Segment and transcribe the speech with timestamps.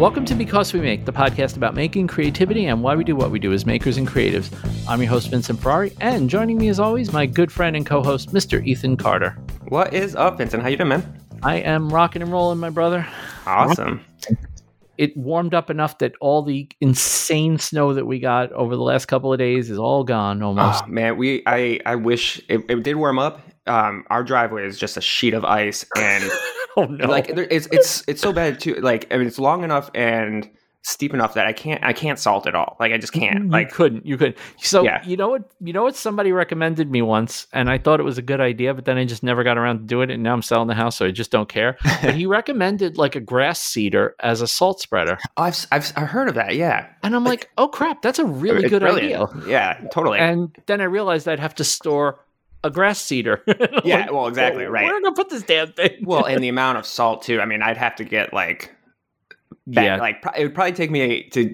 [0.00, 3.30] Welcome to Because We Make, the podcast about making, creativity, and why we do what
[3.30, 4.50] we do as makers and creatives.
[4.88, 8.32] I'm your host, Vincent Ferrari, and joining me as always, my good friend and co-host,
[8.32, 8.64] Mr.
[8.64, 9.36] Ethan Carter.
[9.68, 10.62] What is up, Vincent?
[10.62, 11.20] How you doing, man?
[11.42, 13.06] I am rocking and rolling, my brother.
[13.44, 14.02] Awesome.
[14.96, 19.04] It warmed up enough that all the insane snow that we got over the last
[19.04, 20.82] couple of days is all gone almost.
[20.82, 23.42] Oh, man, we I I wish it, it did warm up.
[23.66, 26.24] Um, our driveway is just a sheet of ice, and
[26.76, 27.06] oh no!
[27.06, 28.74] like there- it's it's it's so bad too.
[28.74, 30.48] Like I mean, it's long enough and
[30.82, 32.78] steep enough that I can't I can't salt at all.
[32.80, 33.44] Like I just can't.
[33.44, 35.06] you Like couldn't you couldn't so Yeah.
[35.06, 38.16] you know what you know what somebody recommended me once and i thought it was
[38.16, 40.32] a good idea but then i just never got around to doing it and now
[40.32, 43.60] i'm selling the house so i just don't care but he recommended like a grass
[43.60, 46.54] seeder as a salt spreader oh, I've I've, I've heard of that.
[46.56, 49.30] Yeah, and i'm like oh crap that's a really good brilliant.
[49.34, 50.18] idea Yeah, totally.
[50.18, 52.20] and then i realized i'd have to store
[52.64, 53.42] a grass seeder
[53.84, 54.84] Yeah, Like, well, exactly, right.
[54.84, 57.40] where am i gonna put this damn thing well, and the amount of salt too.
[57.40, 58.74] I mean, I'd have to get like.
[59.66, 59.96] That, Yeah.
[59.96, 61.44] like it would probably take me to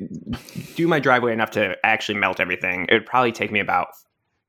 [0.75, 2.86] do my driveway enough to actually melt everything.
[2.89, 3.89] It would probably take me about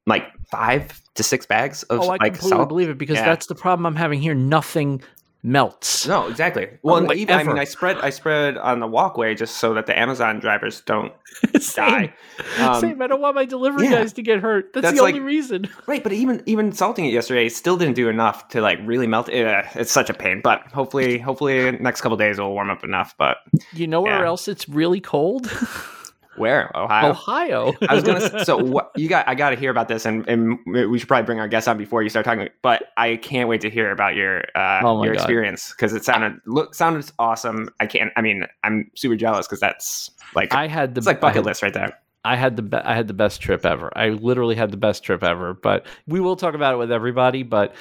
[0.06, 2.68] like five to six bags of oh i like completely salt.
[2.70, 3.26] believe it because Yeah.
[3.26, 5.02] that's the problem i'm having here nothing
[5.48, 6.68] melts No, exactly.
[6.84, 7.58] Well, like even, I mean.
[7.58, 11.14] I spread I spread on the walkway just so that the Amazon drivers don't
[11.60, 11.86] Same.
[11.86, 12.14] die.
[12.60, 13.02] Um, Same.
[13.02, 14.00] I don't want my delivery yeah.
[14.02, 14.74] guys to get hurt.
[14.74, 15.70] That's, That's the only reason.
[15.88, 19.30] Right, but even even salting it yesterday still didn't do enough to like really melt
[19.30, 19.48] it.
[19.48, 23.16] Uh, It's such a pain, but hopefully, hopefully, next couple days it'll warm up enough.
[23.18, 23.38] But
[23.74, 24.28] You know where Yeah.
[24.28, 25.50] else it's really cold?
[26.38, 27.10] where Ohio?
[27.10, 27.74] Ohio.
[27.88, 28.46] I was gonna.
[28.46, 29.28] So what you got?
[29.28, 31.78] I got to hear about this, and, and we should probably bring our guest on
[31.78, 32.50] before you start talking.
[32.62, 35.22] But I can't wait to hear about your uh, Oh your God.
[35.22, 37.70] experience because it sounded look sounded awesome.
[37.80, 38.12] I can't.
[38.16, 41.46] I mean, I'm super jealous because that's like I had the it's like bucket had,
[41.46, 41.98] list right there.
[42.24, 43.96] I had the be- I had the best trip ever.
[43.98, 45.54] I literally had the best trip ever.
[45.54, 47.44] But we will talk about it with everybody.
[47.44, 47.74] But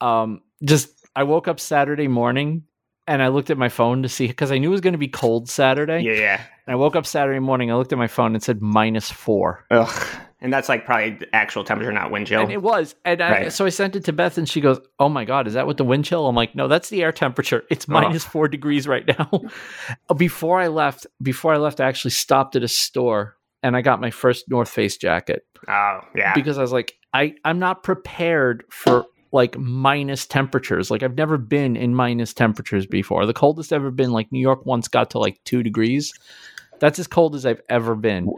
[0.00, 2.64] um, just I woke up Saturday morning
[3.06, 4.98] and I looked at my phone to see because I knew it was going to
[4.98, 6.00] be cold Saturday.
[6.02, 6.44] Yeah, yeah.
[6.70, 7.72] I woke up Saturday morning.
[7.72, 9.66] I looked at my phone and it said minus four.
[9.72, 10.06] Ugh.
[10.40, 12.40] And that's like probably the actual temperature, not wind chill.
[12.42, 12.94] And it was.
[13.04, 13.52] And I, Right.
[13.52, 15.78] so I sent it to Beth and she goes, Oh my God, is that what
[15.78, 16.28] the wind chill?
[16.28, 17.64] I'm like, No, that's the air temperature.
[17.70, 17.92] It's Oh.
[17.92, 19.30] minus four degrees right now.
[20.16, 24.00] before I left, before I left, I actually stopped at a store and I got
[24.00, 26.34] my first North Face jacket oh, yeah.
[26.34, 30.90] because I was like, I, I'm not prepared for like minus temperatures.
[30.90, 33.26] Like I've never been in minus temperatures before.
[33.26, 36.12] The coldest I've ever been like New York once got to like two degrees.
[36.80, 38.30] That's as cold as I've ever been.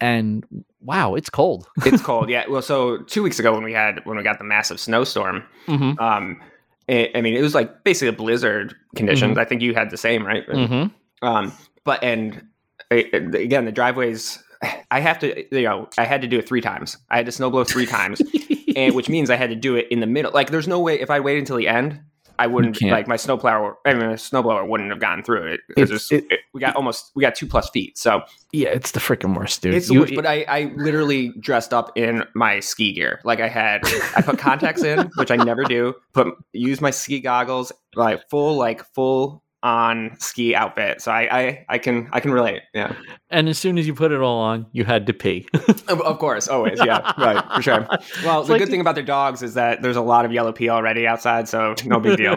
[0.00, 0.44] And
[0.80, 1.68] wow, it's cold.
[1.84, 2.28] it's cold.
[2.30, 2.44] Yeah.
[2.48, 5.92] Well, so two weeks ago when we had when we got the massive snowstorm, hmm
[5.98, 6.40] um,
[6.88, 9.38] it, I mean, it was like basically a blizzard conditions.
[9.38, 10.44] I think you had the same, right?
[10.44, 10.86] hmm
[11.22, 11.52] Um,
[11.84, 12.42] but and
[12.90, 14.42] uh, again, the driveways.
[14.90, 16.98] I have to, you know, I had to do it three times.
[17.08, 18.20] I had to snowblow three times,
[18.76, 20.32] and which means I had to do it in the middle.
[20.32, 21.98] Like, there's no way if I waited until the end,
[22.40, 23.76] I wouldn't like my snowplower.
[23.86, 25.60] I mean, my snowblower wouldn't have gotten through it.
[25.76, 27.96] It's- it- we got almost we got two plus feet.
[27.98, 29.74] So Yeah, it's the freaking worst, dude.
[29.74, 33.20] It's the worst, but I, I literally dressed up in my ski gear.
[33.24, 33.82] Like I had,
[34.16, 35.94] I put contacts in, which I never do.
[36.12, 41.02] Put use my ski goggles, like full, like full on ski outfit.
[41.02, 42.62] So I, I, I can, I can relate.
[42.72, 42.94] Yeah,
[43.28, 45.46] and as soon as you put it all on, you had to pee.
[45.88, 46.78] of, of course, always.
[46.82, 47.86] Yeah, right, for sure.
[48.24, 50.32] Well, It's the like good thing about their dogs is that there's a lot of
[50.32, 52.36] yellow pee already outside, so no big deal.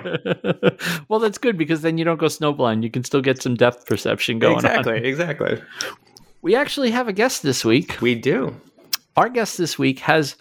[1.08, 2.84] well, that's good because then you don't go snowblind.
[2.84, 5.06] You can still get some depth perception going exactly, on.
[5.06, 5.62] exactly.
[6.42, 8.02] We actually have a guest this week.
[8.02, 8.56] We do.
[9.16, 10.36] Our guest this week has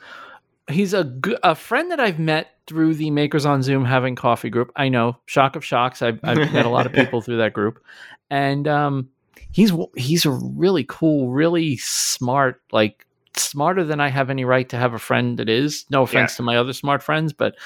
[0.73, 1.13] he's a
[1.43, 4.71] a friend that I've met through the Makers on Zoom having coffee group.
[4.77, 6.03] I know, shock of shocks.
[6.03, 7.83] I've, I've met a lot of people through that group,
[8.31, 9.09] and um,
[9.51, 13.07] he's he's a really cool, really smart, like
[13.37, 15.85] smarter than I have any right to have a friend that is.
[15.91, 16.37] No offense Yeah.
[16.37, 17.57] to my other smart friends, but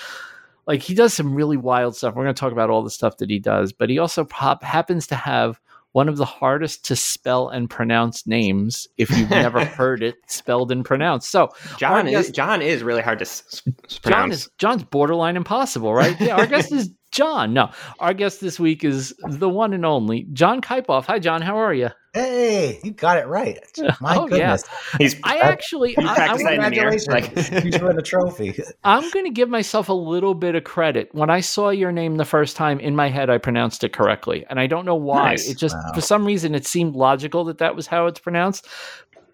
[0.67, 2.15] like he does some really wild stuff.
[2.15, 4.63] We're going to talk about all the stuff that he does, but he also pop,
[4.63, 5.61] happens to have
[5.97, 10.71] one of the hardest to spell and pronounce names if you've never heard it spelled
[10.71, 11.31] and pronounced.
[11.31, 11.49] So
[11.79, 14.35] John is John is really hard to s- s- John pronounce.
[14.35, 16.15] is John's borderline impossible, right?
[16.21, 17.55] Yeah, our guest is John.
[17.55, 21.07] No, our guest this week is the one and only John Kipoff.
[21.07, 21.41] Hi, John.
[21.41, 21.89] How are you?
[22.13, 23.59] Hey, you got it right.
[24.01, 24.57] My Oh, yeah.
[24.57, 24.65] goodness.
[24.99, 27.51] He's I actually, You I, practiced I'm, that in the mirror, Congratulations.
[27.53, 28.55] like- you should win a trophy.
[28.85, 31.09] I'm going to give myself a little bit of credit.
[31.13, 34.47] When I saw your name the first time in my head, I pronounced it correctly,
[34.49, 35.31] and I don't know why.
[35.31, 35.49] Nice.
[35.51, 35.93] It just Wow.
[35.95, 38.67] for some reason it seemed logical that that was how it's pronounced.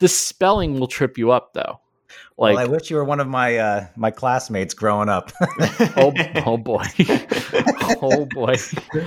[0.00, 1.78] The spelling will trip you up, though.
[2.38, 5.32] Like, well, I wish you were one of my uh, my classmates growing up.
[5.96, 6.12] oh,
[6.46, 6.84] oh boy,
[8.02, 8.56] oh boy,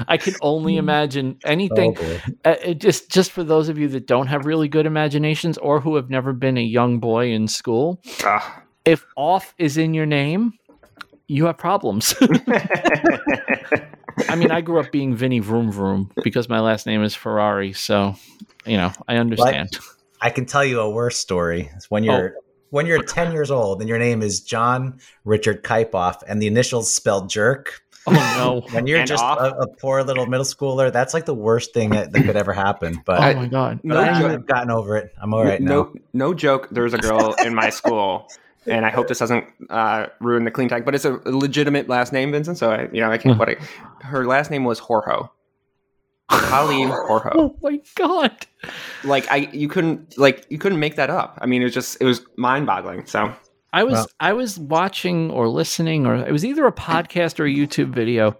[0.08, 1.98] I can only imagine anything.
[2.00, 5.82] Oh, uh, just just for those of you that don't have really good imaginations or
[5.82, 8.44] who have never been a young boy in school Ugh.
[8.86, 10.54] if off is in your name
[11.28, 12.16] you have problems.
[14.30, 17.74] I mean, I grew up being Vinny Vroom Vroom because my last name is Ferrari.
[17.74, 18.16] So,
[18.66, 19.78] you know, I understand.
[20.22, 21.70] I can tell you a worse story.
[21.76, 22.36] It's when you're
[22.70, 26.94] when you're 10 years old and your name is John Richard Kipoff and the initials
[26.94, 27.82] spelled jerk.
[28.08, 28.62] Oh no!
[28.76, 31.90] When you're And just a, a poor little middle schooler, that's like the worst thing
[31.90, 33.02] that, that could ever happen.
[33.04, 33.80] But, Oh my god!
[33.84, 34.32] No I, joke.
[34.32, 35.12] have gotten over it.
[35.20, 35.72] I'm all right now.
[35.72, 36.68] no, no joke.
[36.70, 38.28] There was a girl in my school,
[38.68, 42.14] and I hope this doesn't uh, ruin the clean tag, but it's a legitimate last
[42.14, 42.60] name, Vincent.
[42.60, 43.40] So I, you know, I can't.
[43.40, 43.58] put it.
[44.02, 45.30] her last name was Horho.
[46.30, 47.32] Colleen Horho.
[47.36, 48.36] Oh my god!
[49.04, 51.38] Like I, you couldn't like you couldn't make that up.
[51.42, 53.06] I mean, it was just it was mind boggling.
[53.06, 53.34] So
[53.74, 57.46] I was Well- I was watching or listening, or it was either a podcast or
[57.46, 58.38] a YouTube video,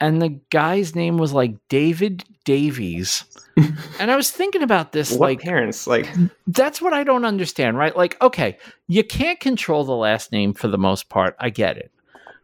[0.00, 3.24] and the guy's name was like David Davies,
[4.00, 6.08] and I was thinking about this, what like parents like
[6.48, 7.96] that's what I don't understand, right?
[7.96, 8.58] Like, okay,
[8.88, 11.36] you can't control the last name for the most part.
[11.38, 11.92] I get it,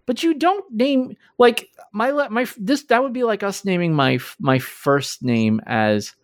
[0.09, 4.19] but you don't name like my my this that would be like us naming my
[4.41, 6.15] my first name as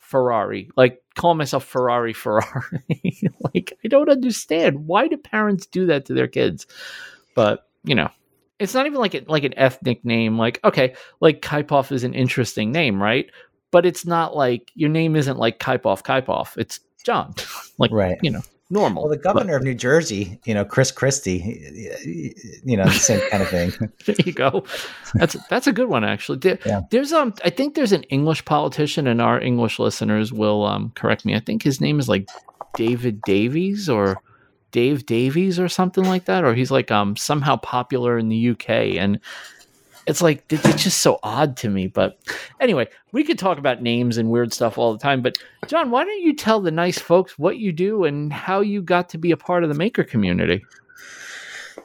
[0.00, 2.82] Ferrari, like call myself Ferrari Ferrari.
[3.54, 6.66] like, I don't understand why do parents do that to their kids,
[7.36, 8.10] but you know.
[8.58, 10.36] It's not even like it like an ethnic name.
[10.36, 13.30] Like, okay, like Kaipov is an interesting name, right?
[13.70, 16.56] But it's not like your name isn't like Kaipov Kaipov.
[16.56, 17.34] It's John.
[17.78, 18.18] like Right.
[18.20, 19.02] you know, normal.
[19.04, 22.32] Well, the governor of New Jersey, you know, Chris Christie,
[22.64, 23.72] you know, the same kind of thing.
[24.06, 24.64] there you go.
[25.14, 26.38] That's that's a good one actually.
[26.38, 26.80] There- Yeah.
[26.90, 31.24] There's um I think there's an English politician and our English listeners will um correct
[31.24, 31.34] me.
[31.34, 32.28] I think his name is like
[32.76, 34.16] David Davies or
[34.70, 38.68] Dave Davies or something like that or he's like um somehow popular in the UK
[38.98, 39.18] and
[40.08, 42.18] it's like it's just so odd to me but
[42.60, 46.04] anyway we could talk about names and weird stuff all the time but john why
[46.04, 49.30] don't you tell the nice folks what you do and how you got to be
[49.30, 50.64] a part of the maker community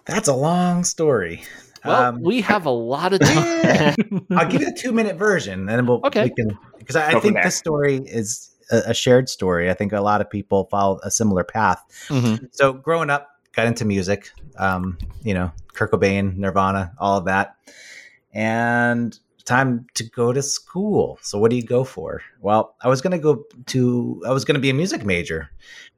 [0.05, 1.43] That's a long story.
[1.85, 5.59] well Um, we have a lot of time I'll give you the two minute version,
[5.59, 6.23] and then we'll Okay.
[6.25, 9.69] we can because I, I think this story is a, a shared story.
[9.69, 11.81] I think a lot of people follow a similar path.
[12.09, 12.49] Mhm.
[12.51, 14.31] So growing up, got into music.
[14.57, 17.55] Um, you know, Kurt Cobain, Nirvana, all of that,
[18.33, 21.19] and time to go to school.
[21.21, 22.21] So what do you go for?
[22.39, 25.49] Well, I was going to go to I was going to be a music major,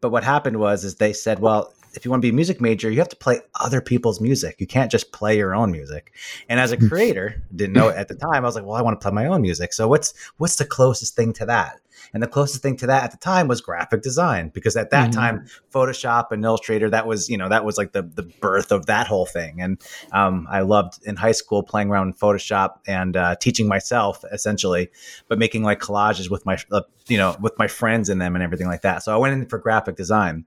[0.02, 2.62] but what happened was is they said, well, if you want to be a music
[2.62, 4.56] major, you have to play other people's music.
[4.60, 6.14] You can't just play your own music.
[6.50, 8.44] And as a creator, didn't know it at the time.
[8.44, 9.74] I was like, well, I want to play my own music.
[9.74, 11.80] So what's what's the closest thing to that?
[12.14, 15.10] And the closest thing to that at the time was graphic design because at that
[15.10, 15.14] Mhm.
[15.14, 18.86] time, Photoshop and Illustrator, that was you know that was like the the birth of
[18.88, 19.62] that whole thing.
[19.62, 19.82] And
[20.12, 24.90] um, I loved in high school playing around in Photoshop and uh, teaching myself essentially,
[25.28, 28.44] but making like collages with my uh, you know with my friends in them and
[28.44, 29.04] everything like that.
[29.04, 30.46] So I went in for graphic design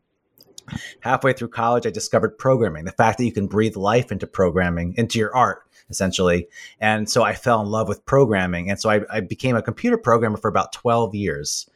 [1.00, 4.94] halfway through college, I discovered programming, the fact that you can breathe life into programming,
[4.96, 6.48] into your art, essentially.
[6.80, 8.70] And so I fell in love with programming.
[8.70, 11.68] And so I, I became a computer programmer for about 12 years.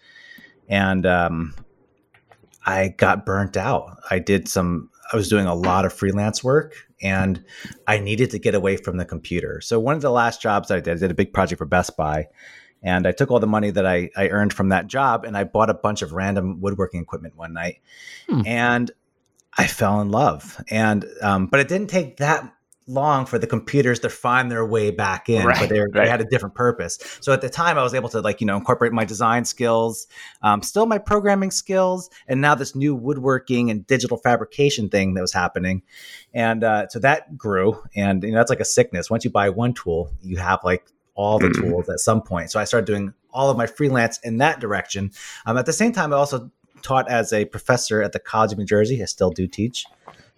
[0.69, 1.55] And um,
[2.65, 3.99] I got burnt out.
[4.11, 7.45] I did some, I was doing a lot of freelance work and
[7.87, 9.61] I needed to get away from the computer.
[9.61, 11.97] So one of the last jobs I did, I did a big project for Best
[11.97, 12.29] Buy.
[12.83, 15.45] And I took all the money that I, I earned from that job and I
[15.45, 17.81] bought a bunch of random woodworking equipment one night.
[18.29, 18.43] Hmm.
[18.47, 18.91] And
[19.57, 20.61] I fell in love.
[20.71, 22.53] And, um, but it didn't take that
[22.87, 26.21] long for the computers to find their way back in, Right, but they, they had
[26.21, 26.99] a different purpose.
[27.21, 30.07] So at the time, I was able to like you know incorporate my design skills,
[30.43, 35.21] um, still my programming skills, and now this new woodworking and digital fabrication thing that
[35.21, 35.83] was happening,
[36.35, 37.83] and uh, so that grew.
[37.95, 39.11] And you know that's like a sickness.
[39.11, 40.87] Once you buy one tool, you have like
[41.23, 41.61] all the Mhm.
[41.61, 42.51] tools at some point.
[42.51, 45.11] So I started doing all of my freelance in that direction.
[45.47, 46.51] Um, at the same time, I also
[46.83, 49.03] taught as a professor at the College of New Jersey.
[49.03, 49.87] I still do teach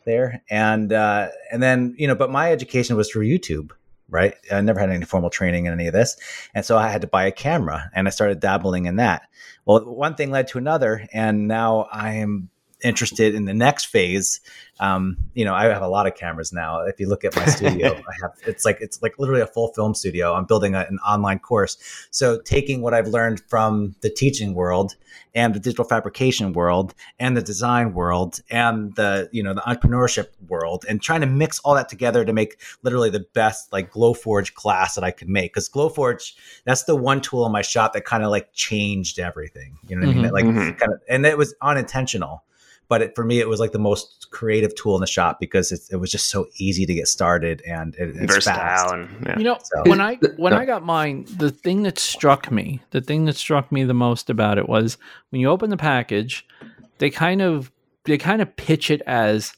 [0.05, 3.71] there, and uh, and then you know, but my education was through YouTube.
[4.11, 6.17] Right, I never had any formal training in any of this,
[6.55, 9.23] and so I had to buy a camera, and I started dabbling in that.
[9.65, 12.51] Well, one thing led to another, and now I am
[12.85, 14.41] interested in the next phase.
[14.81, 16.81] Um, you know, I have a lot of cameras now.
[16.83, 19.69] If you look at my studio, I have it's like it's like literally a full
[19.69, 20.35] film studio.
[20.35, 21.77] I'm building a, an online course.
[22.11, 24.97] So taking what I've learned from the teaching world
[25.35, 30.27] and the digital fabrication world and the design world and the you know the entrepreneurship
[30.49, 34.55] world and trying to mix all that together to make literally the best like glowforge
[34.55, 38.05] class that i could make because glowforge that's the one tool in my shop that
[38.05, 40.27] kind of like changed everything you know what i mean Mhm.
[40.27, 40.79] That, like Mhm.
[40.79, 42.43] kind of and it was unintentional
[42.89, 45.73] but it, for me it was like the most creative tool in the shop because
[45.73, 49.27] it, it was just so easy to get started and it, it's versatile fast and
[49.27, 49.39] yeah.
[49.39, 50.59] You know, So- when I when No.
[50.59, 54.29] I got mine, the thing that struck me, the thing that struck me the most
[54.31, 54.99] about it was
[55.31, 56.47] when you open the package,
[56.99, 57.71] they kind of
[58.05, 59.55] they kind of pitch it as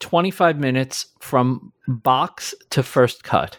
[0.00, 3.58] 25 minutes from box to first cut.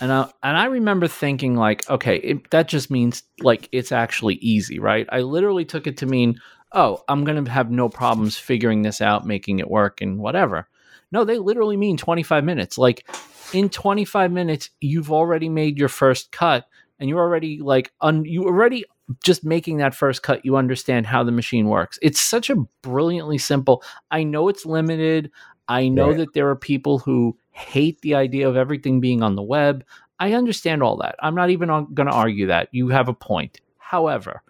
[0.00, 4.36] And I, and I remember thinking like, okay, it, that just means like it's actually
[4.36, 5.06] easy, right?
[5.12, 6.40] I literally took it to mean,
[6.74, 10.68] oh, I'm going to have no problems figuring this out, making it work and whatever.
[11.10, 12.78] No, they literally mean 25 minutes.
[12.78, 13.06] Like
[13.52, 16.66] in 25 minutes, you've already made your first cut
[16.98, 18.84] and you're already like un, you already
[19.22, 21.98] just making that first cut, you understand how the machine works.
[22.00, 23.82] It's such a brilliantly simple.
[24.10, 25.30] I know it's limited.
[25.68, 26.18] I know Right.
[26.18, 29.84] that there are people who hate the idea of everything being on the web.
[30.18, 31.16] I understand all that.
[31.20, 32.68] I'm not even going to argue that.
[32.72, 33.60] You have a point.
[33.78, 34.42] However,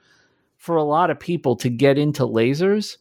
[0.63, 2.97] for a lot of people to get into lasers,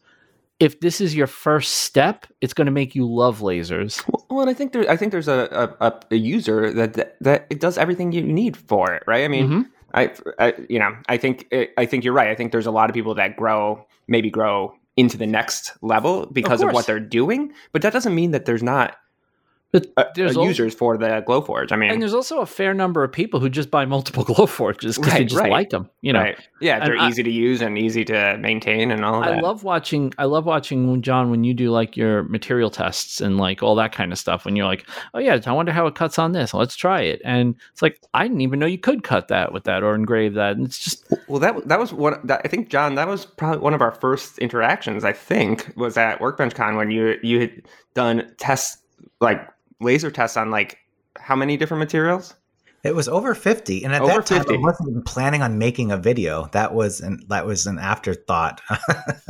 [0.60, 4.04] if this is your first step, it's going to make you love lasers.
[4.32, 7.46] Well, and I think there, I think there's a, a, a- user that, that that
[7.52, 9.24] it does everything you need for it, right?
[9.24, 9.66] I mean, Mhm.
[9.94, 12.30] I, I, you know, I think I think you're right.
[12.30, 16.26] I think there's a lot of people that grow, maybe grow into the next level
[16.32, 16.74] because of, course.
[16.74, 18.96] what they're doing, but that doesn't mean that there's not
[19.72, 21.72] But there's uh, al- users for the Glowforge.
[21.72, 24.98] I mean, and there's also a fair number of people who just buy multiple Glowforges
[24.98, 25.50] because they just right.
[25.52, 25.90] like them.
[26.02, 26.38] You know, right?
[26.60, 29.38] Yeah, and they're I- easy to use and easy to maintain and all of that.
[29.38, 30.14] I love watching.
[30.18, 33.94] I love watching John when you do like your material tests and like all that
[33.94, 34.44] kind of stuff.
[34.44, 36.54] When you're like, oh yeah, I wonder how it cuts on this.
[36.54, 37.22] Let's try it.
[37.24, 40.34] And it's like I didn't even know you could cut that with that or engrave
[40.34, 40.58] that.
[40.58, 42.20] And it's just Well, that that was one.
[42.26, 45.06] That, I think John, that was probably one of our first interactions.
[45.06, 47.62] I think was at Workbench Con when you you had
[47.94, 48.78] done tests
[49.22, 49.48] like
[49.82, 50.78] laser tests on like
[51.18, 52.36] how many different materials?
[52.84, 53.84] It was over 50.
[53.84, 54.56] And at Over that time, 50.
[54.56, 56.48] I wasn't even planning on making a video.
[56.52, 58.62] That was an, that was an afterthought.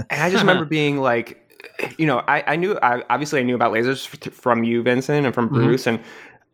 [0.09, 1.37] And I just remember being like,
[1.97, 5.35] you know, I, I knew, I, obviously, I knew about lasers from you, Vincent, and
[5.35, 5.53] from Mhm.
[5.53, 5.99] Bruce, and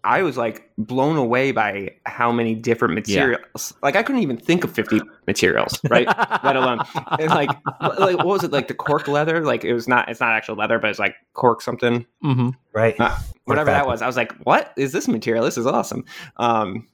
[0.08, 3.74] I was like blown away by how many different materials.
[3.84, 6.08] Like, I couldn't even think of fifty materials, right?
[6.44, 6.80] Let alone,
[7.20, 7.50] and like,
[7.82, 9.44] like, what was it like the cork leather?
[9.44, 12.06] Like, it was not, it's not actual leather, but it's like cork something.
[12.24, 12.56] Mhm.
[12.72, 12.96] right.
[12.98, 14.02] Uh, whatever that was.
[14.02, 15.44] I was like, "What is this material?
[15.44, 16.06] This is awesome."
[16.38, 16.88] Um,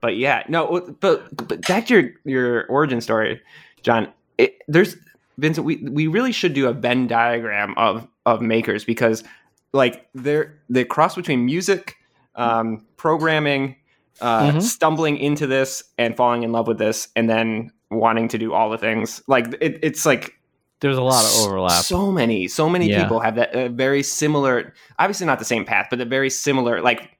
[0.00, 3.40] but yeah, no, but but back to your your origin story,
[3.82, 4.08] John.
[4.38, 4.96] It, there's
[5.38, 5.64] Vincent.
[5.64, 9.22] We we really should do a Venn diagram of of makers because
[9.72, 11.96] like they're the cross between music,
[12.36, 13.76] um, programming,
[14.20, 14.62] uh, Mhm.
[14.62, 18.70] stumbling into this and falling in love with this, and then wanting to do all
[18.70, 19.22] the things.
[19.26, 20.34] Like it, it's like
[20.80, 21.84] There's a lot of overlap.
[21.84, 23.02] So many, so many Yeah.
[23.02, 26.82] people have that uh, very similar, obviously not the same path, but a very similar
[26.82, 27.16] like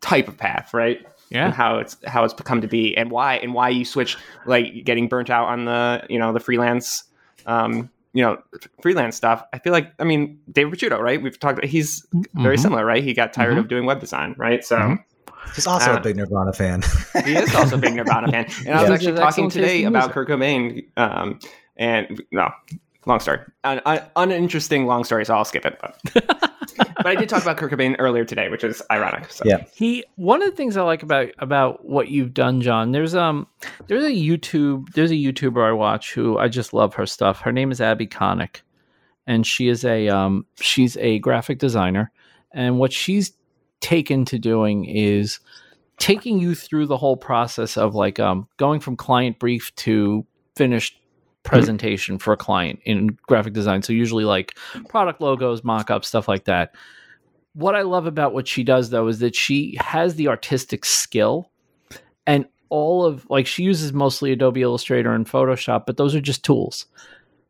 [0.00, 0.98] type of path, right?
[1.30, 1.50] And yeah.
[1.52, 5.08] how it's how it's become to be, and why and why you switch like getting
[5.08, 7.04] burnt out on the you know the freelance,
[7.44, 8.38] um, you know
[8.82, 9.42] freelance stuff.
[9.52, 11.20] I feel like I mean David Picciuto, right?
[11.22, 11.64] We've talked.
[11.64, 12.60] He's very Mhm.
[12.60, 13.02] similar, right?
[13.02, 13.60] He got tired Mhm.
[13.60, 14.64] of doing web design, right?
[14.64, 14.76] So.
[14.76, 15.04] Mhm.
[15.54, 16.82] He's also Uh, a big Nirvana fan.
[17.24, 18.46] He is also a big Nirvana fan.
[18.66, 20.12] And I was actually talking today about music.
[20.12, 20.84] Kurt Cobain.
[20.98, 21.38] Um,
[21.76, 22.50] and no,
[23.08, 23.40] long story.
[23.64, 25.78] Un- un- uninteresting long story, so I'll skip it.
[25.80, 25.98] But,
[26.96, 29.30] but I did talk about Kurt Cobain earlier today, which is ironic.
[29.30, 29.44] So.
[29.46, 29.64] Yeah.
[29.74, 32.92] He one of the things I like about about what you've done, John.
[32.92, 33.46] There's um
[33.86, 37.40] there's a YouTube there's a YouTuber I watch who I just love her stuff.
[37.40, 38.60] Her name is Abby Connick,
[39.26, 42.12] and she is a um she's a graphic designer,
[42.52, 43.32] and what she's
[43.80, 45.40] taken to doing is
[45.98, 51.00] taking you through the whole process of like um going from client brief to finished
[51.44, 51.56] Mm-hmm.
[51.56, 53.82] presentation for a client in graphic design.
[53.82, 54.56] So usually like
[54.88, 56.74] product logos, mock-ups, stuff like that
[57.58, 61.50] what I love about what she does though is that she has the artistic skill
[62.24, 66.44] and all of like she uses mostly Adobe Illustrator and Photoshop, but those are just
[66.44, 66.86] tools.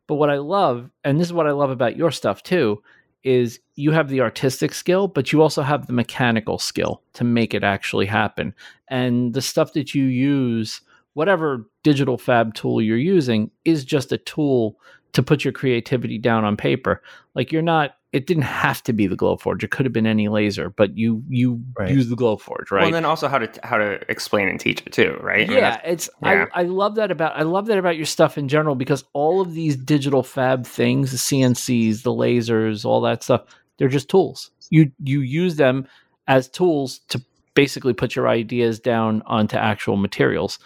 [0.07, 2.81] But what I love, and this is what I love about your stuff too,
[3.23, 7.53] is you have the artistic skill, but you also have the mechanical skill to make
[7.53, 8.55] it actually happen.
[8.87, 10.81] And the stuff that you use,
[11.13, 14.77] whatever digital fab tool you're using, is just a tool
[15.13, 17.01] to put your creativity down on paper.
[17.35, 19.61] Like you're not it didn't have to be the Glowforge.
[19.63, 21.91] It could have been any laser, but you you Right.
[21.91, 22.79] use the Glowforge, right?
[22.79, 25.45] Well, and then also how to how to explain and teach it too, right?
[25.45, 26.45] I mean, yeah, it's yeah.
[26.53, 29.41] I, I love that about I love that about your stuff in general because all
[29.41, 33.43] of these digital fab things, the CNCs, the lasers, all that stuff,
[33.77, 34.51] they're just tools.
[34.69, 35.87] You you use them
[36.27, 37.21] as tools to
[37.53, 40.59] basically put your ideas down onto actual materials.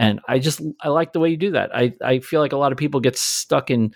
[0.00, 1.76] And I just I like the way you do that.
[1.76, 3.94] I, I feel like a lot of people get stuck in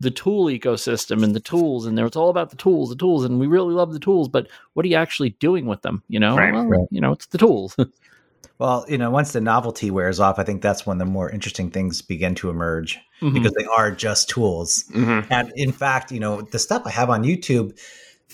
[0.00, 3.22] the tool ecosystem and the tools and there it's all about the tools, the tools,
[3.24, 6.02] and we really love the tools, but what are you actually doing with them?
[6.08, 6.36] You know?
[6.36, 6.88] Right, Well, right.
[6.90, 7.76] you know, it's the tools.
[8.58, 11.70] Well, you know, once the novelty wears off, I think that's when the more interesting
[11.70, 13.34] things begin to emerge Mhm.
[13.34, 14.84] because they are just tools.
[14.94, 15.26] Mhm.
[15.28, 17.78] And in fact, you know, the stuff I have on YouTube,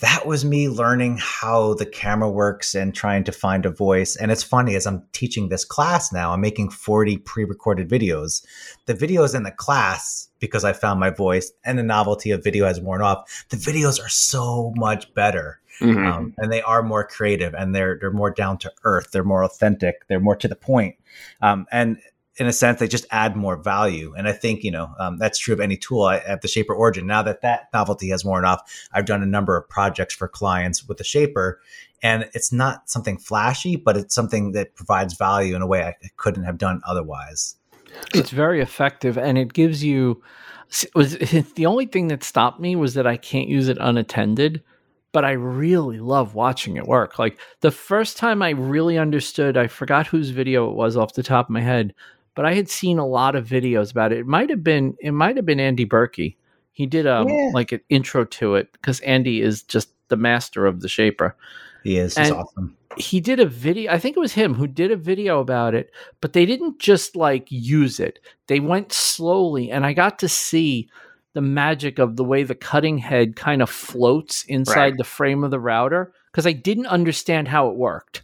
[0.01, 4.17] that was me learning how the camera works and trying to find a voice.
[4.17, 8.45] And it's funny as I'm teaching this class now, I'm making 40 pre-recorded videos.
[8.87, 12.67] The videos in the class, because I found my voice and the novelty of video
[12.67, 15.61] has worn off, the videos are so much better.
[15.81, 16.07] Mhm.
[16.07, 19.11] Um, and they are more creative and they're they're more down to earth.
[19.13, 20.07] They're more authentic.
[20.09, 20.97] They're more to the point.
[21.41, 21.99] Um, and
[22.37, 24.15] in a sense, they just add more value.
[24.17, 26.75] And I think you know um, that's true of any tool I, at the Shaper
[26.75, 27.07] Origin.
[27.07, 28.61] Now that that novelty has worn off,
[28.93, 31.61] I've done a number of projects for clients with the Shaper,
[32.03, 35.95] and it's not something flashy, but it's something that provides value in a way I
[36.17, 37.57] couldn't have done otherwise.
[38.15, 40.23] It's very effective, and it gives you.
[40.95, 41.19] Was
[41.55, 44.63] the only thing that stopped me was that I can't use it unattended,
[45.13, 47.19] but I really love watching it work.
[47.19, 51.23] Like the first time I really understood, I forgot whose video it was off the
[51.23, 51.95] top of my head,
[52.35, 54.19] but I had seen a lot of videos about it.
[54.19, 56.37] It might have been it might have been Andy Birkey.
[56.73, 57.51] He did um Yeah.
[57.53, 61.37] like an intro to it because Andy is just the master of the shaper
[61.85, 62.77] He is he's awesome.
[62.99, 65.91] he did a video i think it was him who did a video about it
[66.21, 70.87] but they didn't just like use it they went slowly and i got to see
[71.33, 74.97] the magic of the way the cutting head kind of floats inside Right.
[74.99, 78.23] the frame of the router because i didn't understand how it worked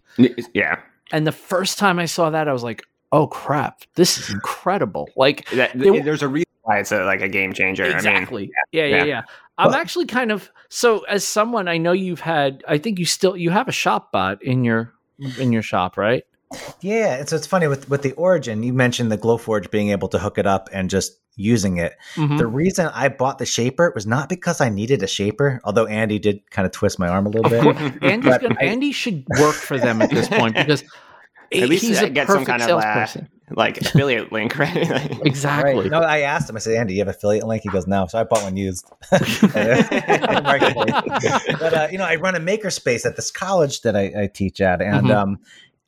[0.53, 4.31] Yeah, and the first time i saw that i was like oh crap this is
[4.31, 7.85] incredible like that, They- there's a reason why it's a, like a game changer.
[7.85, 9.05] I mean, exactly yeah yeah yeah.
[9.05, 9.23] yeah,
[9.57, 13.05] i'm Well- actually kind of so as someone i know you've had i think you
[13.07, 14.93] still you have a ShopBot in your
[15.39, 16.25] in your shop right
[16.81, 18.63] Yeah, and so it's funny with with the origin.
[18.63, 21.93] You mentioned the Glowforge being able to hook it up and just using it.
[22.17, 22.39] Mhm.
[22.39, 26.19] The reason I bought the shaper was not because I needed a shaper, although Andy
[26.19, 27.63] did kind of twist my arm a little bit.
[28.03, 30.85] Andy's gonna, I- Andy should work for them at this point because
[31.53, 33.07] At least he's I a get some kind of, uh,
[33.51, 34.77] like affiliate link, right?
[35.25, 35.83] Exactly.
[35.83, 35.91] Right.
[35.91, 36.57] No, I asked him.
[36.57, 37.63] I said, Andy, you have affiliate link?
[37.63, 38.07] He goes, no.
[38.07, 38.91] So I bought one used.
[40.31, 44.61] But uh, you know, I run a makerspace at this college that I, I teach
[44.61, 45.17] at, and Mhm.
[45.17, 45.39] um,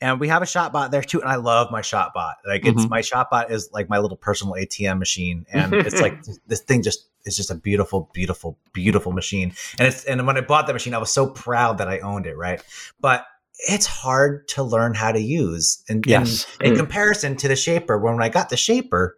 [0.03, 1.21] and we have a ShopBot there too.
[1.21, 2.35] And I love my ShopBot.
[2.47, 2.91] Like it's Mhm.
[2.91, 7.07] my ShopBot is like my little personal ATM machine, and it's like this thing just
[7.27, 9.53] it's just a beautiful, beautiful, beautiful machine.
[9.79, 12.27] And it's and when I bought that machine, I was so proud that I owned
[12.27, 12.37] it.
[12.37, 12.63] Right,
[13.01, 13.27] but
[13.69, 15.83] it's hard to learn how to use.
[15.89, 16.47] And, Yes.
[16.61, 16.79] and in mm.
[16.79, 19.17] comparison to the shaper, when I got the shaper,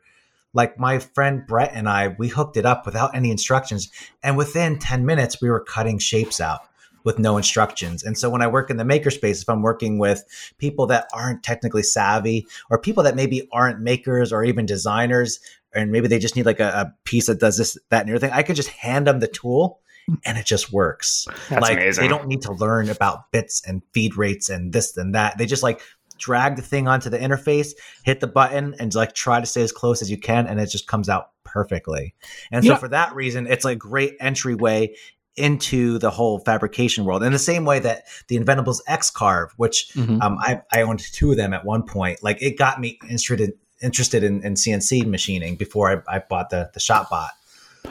[0.55, 3.91] like my friend Brett and I, we hooked it up without any instructions.
[4.23, 6.61] And within 10 minutes, we were cutting shapes out
[7.05, 8.05] with no instructions.
[8.05, 10.25] And so when I work in the makerspace, if I'm working with
[10.59, 15.41] people that aren't technically savvy or people that maybe aren't makers or even designers,
[15.75, 18.31] and maybe they just need like a, a piece that does this, that, and everything,
[18.33, 19.81] I could just hand them the tool
[20.25, 21.27] and it just works.
[21.49, 22.03] That's like amazing.
[22.03, 25.39] they don't need to learn about bits and feed rates and this and that.
[25.39, 25.81] They just like
[26.19, 27.73] drag the thing onto the interface,
[28.05, 30.67] hit the button, and like try to stay as close as you can, and it
[30.67, 32.15] just comes out perfectly.
[32.51, 34.95] And so for that reason, it's a great entryway
[35.37, 37.23] into the whole fabrication world.
[37.23, 40.21] In the same way that the Inventables X Carve, which Mhm.
[40.23, 43.53] um, I, I owned two of them at one point, like it got me interested
[43.81, 47.31] interested in, in CNC machining before I, I bought the the ShopBot.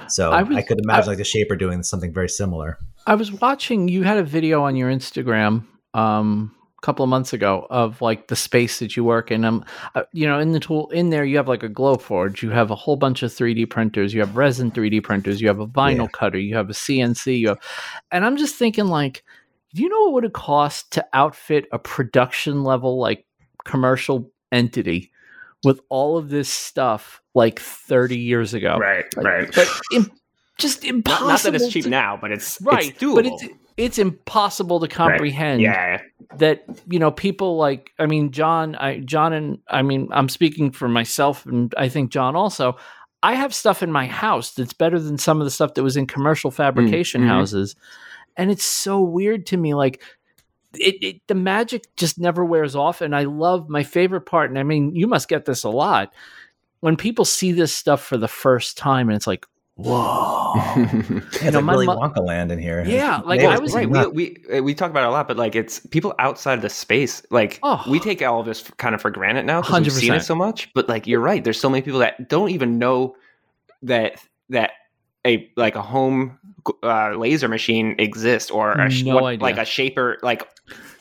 [0.08, 2.78] So I I, could imagine like the Shaper doing something very similar.
[3.08, 3.88] I was watching.
[3.88, 8.28] You had a video on your Instagram um, a couple of months ago of like
[8.28, 9.44] the space that you work in.
[9.46, 12.42] Um, uh, you know, in the tool in there, you have like a Glowforge.
[12.42, 14.14] You have a whole bunch of 3D printers.
[14.14, 15.42] You have resin 3D printers.
[15.42, 16.08] You have a vinyl Yeah.
[16.14, 16.40] cutter.
[16.40, 17.40] You have a CNC.
[17.40, 17.60] You have,
[18.12, 19.24] and I'm just thinking like,
[19.74, 23.26] do you know what would it cost to outfit a production level like
[23.64, 25.12] commercial entity
[25.64, 28.78] with all of this stuff like 30 years ago?
[28.78, 29.54] right, right.
[29.54, 30.12] But im-
[30.58, 31.28] just Not, impossible.
[31.28, 33.16] not that it's cheap to- now, but it's right It's doable.
[33.16, 33.44] but it's
[33.78, 36.02] it's impossible to comprehend yeah,
[36.38, 40.72] that you know people like i mean john i john and i mean i'm speaking
[40.72, 42.76] for myself and i think john also
[43.24, 45.98] i have stuff in my house that's better than some of the stuff that was
[45.98, 47.28] in commercial fabrication mhm.
[47.28, 47.76] houses
[48.38, 50.02] and it's so weird to me like
[50.78, 54.60] it, it the magic just never wears off and i love my favorite part and
[54.60, 56.14] i mean you must get this a lot
[56.82, 59.46] when people see this stuff for the first time and it's like
[59.82, 60.84] whoa Yeah,
[61.32, 62.84] it's know, like my Willy mo- Wonka land in here.
[62.86, 63.90] Yeah, like, Maybe I was right.
[63.90, 66.62] We, we uh, we talk about it a lot, but like it's people outside of
[66.62, 67.24] the space.
[67.32, 67.82] Like Oh.
[67.90, 70.36] we take all of this kind of for granted now because we've seen it so
[70.36, 70.72] much.
[70.74, 73.16] But like you're right, there's so many people that don't even know
[73.84, 74.72] that that
[75.26, 76.38] a like a home
[76.84, 79.44] uh, laser machine exists or a, No what- idea.
[79.44, 80.48] like a shaper like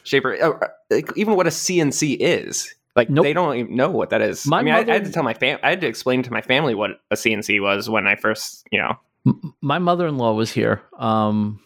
[0.04, 2.72] shaper uh, like even what a CNC is.
[2.96, 3.24] Like Nope.
[3.24, 4.46] they don't even know what that is.
[4.46, 5.59] My I mean, I, I had to tell my fam.
[5.62, 8.79] I had to explain to my family what a CNC was when I first, you
[8.81, 8.94] know.
[9.26, 11.61] M- my mother-in-law was here um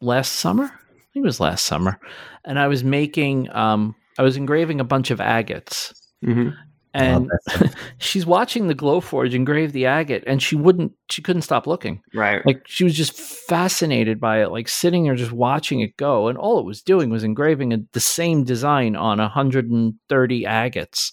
[0.00, 2.00] last summer i think it was last summer
[2.46, 5.92] and i was making um i was engraving a bunch of agates
[6.94, 11.66] and that's- she's watching the Glowforge engrave the agate, and she wouldn't, she couldn't stop
[11.66, 12.00] looking.
[12.14, 12.44] Right.
[12.46, 16.38] Like she was just fascinated by it, like sitting there just watching it go, and
[16.38, 21.12] all it was doing was engraving a, the same design on 130 agates,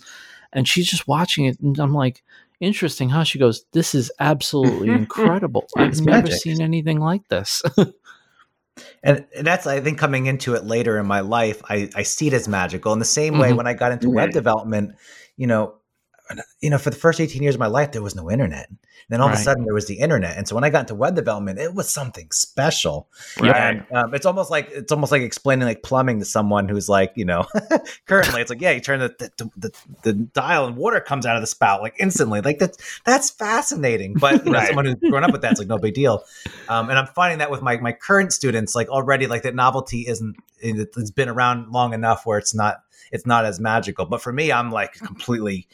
[0.54, 2.24] and she's just watching it, and I'm like,
[2.60, 3.24] interesting, huh?
[3.24, 5.65] She goes, "This is absolutely incredible.
[5.76, 6.41] I've It's never magic.
[6.41, 7.63] seen anything like this."
[9.04, 12.28] and and that's I think coming into it later in my life, I I see
[12.28, 12.94] it as magical.
[12.94, 13.58] In the same way, Mhm.
[13.58, 14.34] when I got into web Mhm.
[14.34, 14.96] development,
[15.41, 15.73] you know,
[16.62, 18.69] you know, for the first eighteen years of my life, there was no internet.
[19.10, 20.95] then all of a sudden, there was the internet, and so when I got into
[20.95, 23.10] web development, it was something special.
[23.39, 23.54] Right.
[23.56, 27.12] And um, it's almost like it's almost like explaining like plumbing to someone who's like,
[27.15, 27.45] you know,
[28.06, 29.71] currently it's like, yeah, you turn the the, the
[30.04, 32.39] the dial and water comes out of the spout like instantly.
[32.39, 34.13] Like that's that's fascinating.
[34.13, 34.67] But you know, Right.
[34.67, 36.23] someone who's grown up with that's like no big deal.
[36.69, 40.06] Um, and I'm finding that with my my current students, like already, like that novelty
[40.08, 44.05] isn't it's been around long enough where it's not it's not as magical.
[44.05, 45.67] But for me, I'm like completely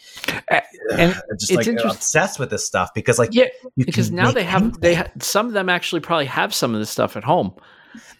[0.92, 4.12] and uh, just it's like interest- obsessed with this stuff because like yeah, you because
[4.12, 4.80] now they have anything.
[4.82, 7.54] they ha- some of them actually probably have some of this stuff at home.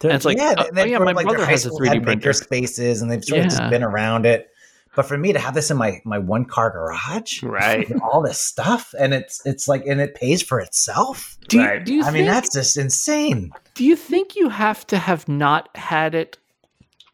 [0.00, 1.66] They're- And it's like, yeah, uh, they've oh, yeah, sort my like their brother has
[1.66, 2.06] a 3D printer.
[2.06, 4.50] maker spaces, and they've sort of just been around it.
[4.96, 7.86] But for me to have this in my my one car garage, Right.
[8.02, 11.36] all this stuff, and it's it's like and it pays for itself.
[11.48, 11.84] Do you, Right.
[11.84, 13.52] do you I mean, that's just insane.
[13.74, 16.38] Do you think you have to have not had it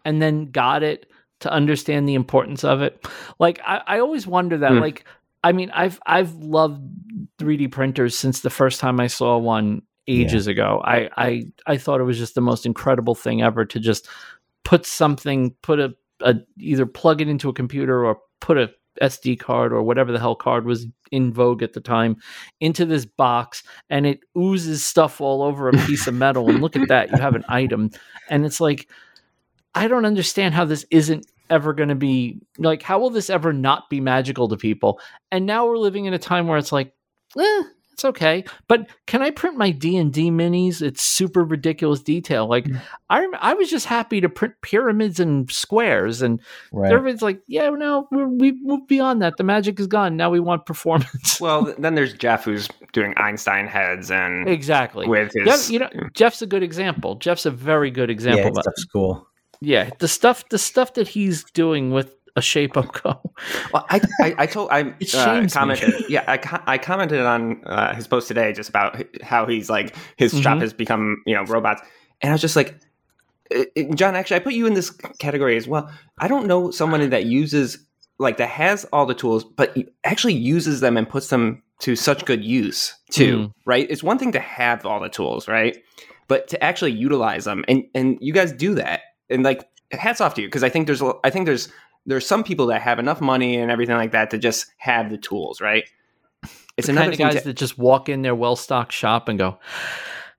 [0.06, 1.04] and then got it
[1.44, 3.06] to understand the importance of it?
[3.38, 4.72] Like I, I always wonder that.
[4.72, 4.78] Hmm.
[4.78, 5.04] Like
[5.42, 6.82] I mean, I've I've loved
[7.38, 10.82] 3D printers since the first time I saw one ages ago.
[10.84, 14.08] I, I I thought it was just the most incredible thing ever to just
[14.64, 18.70] put something, put a, a either plug it into a computer or put a
[19.02, 22.16] SD card or whatever the hell card was in vogue at the time
[22.60, 26.76] into this box and it oozes stuff all over a piece of metal and look
[26.76, 27.90] at that you have an item
[28.30, 28.88] and it's like
[29.74, 33.52] I don't understand how this isn't ever going to be like how will this ever
[33.52, 35.00] not be magical to people?
[35.30, 36.92] And now we're living in a time where it's like
[37.38, 38.42] eh, it's okay.
[38.66, 40.82] But can i print my d&d minis?
[40.82, 42.48] It's super ridiculous detail.
[42.48, 42.80] Like Mm.
[43.08, 46.40] I, rem- I was just happy to print pyramids and squares and
[46.72, 46.90] Right.
[46.92, 49.36] everybody's like yeah no we're, we've moved beyond that.
[49.36, 50.16] The magic is gone.
[50.16, 51.40] Now we want performance.
[51.40, 55.06] Well, then there's Jeff who's doing Einstein heads and exactly.
[55.06, 55.70] with yeah, his.
[55.70, 57.14] you know jeff's a good example.
[57.16, 59.28] Jeff's a very good example it's of stuff's cool.
[59.64, 63.20] Yeah the stuff the stuff that he's doing with a shape of go
[63.72, 65.58] Well, I, I, I told I uh, shames me.
[65.60, 65.94] commented.
[66.08, 69.94] yeah, I, co- I commented on uh, his post today just about how he's like
[70.16, 70.62] his shop Mhm.
[70.62, 71.80] has become you know robots,
[72.20, 72.74] and I was just like,
[73.54, 75.88] uh, uh, John, actually, I put you in this category as well.
[76.18, 77.78] I don't know someone that uses
[78.18, 82.24] like that has all the tools, but actually uses them and puts them to such
[82.24, 83.36] good use too.
[83.38, 83.52] Mm.
[83.64, 83.86] Right?
[83.88, 85.76] It's one thing to have all the tools, right?
[86.26, 90.34] But to actually utilize them, and and you guys do that, and like hats off
[90.34, 91.68] to you because I think there's I think there's
[92.06, 95.18] there's some people that have enough money and everything like that to just have the
[95.18, 95.84] tools, right?
[96.76, 99.38] It's the another kind of guys to, that just walk in their well-stocked shop and
[99.38, 99.58] go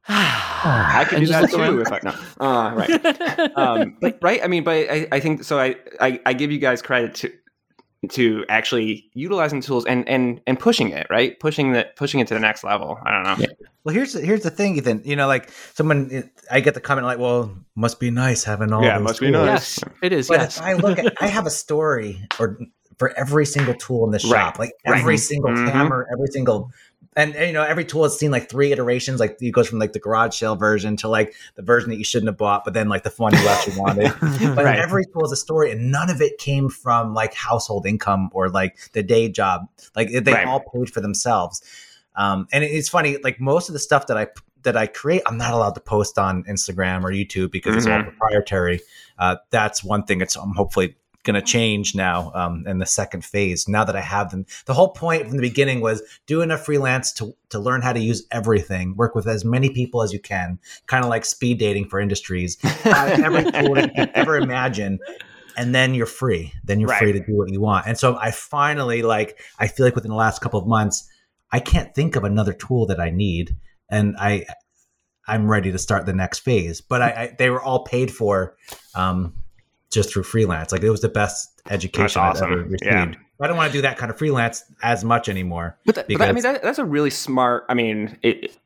[0.08, 2.46] I could and do that too if I no.
[2.46, 3.52] Uh, right.
[3.58, 5.60] um, but right, I mean, but I, I think so.
[5.60, 7.34] I, I I give you guys credit to
[8.10, 12.28] to actually utilizing the tools and and and pushing it right, pushing the pushing it
[12.28, 12.98] to the next level.
[13.06, 13.46] I don't know.
[13.84, 15.02] Well, here's here's the thing, Ethan.
[15.06, 18.84] You know, like someone, I get the comment like, "Well, must be nice having all
[18.84, 19.78] Yeah, those must be tools." nice.
[19.80, 22.58] yes it is But yes I look at, I have a story or
[22.98, 25.00] for every single tool in the shop, like right.
[25.00, 25.70] every single Mhm.
[25.72, 26.72] hammer, every single,
[27.16, 29.20] and, and, you know, every tool has seen like three iterations.
[29.20, 32.04] Like it goes from like the garage sale version to like the version that you
[32.04, 34.12] shouldn't have bought, but then like the one you actually wanted.
[34.20, 34.80] But Right.
[34.80, 38.50] every tool is a story, and none of it came from like household income or
[38.50, 39.68] like the day job.
[39.96, 40.46] Like they Right.
[40.48, 41.62] all paid for themselves.
[42.16, 44.28] Um, and it- it's funny, like most of the stuff that I
[44.64, 48.00] that I create, I'm not allowed to post on Instagram or YouTube because it's all
[48.00, 48.06] Mhm.
[48.18, 48.82] proprietary.
[49.20, 50.22] Uh, that's one thing.
[50.22, 53.68] It's I'm hopefully going to change now um, in the second phase.
[53.68, 57.12] Now that I have them, the whole point from the beginning was do enough freelance
[57.14, 58.96] to to learn how to use everything.
[58.96, 62.58] Work with as many people as you can, kind of like speed dating for industries.
[62.86, 65.00] Every tool you could ever imagine.
[65.58, 66.52] And then you're free.
[66.64, 67.00] Then you're Right.
[67.00, 67.88] free to do what you want.
[67.88, 71.08] And so I finally like I feel like within the last couple of months,
[71.52, 73.56] I can't think of another tool that I need,
[73.90, 74.46] and I
[75.28, 76.82] I'm ready to start the next phase.
[76.82, 78.56] But I, I they were all paid for
[78.96, 79.34] um,
[79.96, 80.72] just through freelance.
[80.72, 82.84] Like it was the best education That's I've ever received.
[82.86, 83.14] Yeah.
[83.42, 85.78] I don't want to do that kind of freelance as much anymore.
[85.86, 87.66] But, that, but that- I mean, that, that's a really smart.
[87.68, 88.58] I mean, it, it-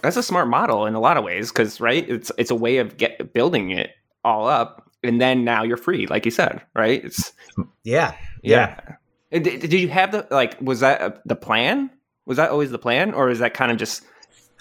[0.00, 2.78] that's a smart model in a lot of ways because right, it's it's a way
[2.78, 3.90] of get building it
[4.24, 7.04] all up, and then now you're free, like you said, right?
[7.04, 7.30] It's
[7.84, 8.80] Yeah, yeah.
[9.30, 9.38] yeah.
[9.40, 10.58] Did, did you have the like?
[10.62, 11.90] Was that uh, the plan?
[12.24, 14.02] Was that always the plan, or is that kind of just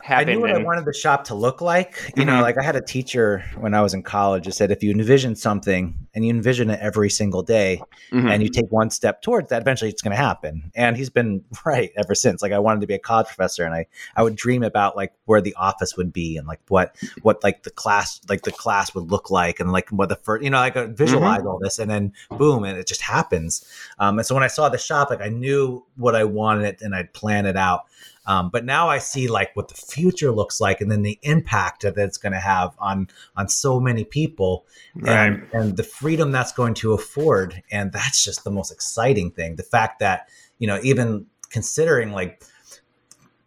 [0.08, 2.14] I knew what I wanted the shop to look like.
[2.16, 2.42] You know, Mhm.
[2.42, 5.36] like I had a teacher when I was in college who said if you envision
[5.36, 8.30] something and you envision it every single day Mhm.
[8.30, 11.44] and you take one step towards that eventually it's going to happen and he's been
[11.66, 14.36] right ever since like i wanted to be a college professor and i i would
[14.36, 18.22] dream about like where the office would be and like what what like the class
[18.30, 20.86] like the class would look like and like what the first you know like I
[20.86, 23.66] visualize all this and then boom and it just happens
[24.00, 26.96] um and so when i saw the shop like i knew what i wanted and
[26.96, 27.82] i'd plan it out
[28.28, 31.84] um, but now I see like what the future looks like, and then the impact
[31.84, 35.28] that it's going to have on on so many people, Right.
[35.28, 39.56] and, and the freedom that's going to afford, and that's just the most exciting thing.
[39.56, 42.44] The fact that you know, even considering like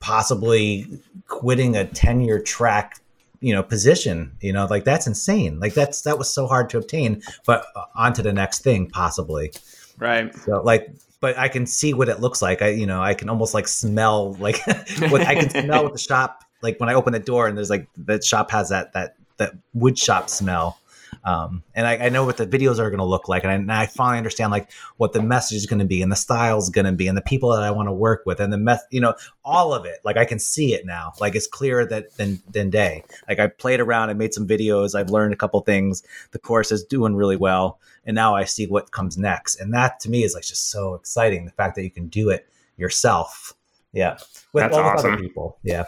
[0.00, 0.86] possibly
[1.26, 3.00] quitting a ten year track,
[3.40, 5.58] you know, position, you know, like that's insane.
[5.60, 8.88] Like that's that was so hard to obtain, but uh, on to the next thing
[8.88, 9.52] possibly.
[9.98, 10.34] Right.
[10.34, 12.62] So like, but I can see what it looks like.
[12.62, 14.60] I, you know, I can almost like smell like
[15.08, 16.44] what I can smell with the shop.
[16.62, 19.52] Like when I open the door and there's like the shop has that that that
[19.74, 20.78] wood shop smell.
[21.24, 23.54] Um, and I, I know what the videos are going to look like, and I,
[23.54, 26.58] and I finally understand like what the message is going to be, and the style
[26.58, 28.58] is going to be, and the people that I want to work with, and the
[28.58, 29.98] meth, you know, all of it.
[30.04, 31.12] Like I can see it now.
[31.20, 33.04] Like it's clearer that than than day.
[33.28, 36.02] Like I played around, I made some videos, I've learned a couple things.
[36.30, 39.60] The course is doing really well, and now I see what comes next.
[39.60, 41.44] And that to me is like just so exciting.
[41.44, 43.54] The fact that you can do it yourself,
[43.92, 44.18] yeah,
[44.52, 45.86] with That's all with other people, yeah,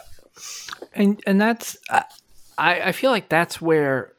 [0.93, 2.03] and and that's I
[2.57, 4.13] I feel like that's where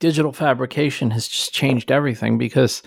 [0.00, 2.82] digital fabrication has just changed everything because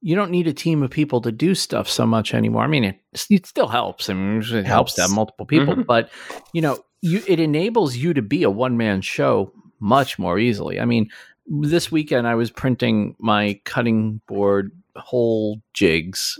[0.00, 2.62] you don't need a team of people to do stuff so much anymore.
[2.62, 4.10] I mean, it, it still helps.
[4.10, 5.86] I mean, it helps to have multiple people, Mhm.
[5.86, 6.10] but
[6.52, 10.78] you know, you it enables you to be a one man show much more easily.
[10.80, 11.08] I mean,
[11.46, 16.38] this weekend I was printing my cutting board hole jigs.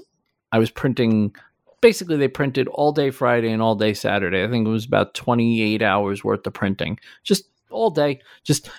[0.52, 1.34] I was printing.
[1.80, 4.42] Basically, they printed all day Friday and all day Saturday.
[4.44, 8.20] I think it was about 28 hours worth of printing, just all day.
[8.42, 8.70] Just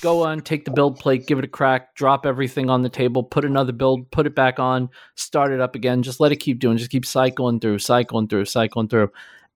[0.00, 3.22] go on, take the build plate, give it a crack, drop everything on the table,
[3.22, 6.02] put another build, put it back on, start it up again.
[6.02, 9.10] Just let it keep doing, just keep cycling through, cycling through, cycling through.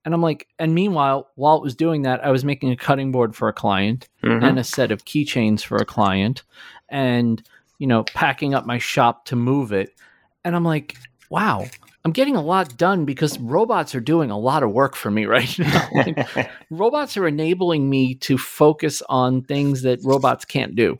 [0.05, 3.11] And I'm like, and meanwhile, while it was doing that, I was making a cutting
[3.11, 4.43] board for a client Mhm.
[4.43, 6.43] and a set of keychains for a client
[6.89, 7.41] and,
[7.79, 9.95] you know, packing up my shop to move it.
[10.43, 10.97] And I'm like,
[11.29, 11.65] wow,
[12.05, 15.25] I'm getting a lot done because robots are doing a lot of work for me
[15.25, 15.89] right now.
[15.93, 20.99] Like, robots are enabling me to focus on things that robots can't do.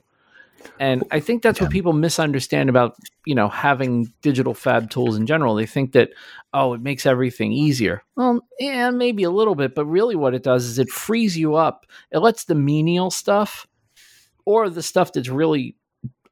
[0.79, 5.25] And I think that's what people misunderstand about, you know, having digital fab tools in
[5.25, 5.55] general.
[5.55, 6.11] They think that,
[6.53, 8.01] oh, it makes everything easier.
[8.15, 11.55] Well, yeah, maybe a little bit, but really what it does is it frees you
[11.55, 11.85] up.
[12.11, 13.67] It lets the menial stuff
[14.45, 15.75] or the stuff that's really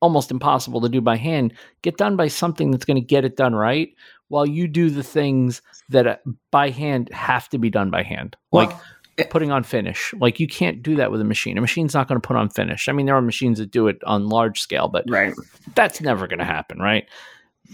[0.01, 1.53] almost impossible to do by hand
[1.84, 3.89] get done by something that's going to get it done right
[4.32, 6.17] while you do the things that uh,
[6.52, 8.36] by hand have to be done by hand.
[8.52, 8.82] Like Well,
[9.17, 10.13] it- putting on finish.
[10.20, 11.58] Like you can't do that with a machine.
[11.58, 12.88] A machine's not going to put on finish.
[12.89, 15.34] I mean, there are machines that do it on large scale, but Right.
[15.76, 17.08] that's never going to happen, right?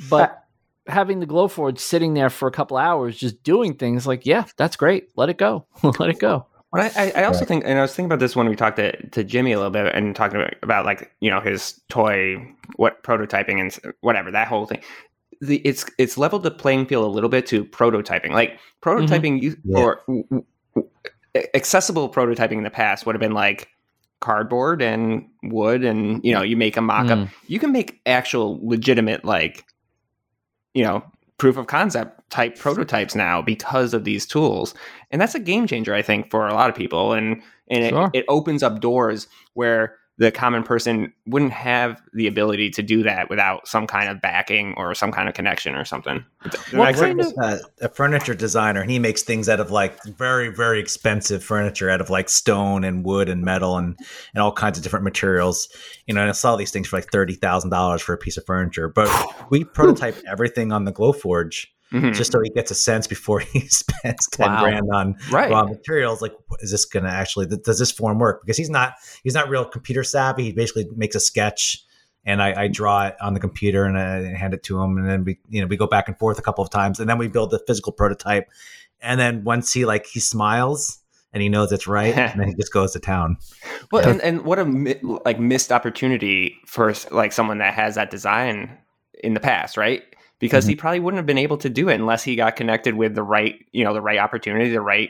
[0.10, 0.44] But
[0.88, 4.76] having the Glowforge sitting there for a couple hours just doing things like, yeah, that's
[4.76, 5.10] great.
[5.16, 5.66] Let it go.
[6.00, 6.48] Let it go.
[6.74, 7.48] Well, I, I also Right.
[7.48, 9.72] think, and I was thinking about this when we talked to, to Jimmy a little
[9.72, 12.36] bit and talking about, about like you know his toy,
[12.76, 14.82] what prototyping and whatever that whole thing.
[15.42, 18.32] The it's it's leveled the playing field a little bit to prototyping.
[18.32, 19.80] Like prototyping, you Yeah.
[19.80, 20.90] or w- w-
[21.54, 23.70] accessible prototyping in the past would have been like
[24.20, 27.20] cardboard and wood, and you know you make a mock up.
[27.20, 27.30] Mm.
[27.48, 29.66] You can make actual legitimate like
[30.74, 31.04] you know
[31.38, 34.74] proof of concept type prototypes now because of these tools
[35.12, 38.10] and that's a game changer i think for a lot of people and and Sure.
[38.12, 43.04] it, it opens up doors where the common person wouldn't have the ability to do
[43.04, 46.26] that without some kind of backing or some kind of connection or something.
[46.72, 50.50] What kind of- uh, a furniture designer and he makes things out of like very
[50.50, 53.98] very expensive furniture out of like stone and wood and metal and
[54.34, 55.70] and all kinds of different materials.
[56.08, 58.90] You know and i saw these things for like $30000 for a piece of furniture.
[58.90, 59.10] But
[59.52, 62.14] we prototype everything on the glowforge Mhm.
[62.14, 64.62] just so he gets a sense before he spends 10 Wow.
[64.64, 65.50] grand on right.
[65.50, 68.42] raw materials like is this gonna actually th- does this form work?
[68.42, 70.44] Because he's not he's not real computer savvy.
[70.44, 71.84] He basically makes a sketch
[72.26, 75.10] and I, I draw it on the computer and I hand it to him and
[75.10, 77.18] then we you know we go back and forth a couple of times and then
[77.18, 78.50] we build the physical prototype.
[79.00, 81.00] And then once he like he smiles
[81.32, 83.38] and he knows it's right and then he just goes to town.
[83.94, 88.12] Well and, and what a mi- like missed opportunity for like someone that has that
[88.12, 88.78] design
[89.24, 90.04] in the past right
[90.40, 90.70] because Mm-hmm.
[90.70, 93.24] he probably wouldn't have been able to do it unless he got connected with the
[93.24, 95.10] right you know the right opportunity the right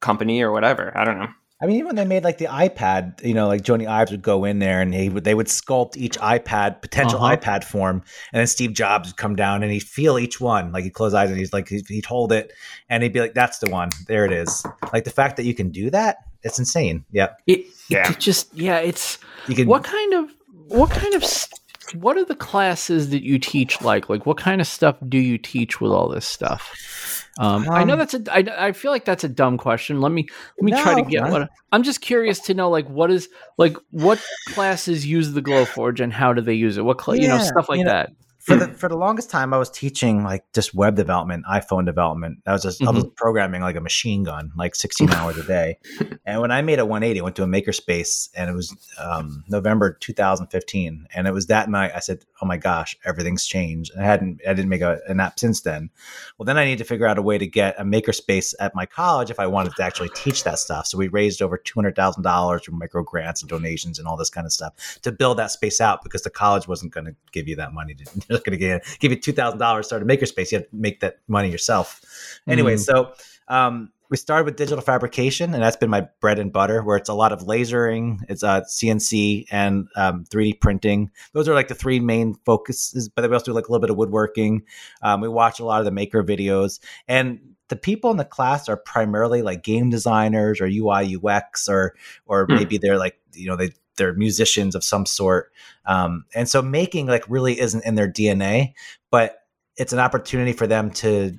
[0.00, 1.28] company or whatever i don't know
[1.62, 4.20] I mean, even when they made like the iPad, you know, like Jony Ives would
[4.22, 7.36] go in there and he would they would sculpt each iPad potential Uh-huh.
[7.36, 10.82] iPad form, and then Steve Jobs would come down and he'd feel each one, like
[10.84, 12.52] he'd close eyes and he's like he'd, he'd hold it
[12.90, 15.54] and he'd be like, "That's the one, there it is." Like the fact that you
[15.54, 17.04] can do that, it's insane.
[17.12, 18.10] Yeah, It, Yeah.
[18.10, 19.18] it just, yeah, it's
[19.48, 19.66] you can.
[19.68, 20.34] what kind of
[20.68, 21.48] what kind of s-
[21.92, 24.08] what are the classes that you teach like?
[24.08, 27.24] Like, what kind of stuff do you teach with all this stuff?
[27.38, 28.22] Um, I know Um, that's a.
[28.30, 30.00] I, I feel like that's a dumb question.
[30.00, 32.70] Let me let me try to get what I'm just curious to know.
[32.70, 36.84] Like, what is like what classes use the Glowforge and how do they use it?
[36.84, 38.10] What cla you know stuff like you know, that.
[38.44, 42.40] For the for the longest time I was teaching like just web development, iPhone development.
[42.46, 45.78] I was just I was programming like a machine gun, like 16 hours a day.
[46.26, 49.44] And when I made a 180, I went to a makerspace and it was um,
[49.48, 51.06] November 2015.
[51.14, 53.92] And it was that night I said, Oh my gosh, everything's changed.
[53.98, 55.88] I hadn't I didn't make a, an app since then.
[56.36, 58.84] Well then I need to figure out a way to get a makerspace at my
[58.84, 60.86] college if I wanted to actually teach that stuff.
[60.86, 64.18] So we raised over two hundred thousand dollars from micro grants and donations and all
[64.18, 67.16] this kind of stuff to build that space out because the college wasn't going to
[67.32, 67.94] give you that money.
[67.94, 70.52] To, not going to give you two thousand dollars to start a makerspace.
[70.52, 72.00] You have to make that money yourself.
[72.46, 72.80] Anyway, Mm.
[72.80, 73.12] so
[73.48, 76.82] um, we started with digital fabrication, and that's been my bread and butter.
[76.82, 81.10] Where it's a lot of lasering, it's uh, CNC and um, 3D printing.
[81.32, 83.08] Those are like the three main focuses.
[83.08, 84.62] But then we also do like a little bit of woodworking.
[85.02, 88.68] Um, we watch a lot of the maker videos, and the people in the class
[88.68, 91.94] are primarily like game designers or UI UX or
[92.26, 92.56] or Hmm.
[92.56, 95.52] maybe they're like you know they they're musicians of some sort.
[95.86, 98.74] Um, and so making like really isn't in their DNA,
[99.10, 99.40] but
[99.76, 101.38] it's an opportunity for them to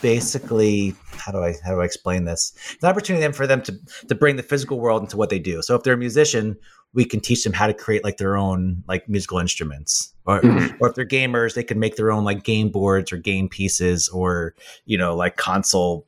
[0.00, 2.52] basically how do I how do I explain this?
[2.72, 5.62] It's an opportunity for them to to bring the physical world into what they do.
[5.62, 6.56] So if they're a musician,
[6.94, 10.12] we can teach them how to create like their own like musical instruments.
[10.24, 10.76] Or Mhm.
[10.80, 14.08] or if they're gamers, they can make their own like game boards or game pieces
[14.08, 14.54] or
[14.86, 16.06] you know like console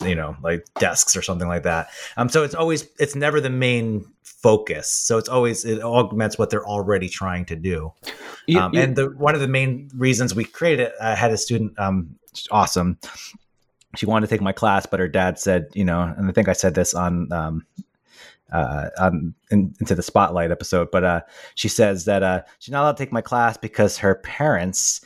[0.00, 1.88] you know like desks or something like that.
[2.16, 4.90] Um so it's always it's never the main focus.
[4.90, 7.92] So it's always it augments what they're already trying to do.
[8.46, 11.30] You- um, you- and the one of the main reasons we created it i had
[11.30, 12.16] a student um
[12.50, 12.98] awesome.
[13.96, 16.48] She wanted to take my class but her dad said you know and i think
[16.48, 17.66] i said this on um
[18.52, 21.20] uh, on in, into the spotlight episode, but uh,
[21.54, 25.00] she says that uh, she's not allowed to take my class because her parents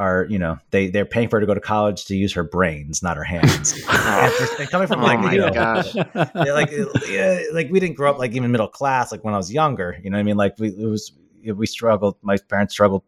[0.00, 2.42] are, you know, they they're paying for her to go to college to use her
[2.42, 3.72] brains, not her hands.
[3.88, 5.94] and, for, and coming from Oh like, my you know, gosh.
[6.34, 6.72] like
[7.08, 9.98] yeah, like we didn't grow up like even middle class like when I was younger.
[10.02, 11.12] You know, what I mean, like we it was
[11.54, 12.16] we struggled.
[12.22, 13.02] My parents struggled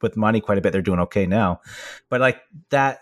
[0.00, 0.72] with money quite a bit.
[0.72, 1.60] They're doing okay now,
[2.08, 3.00] but like that.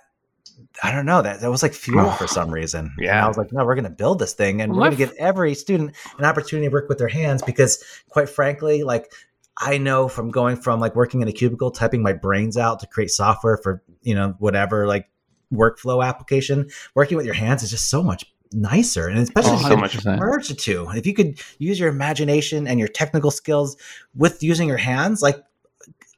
[0.83, 2.93] I don't know that that was like fuel for some reason.
[2.97, 3.23] And Yeah.
[3.23, 5.05] I was like, no, we're going to build this thing, and Well, we're going to
[5.07, 9.13] give every student an opportunity to work with their hands because, quite frankly, like
[9.59, 12.87] I know from going from like working in a cubicle, typing my brains out to
[12.87, 15.09] create software for you know whatever like
[15.53, 19.61] workflow application, working with your hands is just so much nicer, and especially Oh, if
[19.63, 20.05] you so much.
[20.21, 20.89] merge the two.
[20.91, 23.77] If you could use your imagination and your technical skills
[24.15, 25.43] with using your hands, like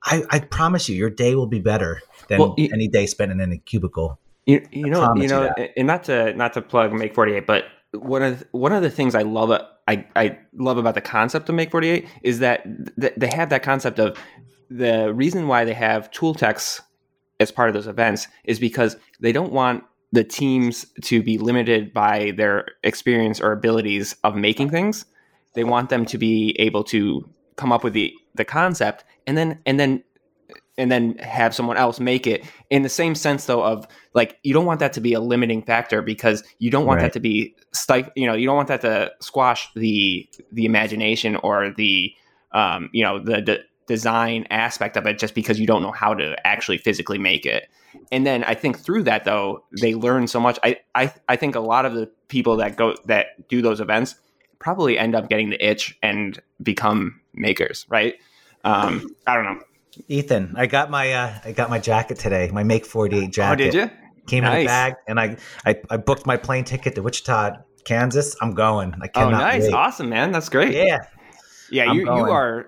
[0.05, 3.33] I, I promise you, your day will be better than Well, you- any day spent
[3.33, 4.19] in a cubicle.
[4.47, 7.47] You, you know, you you know, and not to not to plug Make Forty Eight,
[7.47, 9.51] but one of one of the things I love
[9.89, 12.65] I I love about the concept of Make Forty Eight is that
[13.01, 14.17] th- they have that concept of
[14.71, 16.81] the reason why they have tool techs
[17.41, 21.93] as part of those events is because they don't want the teams to be limited
[21.93, 25.05] by their experience or abilities of making things.
[25.55, 29.59] They want them to be able to come up with the the concept and then
[29.67, 30.05] and then
[30.79, 32.45] and then have someone else make it.
[32.71, 35.63] In the same sense though of like you don't want that to be a limiting
[35.63, 37.07] factor because you don't want Right.
[37.07, 41.37] that to be stif- you know you don't want that to squash the the imagination
[41.37, 42.13] or the
[42.53, 46.15] um you know the, the design aspect of it just because you don't know how
[46.15, 47.69] to actually physically make it.
[48.13, 50.59] And then i think through that though they learn so much.
[50.63, 54.15] I i, I think a lot of the people that go that do those events
[54.59, 58.15] probably end up getting the itch and become makers right?
[58.65, 59.61] Um i don't know
[60.09, 62.51] Ethan, I got my uh, I got my jacket today.
[62.53, 63.53] My Make Forty Eight jacket.
[63.53, 63.91] oh did you
[64.27, 67.53] Came in a bag, and I, I I booked my plane ticket to Wichita,
[67.85, 68.37] Kansas.
[68.43, 68.95] I'm going.
[69.01, 69.29] I cannot.
[69.29, 69.63] Oh, cannot nice!
[69.63, 69.73] wait.
[69.73, 70.33] Awesome, man.
[70.33, 70.75] That's great.
[70.75, 70.99] Yeah,
[71.71, 71.91] yeah.
[71.91, 72.67] I'm You you are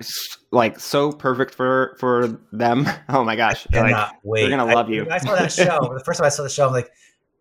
[0.50, 2.86] like so perfect for for them.
[3.10, 3.66] Oh my gosh!
[3.72, 4.40] Like, cannot wait.
[4.42, 5.06] They're gonna I- love you.
[5.10, 5.92] I saw that show.
[5.94, 6.90] the first time I saw the show, I'm like,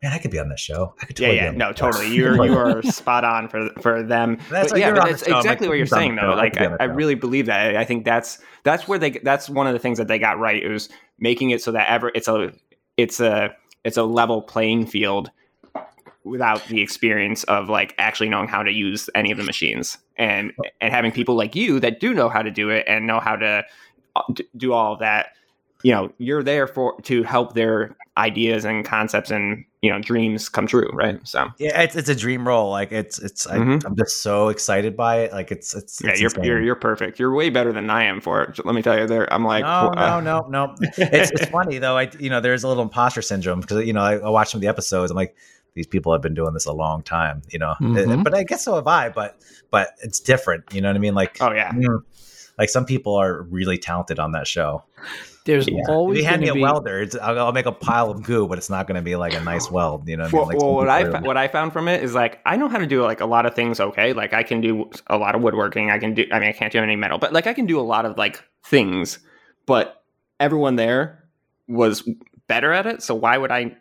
[0.01, 0.93] man, I could be on that show.
[1.01, 1.45] I could yeah, totally.
[1.45, 1.51] yeah.
[1.51, 2.13] be No, totally.
[2.13, 4.37] You're you are spot on for for them.
[4.49, 6.15] That's But yeah, but on the that's like, exactly what you're he's on the saying
[6.15, 6.31] though.
[6.31, 7.75] I Like I, I really believe that.
[7.75, 10.61] I think that's that's where they that's one of the things that they got right.
[10.61, 12.51] It was making it so that ever it's a
[12.97, 15.31] it's a it's a level playing field
[16.23, 20.51] without the experience of like actually knowing how to use any of the machines and
[20.81, 23.35] and having people like you that do know how to do it and know how
[23.35, 23.63] to
[24.15, 24.21] uh,
[24.57, 25.27] do all of that
[25.81, 30.49] you know you're there for to help their ideas and concepts and you know dreams
[30.49, 32.69] come true right so Yeah, it's it's a dream role.
[32.69, 33.85] Like it's it's I, Mhm.
[33.85, 35.31] I'm just so excited by it.
[35.31, 36.43] Like it's it's, yeah it's you're, insane.
[36.43, 39.07] you're you're perfect you're way better than i am for it let me tell you
[39.07, 40.75] there i'm like no, uh, no, no, no.
[40.97, 41.97] It's it's funny though.
[41.97, 44.59] I you know there's a little imposter syndrome because you know I, I watch some
[44.59, 45.11] of the episodes.
[45.11, 45.35] I'm like
[45.75, 47.41] these people have been doing this a long time.
[47.49, 48.23] You know, Mhm.
[48.23, 49.09] but I guess so have I.
[49.09, 49.39] But
[49.71, 50.65] but it's different.
[50.73, 51.15] You know what I mean?
[51.15, 51.99] Like oh yeah mm,
[52.57, 54.83] Like some people are really talented on that show.
[55.49, 55.81] There's Yeah.
[55.89, 56.61] always if you hand me a be.
[56.61, 59.15] welder, it's, I'll, I'll make a pile of goo, but it's not going to be
[59.15, 60.07] like a nice weld.
[60.07, 60.47] You know, what I Well, mean?
[60.49, 62.55] Like well what I people fo- are- what I found from it is like I
[62.55, 63.79] know how to do like a lot of things.
[63.79, 65.91] Okay, like I can do a lot of woodworking.
[65.91, 66.25] I can do.
[66.31, 68.17] I mean, I can't do any metal, but like I can do a lot of
[68.17, 69.19] like things.
[69.65, 70.01] But
[70.39, 71.23] everyone there
[71.67, 72.07] was
[72.47, 73.03] better at it.
[73.03, 73.75] So why would I?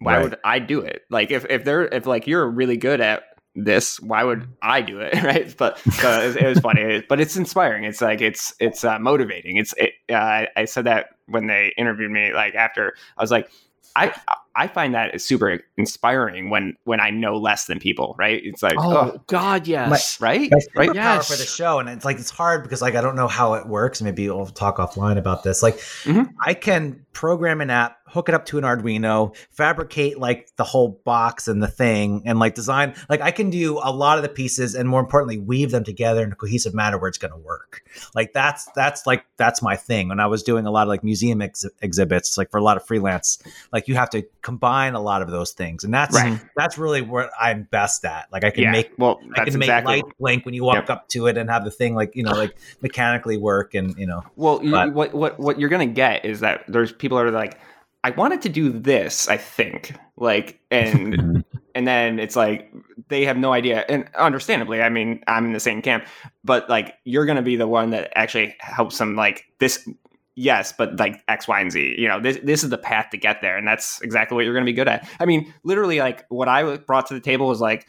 [0.00, 0.22] Why Right.
[0.24, 1.02] would I do it?
[1.10, 3.22] Like if if they're if like you're really good at
[3.54, 5.14] this, why would I do it?
[5.22, 5.54] Right?
[5.56, 7.84] But so it, was, it was funny, but it's inspiring.
[7.84, 9.56] It's like it's it's uh, motivating.
[9.56, 12.32] It's it, uh, I, I said that when they interviewed me.
[12.32, 13.50] Like after I was like,
[13.96, 14.14] I
[14.56, 18.14] I find that is super inspiring when when I know less than people.
[18.18, 18.40] Right?
[18.44, 20.20] It's like Oh oh, God, yes.
[20.20, 20.90] right, my right.
[20.90, 21.30] superpower Yes.
[21.30, 23.66] for the show, and it's like it's hard because like I don't know how it
[23.66, 24.00] works.
[24.02, 25.62] Maybe we'll talk offline about this.
[25.62, 26.30] Like Mhm.
[26.44, 31.00] I can program an app, hook it up to an Arduino, fabricate like the whole
[31.04, 32.94] box and the thing, and like design.
[33.08, 36.22] Like I can do a lot of the pieces, and more importantly, weave them together
[36.24, 37.82] in a cohesive manner where it's going to work.
[38.14, 40.08] Like that's that's like that's my thing.
[40.08, 42.76] When I was doing a lot of like museum ex- exhibits, like for a lot
[42.76, 43.38] of freelance,
[43.72, 46.38] like you have to combine a lot of those things, and that's Right.
[46.54, 48.28] that's really what I'm best at.
[48.30, 48.72] Like I can yeah.
[48.72, 49.96] make well, I can make exactly.
[49.96, 52.32] lights blink when you walk up to it and have the thing like you know
[52.32, 56.40] like mechanically work and you know Well, you, what what what you're gonna get is
[56.40, 57.58] that there's people that are like,
[58.04, 61.44] I wanted to do this, I think, like, and mhm.
[61.74, 62.70] and then it's like
[63.08, 66.04] they have no idea, and understandably, I mean, I'm in the same camp,
[66.44, 69.88] but like you're gonna be the one that actually helps them, like this.
[70.36, 71.94] Yes, but like X, Y, and Z.
[71.96, 74.54] You know, this this is the path to get there, and that's exactly what you're
[74.54, 75.08] going to be good at.
[75.20, 77.86] I mean, literally, like what I brought to the table was like,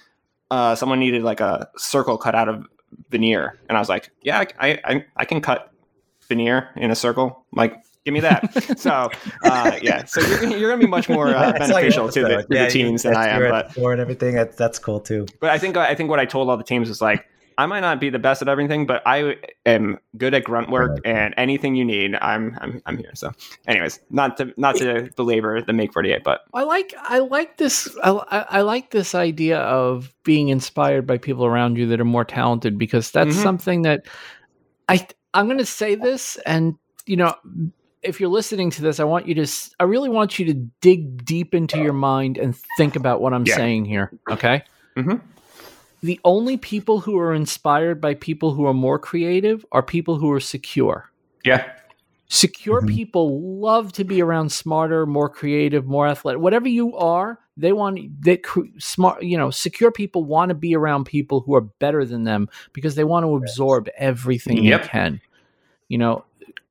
[0.51, 2.65] uh, someone needed like a circle cut out of
[3.09, 5.71] veneer, and I was like, yeah, I I, I can cut
[6.29, 7.45] veneer in a circle.
[7.51, 8.77] Like, give me that.
[8.79, 9.09] so,
[9.43, 10.05] uh, yeah.
[10.05, 12.55] So you're, you're going to be much more uh, That's like- beneficial to the, the
[12.55, 13.41] Yeah, you- teams than I am.
[13.49, 16.49] But and everything that's, that's cool too but I think I think what I told
[16.49, 17.27] all the teams was like,
[17.57, 20.99] I might not be the best at everything, but I am good at grunt work,
[21.05, 23.11] and anything you need, I'm I'm I'm here.
[23.13, 23.31] So,
[23.67, 27.87] anyways, not to not to belabor the Make 48, but I like I like this
[28.03, 32.25] I, I like this idea of being inspired by people around you that are more
[32.25, 33.43] talented because that's Mhm.
[33.43, 34.05] something that
[34.89, 36.75] I I'm going to say this and
[37.05, 37.35] you know
[38.01, 39.47] if you're listening to this I want you to
[39.79, 43.45] I really want you to dig deep into your mind and think about what I'm
[43.45, 43.55] Yeah.
[43.55, 44.63] saying here okay
[44.97, 45.21] Mhm.
[46.05, 50.31] The only people who are inspired by people who are more creative are people who
[50.31, 51.11] are secure
[51.43, 51.63] yeah,
[52.27, 52.87] Secure Mhm.
[52.87, 56.41] people love to be around smarter, more creative, more athletic.
[56.41, 58.41] Whatever you are, they want they
[58.79, 59.21] smart.
[59.21, 62.95] You know, secure people want to be around people who are better than them because
[62.95, 64.81] they want to absorb everything Yep.
[64.81, 65.21] they can.
[65.87, 66.25] You know,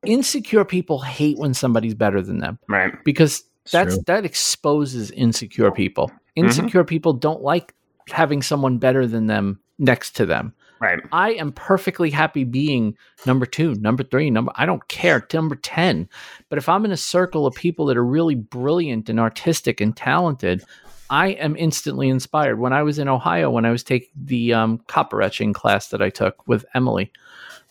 [0.05, 4.05] insecure people hate when somebody's better than them right, because It's that's true.
[4.09, 6.11] that exposes insecure people.
[6.35, 7.75] Insecure people don't like
[8.11, 10.55] having someone better than them next to them.
[10.81, 12.97] right, I am perfectly happy being
[13.27, 16.09] number two, number three, number I don't care, number 10.
[16.49, 19.97] But if I'm in a circle of people that are really brilliant and artistic and
[19.97, 20.63] talented,
[21.11, 22.59] I am instantly inspired.
[22.59, 26.03] When I was in Ohio, when I was taking the um, copper etching class that
[26.03, 27.13] I took with Emily,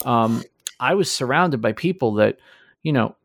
[0.06, 0.44] um,
[0.80, 2.38] I was surrounded by people that,
[2.84, 3.16] you know,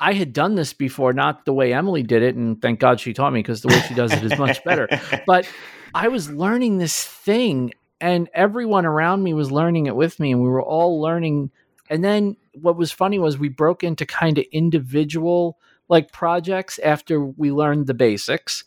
[0.00, 2.34] I had done this before, not the way Emily did it.
[2.34, 4.88] And thank God she taught me because the way she does it is much better
[5.26, 5.48] but
[5.94, 10.42] I was learning this thing, and everyone around me was learning it with me, and
[10.42, 11.50] we were all learning.
[11.90, 17.20] And then what was funny was we broke into kind of individual like projects after
[17.20, 18.64] we learned the basics.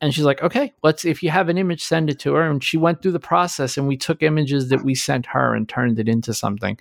[0.00, 2.48] And she's like, okay, let's, if you have an image, send it to her.
[2.48, 5.68] And she went through the process, and we took images that we sent her and
[5.68, 6.78] turned it into something.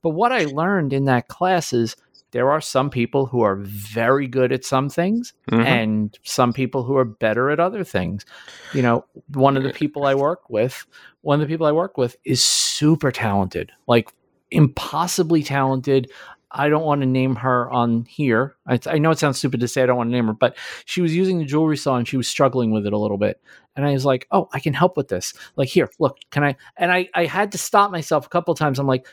[0.00, 1.96] But what I learned in that class is
[2.34, 5.64] there are some people who are very good at some things Mhm.
[5.64, 8.26] and some people who are better at other things.
[8.72, 10.84] You know, one of the people I work with,
[11.20, 14.12] one of the people I work with is super talented, like
[14.50, 16.10] impossibly talented.
[16.50, 18.56] I don't want to name her on here.
[18.66, 20.56] I, I know it sounds stupid to say I don't want to name her, but
[20.86, 23.40] she was using the jewelry saw and she was struggling with it a little bit.
[23.76, 25.34] And I was like, "Oh, I can help with this.
[25.56, 28.58] Like, here, look, can I?" And I, I had to stop myself a couple of
[28.58, 28.78] times.
[28.78, 29.04] I'm like,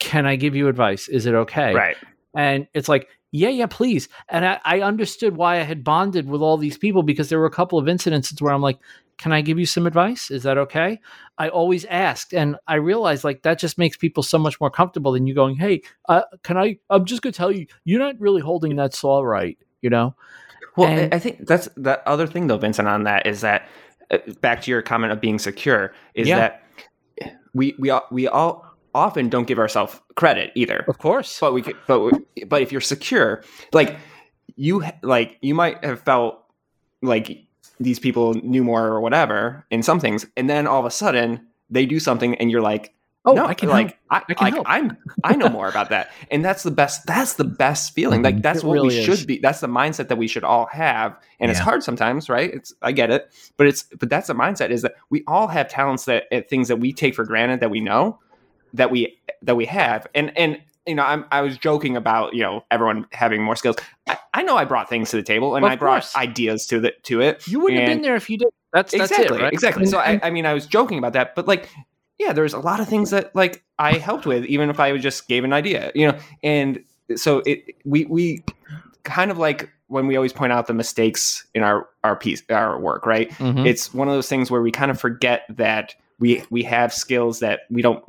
[0.00, 1.08] "Can I give you advice?
[1.08, 1.96] Is it okay?" right,
[2.38, 4.08] And it's like, yeah, yeah, please.
[4.28, 7.46] And I, I understood why I had bonded with all these people because there were
[7.46, 8.78] a couple of incidences where I'm like,
[9.16, 10.30] can I give you some advice?
[10.30, 11.00] Is that okay?
[11.38, 12.32] I always asked.
[12.32, 15.56] And I realized like that just makes people so much more comfortable than you going,
[15.56, 16.78] hey, uh, can I?
[16.90, 20.14] I'm just going to tell you, you're not really holding that saw right, you know?
[20.76, 22.86] Well, And- I think that's the other thing, though, Vincent.
[22.86, 23.66] On that is that
[24.12, 26.38] uh, back to your comment of being secure is Yeah.
[26.38, 26.62] that
[27.52, 28.67] we we all, we all
[28.98, 30.84] often don't give ourselves credit either.
[30.88, 31.38] Of course.
[31.40, 33.42] But we could- but we- but if you're secure,
[33.72, 33.96] like
[34.56, 36.42] you like you might have felt
[37.02, 37.44] like
[37.80, 41.40] these people knew more or whatever in some things, and then all of a sudden
[41.70, 42.92] they do something, and you're like,
[43.24, 43.98] Oh, no, I can like help.
[44.10, 44.66] I, I can like help.
[44.70, 47.06] I'm I know more about that, and that's the best.
[47.06, 48.22] That's the best feeling.
[48.22, 48.42] Like Mhm.
[48.42, 49.04] that's It what really we is.
[49.04, 49.38] should be.
[49.38, 52.50] That's the mindset that we should all have, and it's hard sometimes, right?
[52.54, 55.68] It's I get it, but it's but that's the mindset is that we all have
[55.68, 58.18] talents that at things that we take for granted that we know
[58.74, 62.42] that we that we have, and and you know I'm I was joking about you
[62.42, 63.76] know everyone having more skills.
[64.08, 66.16] I, I know I brought things to the table, and Of I brought course.
[66.16, 67.46] ideas to the to it.
[67.46, 68.48] You wouldn't have been there if you did.
[68.72, 69.52] That's that's exactly, it, right?
[69.52, 69.86] exactly.
[69.86, 71.70] So I, I mean, I was joking about that, but like,
[72.18, 75.26] yeah, there's a lot of things that like I helped with, even if I just
[75.28, 76.18] gave an idea, you know.
[76.42, 76.84] And
[77.16, 78.44] so it, we we
[79.04, 82.78] kind of like when we always point out the mistakes in our our piece our
[82.78, 83.30] work, right?
[83.38, 83.66] Mhm.
[83.66, 87.38] It's one of those things where we kind of forget that we we have skills
[87.40, 88.04] that we don't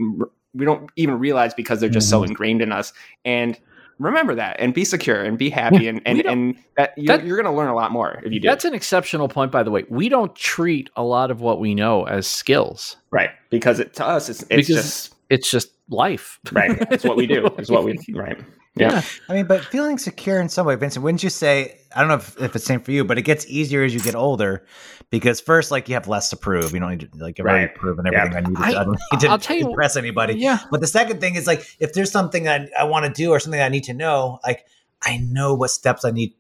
[0.54, 2.30] we don't even realize because they're just so Mm-hmm.
[2.32, 2.94] ingrained in us
[3.26, 3.58] and.
[4.02, 7.36] Remember that, and be secure, and be happy, and and, and that you're, that- you're
[7.36, 8.48] going to learn a lot more if you do.
[8.48, 9.84] That's an exceptional point, by the way.
[9.90, 12.96] We don't treat a lot of what we know as skills.
[13.12, 16.40] right because it, to us it's, it's Because- just It's just life.
[16.54, 18.40] right it's what we do it's what we right
[18.76, 21.80] yeah, I mean, but feeling secure in some way, Vincent, wouldn't you say?
[21.96, 23.94] I don't know if, if it's the same for you, but it gets easier as
[23.94, 24.66] you get older
[25.10, 26.72] because first, like, you have less to prove.
[26.72, 27.76] You don't need to, like, I've already Right.
[27.76, 28.20] proven Yeah.
[28.26, 30.36] everything I need to, I- I, don't need to I'll tell you- impress anybody.
[30.36, 30.60] Yeah.
[30.70, 33.40] But the second thing is, like, if there's something I, I want to do or
[33.40, 34.66] something I need to know, like,
[35.02, 36.34] I know what steps I need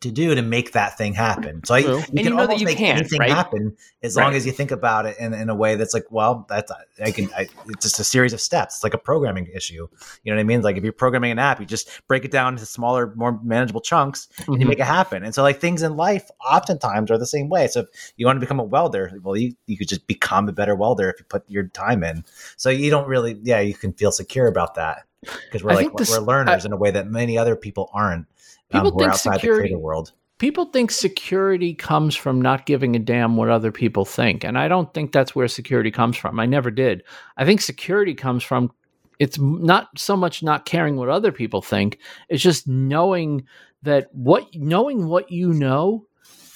[0.00, 1.62] to do to make that thing happen.
[1.64, 3.30] So I, you And can you know that almost you make can, anything right?
[3.30, 6.46] happen as long as you think about it in, in a way that's like, well,
[6.48, 6.72] that's
[7.02, 7.30] I can.
[7.36, 8.76] I, it's just a series of steps.
[8.76, 9.86] It's like a programming issue.
[10.24, 10.62] You know what I mean?
[10.62, 13.82] Like if you're programming an app, you just break it down into smaller, more manageable
[13.82, 14.68] chunks, and you Mhm.
[14.70, 15.22] make it happen.
[15.22, 17.66] And so, like things in life, oftentimes are the same way.
[17.66, 20.52] So if you want to become a welder, well, you you could just become a
[20.52, 22.24] better welder if you put your time in.
[22.56, 25.04] So you don't really, yeah, you can feel secure about that
[25.44, 27.90] because we're I like think this- we're learners in a way that many other people
[27.92, 28.26] aren't.
[28.72, 30.12] Um, People are think outside security- world.
[30.38, 34.42] People think security comes from not giving a damn what other people think.
[34.42, 36.40] And I don't think that's where security comes from.
[36.40, 37.02] I never did.
[37.36, 38.72] I think security comes from
[39.18, 41.98] it's not so much not caring what other people think,
[42.30, 43.44] it's just knowing
[43.82, 46.06] that what knowing what you know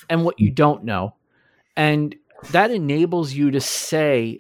[0.08, 1.14] and what you don't know.
[1.76, 2.16] And
[2.52, 4.38] that enables you to say,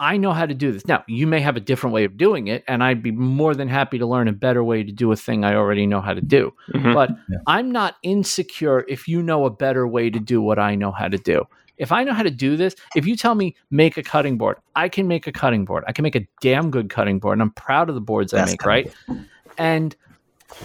[0.00, 0.86] I know how to do this.
[0.86, 3.68] Now, you may have a different way of doing it, and I'd be more than
[3.68, 6.20] happy to learn a better way to do a thing I already know how to
[6.20, 6.52] do.
[6.74, 6.94] Mhm.
[6.94, 7.38] But Yeah.
[7.46, 11.08] I'm not insecure if you know a better way to do what I know how
[11.08, 11.44] to do.
[11.78, 14.56] If I know how to do this, if you tell me make a cutting board,
[14.76, 15.84] I can make a cutting board.
[15.86, 18.44] I can make a damn good cutting board, and I'm proud of the boards I
[18.44, 19.26] make, cutting right?
[19.58, 19.94] And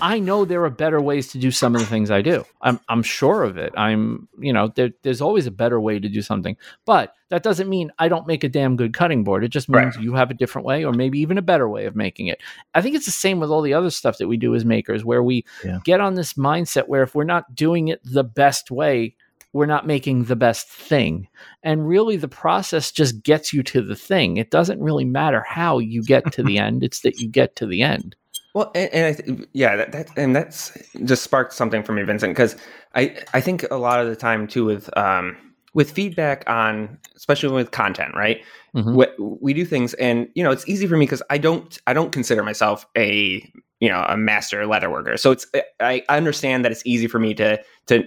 [0.02, 2.46] I know there are better ways to do some of the things I do.
[2.62, 3.74] I'm I'm sure of it.
[3.76, 7.68] I'm you know there, there's always a better way to do something, but that doesn't
[7.68, 9.44] mean I don't make a damn good cutting board.
[9.44, 10.04] It just means Right.
[10.04, 12.42] you have a different way, or maybe even a better way of making it.
[12.76, 15.04] I think it's the same with all the other stuff that we do as makers,
[15.04, 15.80] where we Yeah.
[15.84, 19.16] get on this mindset where if we're not doing it the best way,
[19.54, 21.28] we're not making the best thing.
[21.64, 24.38] And really, the process just gets you to the thing.
[24.38, 27.66] It doesn't really matter how you get to the end; it's that you get to
[27.66, 28.16] the end.
[28.58, 32.02] Well, and, and I th- yeah, that, that and that's just sparked something for me,
[32.02, 32.56] Vincent, because
[32.96, 35.38] I I think a lot of the time too with um
[35.76, 38.42] with feedback on especially with content, right?
[38.76, 38.96] Mhm.
[38.96, 39.06] We,
[39.42, 42.12] we do things, and you know, it's easy for me because I don't I don't
[42.12, 43.48] consider myself a
[43.80, 45.46] you know a master leather worker, so it's
[45.80, 48.04] I, I understand that it's easy for me to to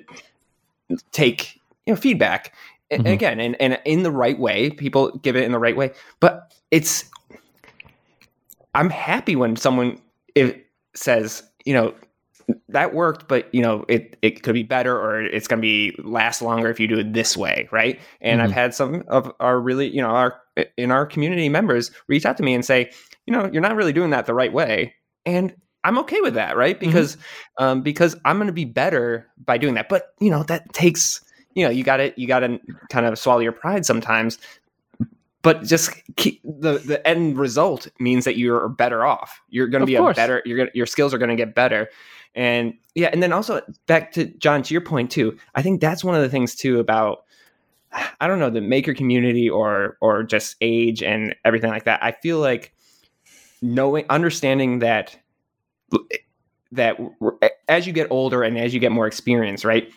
[1.12, 1.54] take
[1.86, 2.52] you know feedback.
[2.90, 3.12] A- Mhm.
[3.12, 5.92] Again, and, and in the right way, people give it in the right way.
[6.18, 7.04] But it's
[8.74, 10.00] I'm happy when someone
[10.34, 11.94] it says, you know,
[12.68, 16.42] that worked, but you know, it it could be better or it's gonna be last
[16.42, 18.00] longer if you do it this way, right?
[18.20, 20.40] And I've had some of our really, you know, our
[20.76, 22.90] in our community members reach out to me and say,
[23.26, 24.94] you know, you're not really doing that the right way.
[25.24, 25.54] And
[25.84, 26.78] I'm okay with that, right?
[26.78, 27.16] Because
[27.58, 29.88] um because I'm gonna be better by doing that.
[29.88, 31.20] But you know, that takes
[31.54, 32.60] you know, you gotta you gotta
[32.90, 34.38] kind of swallow your pride sometimes
[35.42, 39.40] but just keep, the the end result means that you're better off.
[39.48, 40.16] You're going to be course.
[40.16, 40.42] a better.
[40.44, 41.88] You're gonna, your skills are going to get better,
[42.34, 45.36] and yeah, and then also back to John to your point too.
[45.54, 47.24] I think that's one of the things too about
[48.20, 52.02] I don't know the maker community or or just age and everything like that.
[52.02, 52.74] I feel like
[53.62, 55.18] knowing understanding that
[56.12, 56.16] eh,
[56.72, 56.98] that
[57.68, 59.90] as you get older and as you get more experience, right?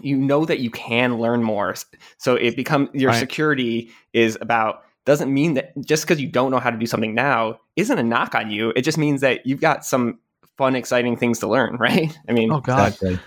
[0.00, 1.74] You know that you can learn more.
[2.18, 3.18] So it becomes your Right.
[3.18, 7.14] security is about doesn't mean that just because you don't know how to do something
[7.14, 8.72] now isn't a knock on you.
[8.76, 10.18] It just means that you've got some
[10.58, 12.16] fun, exciting things to learn, right?
[12.28, 13.18] I mean, Oh God, Exactly.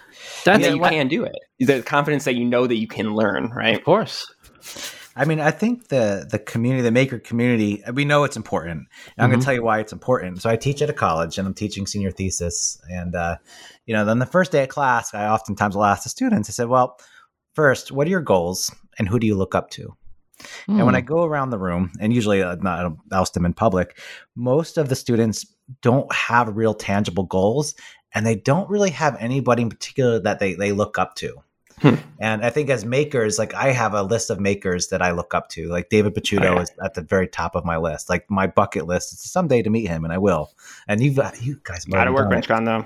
[0.46, 1.36] that's yeah, you what- can do it.
[1.60, 3.76] The confidence that you know that you can learn, right?
[3.76, 4.32] of course.
[5.16, 8.88] I mean, I think the the community, the maker community, we know it's important.
[9.18, 10.42] And I'm going to tell you why it's important.
[10.42, 12.80] So I teach at a college, and I'm teaching senior thesis.
[12.90, 13.38] And uh,
[13.86, 16.50] you know, then the first day of class, I oftentimes will ask the students.
[16.50, 16.98] I said, "Well,
[17.56, 19.96] first, what are your goals, and who do you look up to?"
[20.76, 21.06] And when I Hmm.
[21.06, 24.00] go around the room, and usually uh, I don't oust them in public,
[24.36, 25.46] most of the students
[25.82, 27.76] don't have real tangible goals,
[28.14, 31.44] and they don't really have anybody in particular that they they look up to.
[31.82, 31.96] Hmm.
[32.20, 35.34] And I think as makers, like I have a list of makers that I look
[35.34, 35.68] up to.
[35.68, 36.62] Like David Picciuto Oh, yeah.
[36.62, 38.10] is at the very top of my list.
[38.10, 40.52] Like my bucket list is someday to meet him, and I will.
[40.88, 42.86] And you've you guys got Not a have done workbench con though.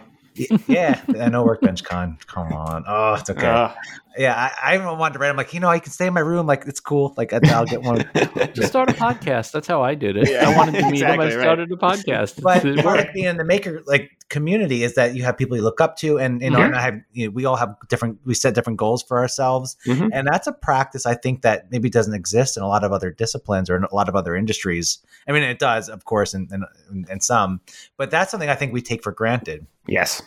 [0.68, 2.18] Yeah, I know workbench con.
[2.28, 2.84] Come on.
[2.88, 3.48] Oh, it's okay.
[3.48, 3.74] Ugh.
[4.18, 5.30] yeah, I, I wanted to write.
[5.30, 6.46] I'm like, you know, I can stay in my room.
[6.46, 7.14] Like, it's cool.
[7.16, 8.04] Like, I'll get one.
[8.54, 9.52] Just start a podcast.
[9.54, 10.30] That's how I did it.
[10.30, 11.22] Yeah, I wanted to meet him.
[11.22, 11.42] exactly, I right.
[11.42, 12.42] started a podcast.
[12.42, 15.56] but It part of being in the maker like community is that you have people
[15.56, 16.66] you look up to, and you know, Mhm.
[16.66, 18.20] and I have you know, we all have different.
[18.26, 20.10] We set different goals for ourselves, Mhm.
[20.14, 23.12] and that's a practice I think that maybe doesn't exist in a lot of other
[23.12, 25.00] disciplines or in a lot of other industries.
[25.28, 27.62] I mean, it does, of course, in in, in some,
[27.98, 29.68] but that's something I think we take for granted.
[29.88, 30.22] Yes.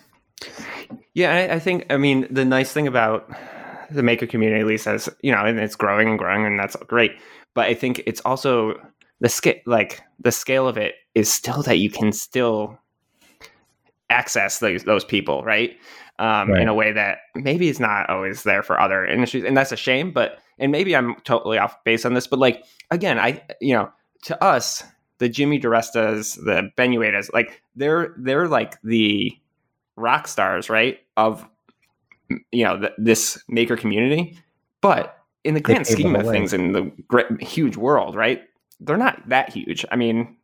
[1.15, 1.87] Yeah, I, I think.
[1.91, 3.29] I mean, the nice thing about
[3.91, 6.77] the maker community, at least, as you know, and it's growing and growing, and that's
[6.87, 7.13] great.
[7.55, 8.75] But I think it's also
[9.21, 12.79] the scale, like the scale of it, is still that you can still
[14.11, 15.77] access those those people, right?
[16.19, 16.63] Um, Right.
[16.63, 19.77] In a way that maybe is not always there for other industries, and that's a
[19.77, 20.11] shame.
[20.11, 23.91] But and maybe I'm totally off base on this, but like again, I you know,
[24.25, 24.83] to us,
[25.19, 29.37] the Jimmy DiRestas, the Ben Uyedas, like they're they're like the
[29.97, 30.99] rock stars, right?
[31.17, 31.47] Of
[32.51, 34.39] you know th- this maker community,
[34.81, 38.43] but in the grand scheme the of things, in the great, huge world, right?
[38.81, 39.85] They're not that huge.
[39.91, 40.37] I mean,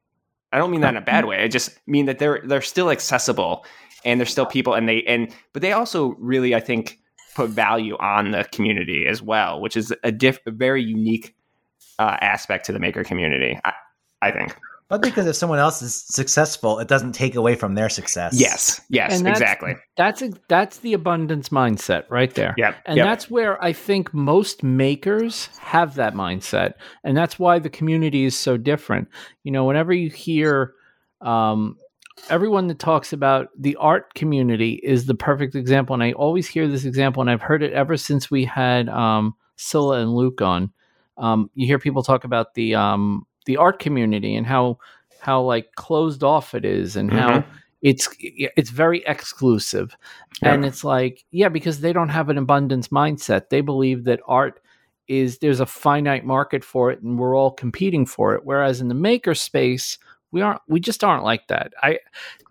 [0.54, 1.42] I don't mean that in a bad way.
[1.42, 3.66] I just mean that they're they're still accessible
[4.04, 7.00] and they're still people, and they and but they also really, I think,
[7.34, 11.34] put value on the community as well, which is a diff, a very unique
[11.98, 13.58] uh, aspect to the maker community.
[13.64, 13.72] I,
[14.22, 14.56] I think.
[14.88, 18.38] But because if someone else is successful, it doesn't take away from their success.
[18.38, 18.80] Yes.
[18.90, 19.16] Yes.
[19.16, 19.74] And that's- Exactly.
[19.96, 22.54] That's a, that's the abundance mindset right there.
[22.58, 22.76] Yep.
[22.84, 23.06] And yep.
[23.06, 26.74] that's where I think most makers have that mindset.
[27.02, 29.08] And that's why the community is so different.
[29.42, 30.74] You know, whenever you hear
[31.22, 31.78] um,
[32.28, 35.94] everyone that talks about the art community is the perfect example.
[35.94, 39.34] And I always hear this example, and I've heard it ever since we had um,
[39.56, 40.70] Scylla and Luke on.
[41.16, 44.78] Um, you hear people talk about the um, the art community and how
[45.20, 47.44] how like closed off it is and how Mhm.
[47.82, 49.96] it's it's very exclusive.
[50.42, 53.48] And it's like yeah because they don't have an abundance mindset.
[53.50, 54.60] They believe that art
[55.08, 58.40] is there's a finite market for it and we're all competing for it.
[58.44, 59.98] Whereas in the maker space
[60.30, 61.72] we aren't we just aren't like that.
[61.82, 61.98] I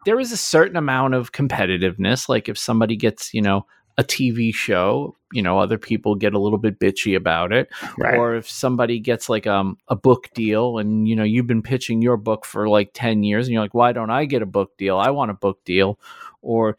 [0.05, 2.29] there is a certain amount of competitiveness.
[2.29, 3.65] Like if somebody gets you know
[3.97, 7.69] a tv show you know other people get a little bit bitchy about it.
[7.97, 8.15] Right.
[8.15, 12.01] or if somebody gets like um, a book deal and you know you've been pitching
[12.01, 14.77] your book for like 10 years and you're like why don't i get a book
[14.77, 14.97] deal?
[14.97, 15.99] I want a book deal.
[16.41, 16.77] Or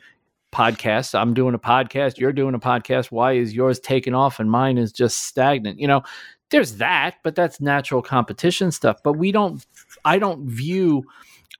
[0.52, 4.48] podcast i'm doing a podcast you're doing a podcast why is yours taking off and
[4.48, 5.80] mine is just stagnant?
[5.80, 6.02] You know
[6.50, 9.02] there's that but that's natural competition stuff.
[9.02, 9.66] But we don't
[10.04, 11.02] i don't view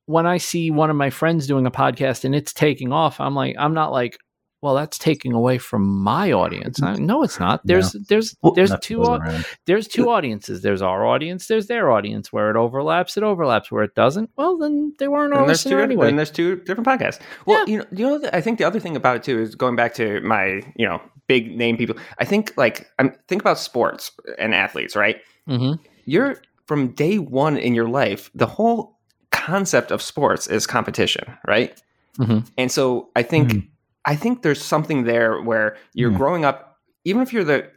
[0.06, 3.34] when i see one of my friends doing a podcast and it's taking off i'm
[3.34, 4.18] like i'm not like
[4.64, 8.80] well that's taking away from my audience I, no it's not there's there's there's Enough
[8.80, 10.62] two goes au- there's two audiences.
[10.62, 11.46] There's our audience.
[11.50, 12.32] There's their audience.
[12.32, 13.70] Where it overlaps, it overlaps.
[13.70, 16.08] Where it doesn't, well, then they weren't and our there's two anyway.
[16.08, 17.20] and there's two different podcasts.
[17.46, 19.76] Well, you know, you know, I think the other thing about it too is going
[19.76, 21.96] back to my, you know, big name people.
[22.18, 25.16] I think like I'm think about sports and athletes, right?
[25.48, 25.78] Mhm.
[26.06, 28.30] You're from day one in your life.
[28.34, 28.98] The whole
[29.30, 31.72] concept of sports is competition, right?
[32.18, 32.46] Mhm.
[32.56, 33.68] And so I think Mhm.
[34.04, 36.16] I think there's something there where you're Mhm.
[36.16, 37.70] growing up, even if you're the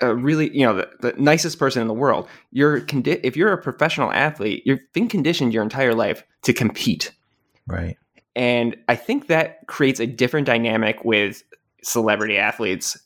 [0.00, 2.28] uh, really, you know, the, the nicest person in the world.
[2.52, 7.10] You're condi- if you're a professional athlete, you've been conditioned your entire life to compete.
[7.66, 7.96] Right.
[8.36, 11.42] And I think that creates a different dynamic with
[11.82, 12.96] celebrity athletes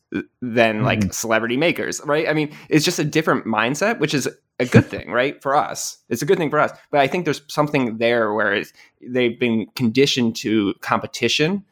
[0.42, 1.14] than like Mhm.
[1.14, 2.28] celebrity makers, right?
[2.28, 5.40] I mean, it's just a different mindset, which is a good thing, right?
[5.40, 6.72] For us, it's a good thing for us.
[6.90, 11.64] But I think there's something there where it's, they've been conditioned to competition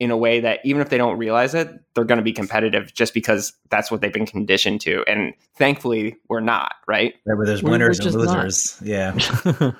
[0.00, 2.92] in a way that even if they don't realize it, they're going to be competitive
[2.94, 5.04] just because that's what they've been conditioned to.
[5.06, 7.14] And thankfully, we're not, right?
[7.26, 8.36] Right, where there's We're- we're winners and just not.
[8.44, 8.78] losers.
[8.82, 9.16] Yeah.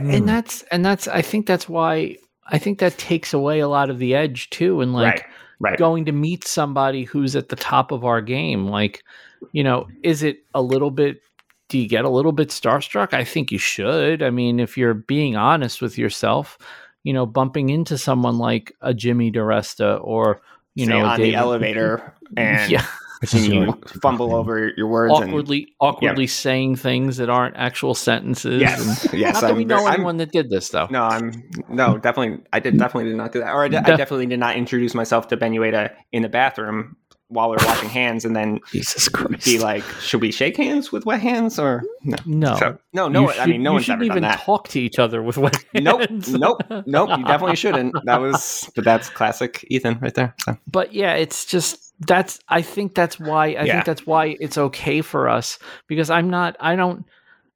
[0.00, 0.10] Hmm.
[0.10, 2.16] and that's and that's I think that's why
[2.48, 5.24] I think that takes away a lot of the edge too and like right.
[5.60, 5.78] Right.
[5.78, 9.04] going to meet somebody who's at the top of our game like
[9.52, 11.20] you know is it a little bit
[11.68, 14.94] do you get a little bit starstruck I think you should I mean if you're
[14.94, 16.58] being honest with yourself
[17.04, 20.40] you know bumping into someone like a Jimmy DiResta or
[20.74, 22.84] you Say know a on the elevator and yeah
[23.32, 29.04] you fumble over your words and awkwardly awkwardly saying things that aren't actual sentences Yes,
[29.06, 29.34] and yes.
[29.34, 31.32] not that we I'm know I'm- anyone that did this though No, I'm
[31.70, 32.44] no, definitely.
[32.52, 34.94] I did definitely did not do that, or I, did- I definitely did not introduce
[34.94, 36.96] myself to Ben Uyeda in the bathroom
[37.34, 39.44] while we are washing hands, and then Jesus Christ.
[39.44, 42.56] be like, "Should we shake hands with wet hands or no?" no.
[42.56, 43.22] So, no, no.
[43.22, 44.40] You I mean, no you one's shouldn't ever done even that.
[44.40, 46.32] talk to each other with wet Nope, hands.
[46.32, 47.10] nope, nope.
[47.18, 47.94] You definitely shouldn't.
[48.04, 50.34] That was, but that's classic Ethan right there.
[50.44, 50.56] So.
[50.70, 53.72] but yeah, it's just that's I think that's why I Yeah.
[53.74, 55.58] think that's why it's okay for us
[55.88, 57.04] because I'm not I don't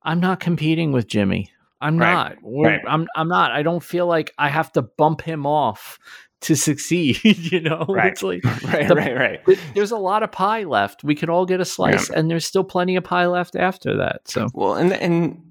[0.03, 1.51] I'm not competing with Jimmy.
[1.81, 2.13] I'm Right.
[2.13, 2.37] not.
[2.43, 2.81] Right.
[2.89, 3.53] I'm I'm not.
[3.53, 5.99] I don't feel like I have to bump him off
[6.43, 7.85] to succeed, you know?
[7.89, 8.13] Right.
[8.13, 9.45] It's like Right, The- right, right.
[9.47, 11.03] th- there's a lot of pie left.
[11.05, 14.29] We could all get a slice and there's still plenty of pie left after that.
[14.29, 15.43] So Well, and and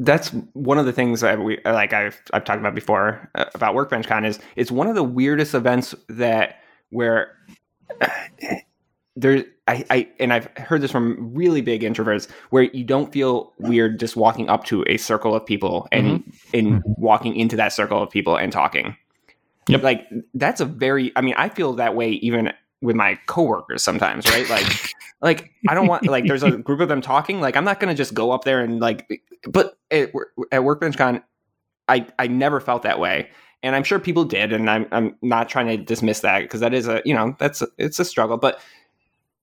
[0.00, 1.92] that's one of the things that we like.
[1.92, 5.54] I've I've talked about before uh, about Workbench Con is it's one of the weirdest
[5.54, 6.56] events that
[6.90, 7.30] where
[8.00, 8.08] uh,
[9.14, 13.52] there I, I and I've heard this from really big introverts where you don't feel
[13.60, 18.02] weird just walking up to a circle of people and and walking into that circle
[18.02, 18.96] of people and talking.
[19.68, 19.82] Yep.
[19.82, 22.52] Like that's a very I mean I feel that way even
[22.82, 24.48] with my coworkers sometimes, right?
[24.48, 24.66] Like
[25.22, 27.40] like I don't want like there's a group of them talking.
[27.40, 29.22] Like I'm not gonna just go up there and like.
[29.46, 30.10] But at,
[30.52, 31.22] at Workbench Con,
[31.88, 33.28] I I never felt that way,
[33.62, 36.72] and I'm sure people did, and I'm I'm not trying to dismiss that because that
[36.72, 38.60] is a you know that's a, it's a struggle, but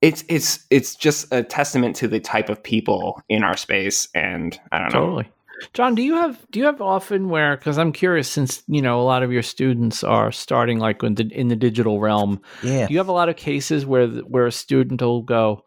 [0.02, 4.60] it's it's it's just a testament to the type of people in our space, and
[4.72, 5.00] I don't know.
[5.00, 5.30] Totally.
[5.74, 8.99] John, do you have do you have often where because I'm curious since you know
[8.99, 12.88] a lot of your students are starting like in the in the digital realm, Yeah.
[12.88, 15.64] do you have a lot of cases where the- where a student will go,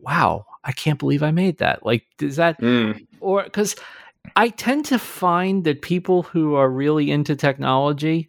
[0.00, 3.76] "Wow, I can't believe I made that." Like, does that Mm, or because
[4.36, 8.28] I tend to find that people who are really into technology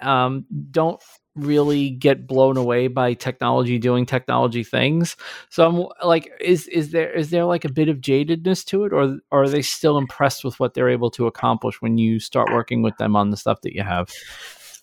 [0.00, 1.00] um, don't
[1.34, 5.16] really get blown away by technology doing technology things.
[5.50, 8.92] So I'm like, is is there is there like a bit of jadedness to it,
[8.92, 12.52] or, or are they still impressed with what they're able to accomplish when you start
[12.52, 14.10] working with them on the stuff that you have?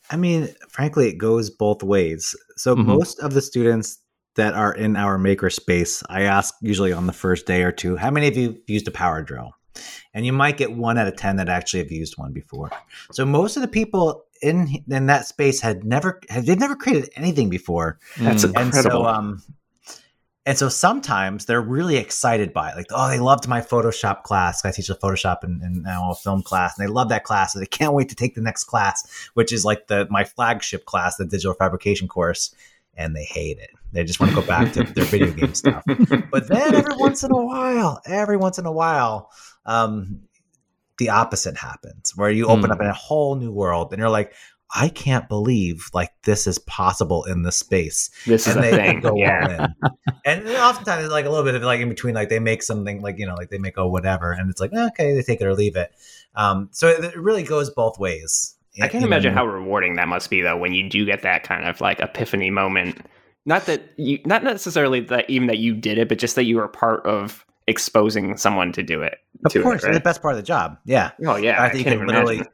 [0.09, 2.35] I mean, frankly, it goes both ways.
[2.57, 2.85] So Mhm.
[2.85, 3.99] most of the students
[4.35, 7.95] that are in our maker space, I ask usually on the first day or two,
[7.95, 9.51] how many of you used a power drill?
[10.13, 12.71] And you might get one out of ten that actually have used one before.
[13.11, 17.09] So most of the people in in that space had never have they've never created
[17.15, 17.99] anything before.
[18.19, 18.53] That's Mm.
[18.55, 19.07] a- And so Incredible.
[19.07, 19.43] um
[20.45, 22.75] and so sometimes they're really excited by it.
[22.75, 24.65] Like, oh, they loved my Photoshop class.
[24.65, 27.53] I teach a Photoshop and, and now a film class, and they love that class.
[27.53, 30.85] And they can't wait to take the next class, which is like the my flagship
[30.85, 32.55] class, the digital fabrication course.
[32.97, 33.69] And they hate it.
[33.91, 35.83] They just want to go back to their video game stuff.
[36.31, 39.29] But then every once in a while, every once in a while,
[39.65, 40.21] um,
[40.99, 42.71] the opposite happens where you open Hmm.
[42.73, 44.33] up in a whole new world and you're like,
[44.75, 48.77] I can't believe like this is possible in this space this is and a they
[48.77, 48.99] thing.
[48.99, 49.65] go Yeah.
[49.65, 49.91] in.
[50.25, 53.01] And oftentimes it's like a little bit of like in between, like they make something
[53.01, 55.45] like you know, like they make a whatever, and it's like okay, they take it
[55.45, 55.91] or leave it.
[56.35, 58.55] Um, so it, it really goes both ways.
[58.77, 61.41] I can't Even- imagine how rewarding that must be, though, when you do get that
[61.43, 63.03] kind of like epiphany moment.
[63.45, 66.57] Not that you, not necessarily that even that you did it, but just that you
[66.57, 69.17] were part of exposing someone to do it.
[69.45, 69.93] Of to it, course, it's right?
[69.93, 70.77] the best part of the job.
[70.85, 72.53] Yeah, Oh yeah, I I think you can't can literally imagine.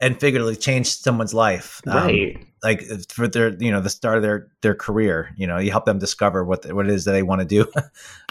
[0.00, 1.80] and figuratively change someone's life.
[1.86, 2.36] Um, right.
[2.62, 5.84] like for their you know the start of their their career you know you help
[5.84, 7.62] them discover what what it is that they want to do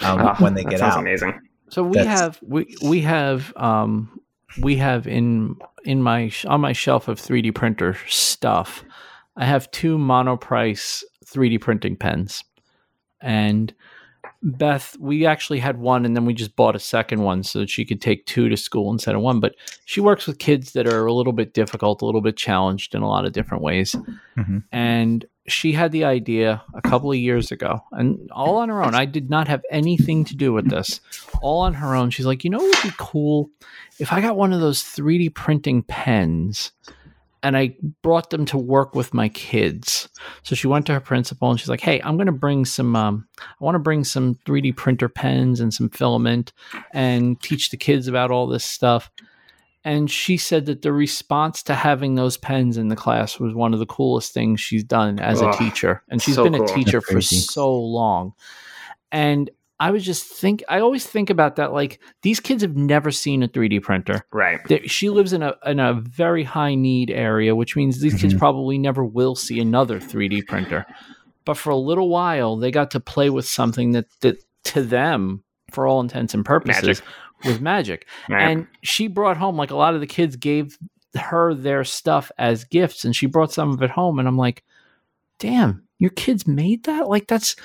[0.04, 1.40] um, Oh, when they get sounds out amazing.
[1.70, 4.20] So we That's- have we we have um
[4.60, 8.84] we have in in my on my shelf of 3D printer stuff.
[9.36, 12.44] I have two monoprice 3D printing pens.
[13.20, 13.72] And
[14.44, 17.70] Beth, we actually had one and then we just bought a second one so that
[17.70, 19.54] she could take two to school instead of one, but
[19.86, 23.00] she works with kids that are a little bit difficult, a little bit challenged in
[23.00, 23.96] a lot of different ways.
[24.36, 24.64] Mhm.
[24.70, 28.94] And she had the idea a couple of years ago and all on her own.
[28.94, 31.00] I did not have anything to do with this
[31.40, 32.10] all on her own.
[32.10, 33.50] She's like, you know what would be cool
[33.98, 36.72] if I got one of those 3D printing pens
[37.44, 40.08] and I brought them to work with my kids.
[40.42, 42.96] So she went to her principal and she's like, hey, I'm going to bring some,
[42.96, 46.54] um, I want to bring some 3D printer pens and some filament
[46.94, 49.10] and teach the kids about all this stuff.
[49.84, 53.74] And she said that the response to having those pens in the class was one
[53.74, 56.02] of the coolest things she's done as a teacher.
[56.08, 56.64] And she's so been cool.
[56.64, 58.32] a teacher for so long.
[59.12, 63.10] And I was just think I always think about that like these kids have never
[63.10, 64.24] seen a 3D printer.
[64.32, 64.60] Right.
[64.68, 68.34] They- She lives in a in a very high need area, which means these kids
[68.34, 68.38] Mhm.
[68.38, 70.86] probably never will see another 3D printer.
[71.44, 75.42] But for a little while, they got to play with something that that to them,
[75.72, 77.04] for all intents and purposes, Magic.
[77.44, 78.06] was magic.
[78.30, 78.42] Right.
[78.42, 80.78] And she brought home like a lot of the kids gave
[81.16, 84.18] her their stuff as gifts, and she brought some of it home.
[84.18, 84.62] And I'm like,
[85.38, 87.08] damn, your kids made that?
[87.08, 87.56] Like that's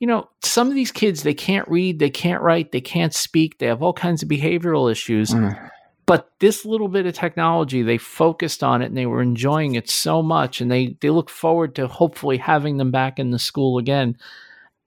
[0.00, 3.58] you know, some of these kids they can't read, they can't write, they can't speak,
[3.58, 5.30] they have all kinds of behavioral issues.
[5.30, 5.70] Mm.
[6.06, 9.88] but this little bit of technology, they focused on it and they were enjoying it
[9.90, 13.78] so much, and they they look forward to hopefully having them back in the school
[13.78, 14.16] again.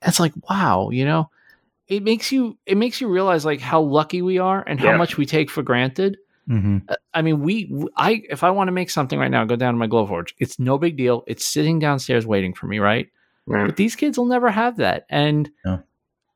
[0.02, 1.30] It's like wow, you know,
[1.88, 4.98] it makes you it makes you realize like how lucky we are and how Yeah.
[4.98, 6.18] much we take for granted.
[6.50, 6.78] Mm-hmm.
[6.88, 9.74] Uh, I mean, we, I, if I want to make something right now, go down
[9.76, 10.34] to my Glowforge.
[10.40, 11.24] It's no big deal.
[11.28, 13.08] It's sitting downstairs waiting for me, right?
[13.50, 13.66] Right.
[13.66, 15.84] But these kids will never have that, and No.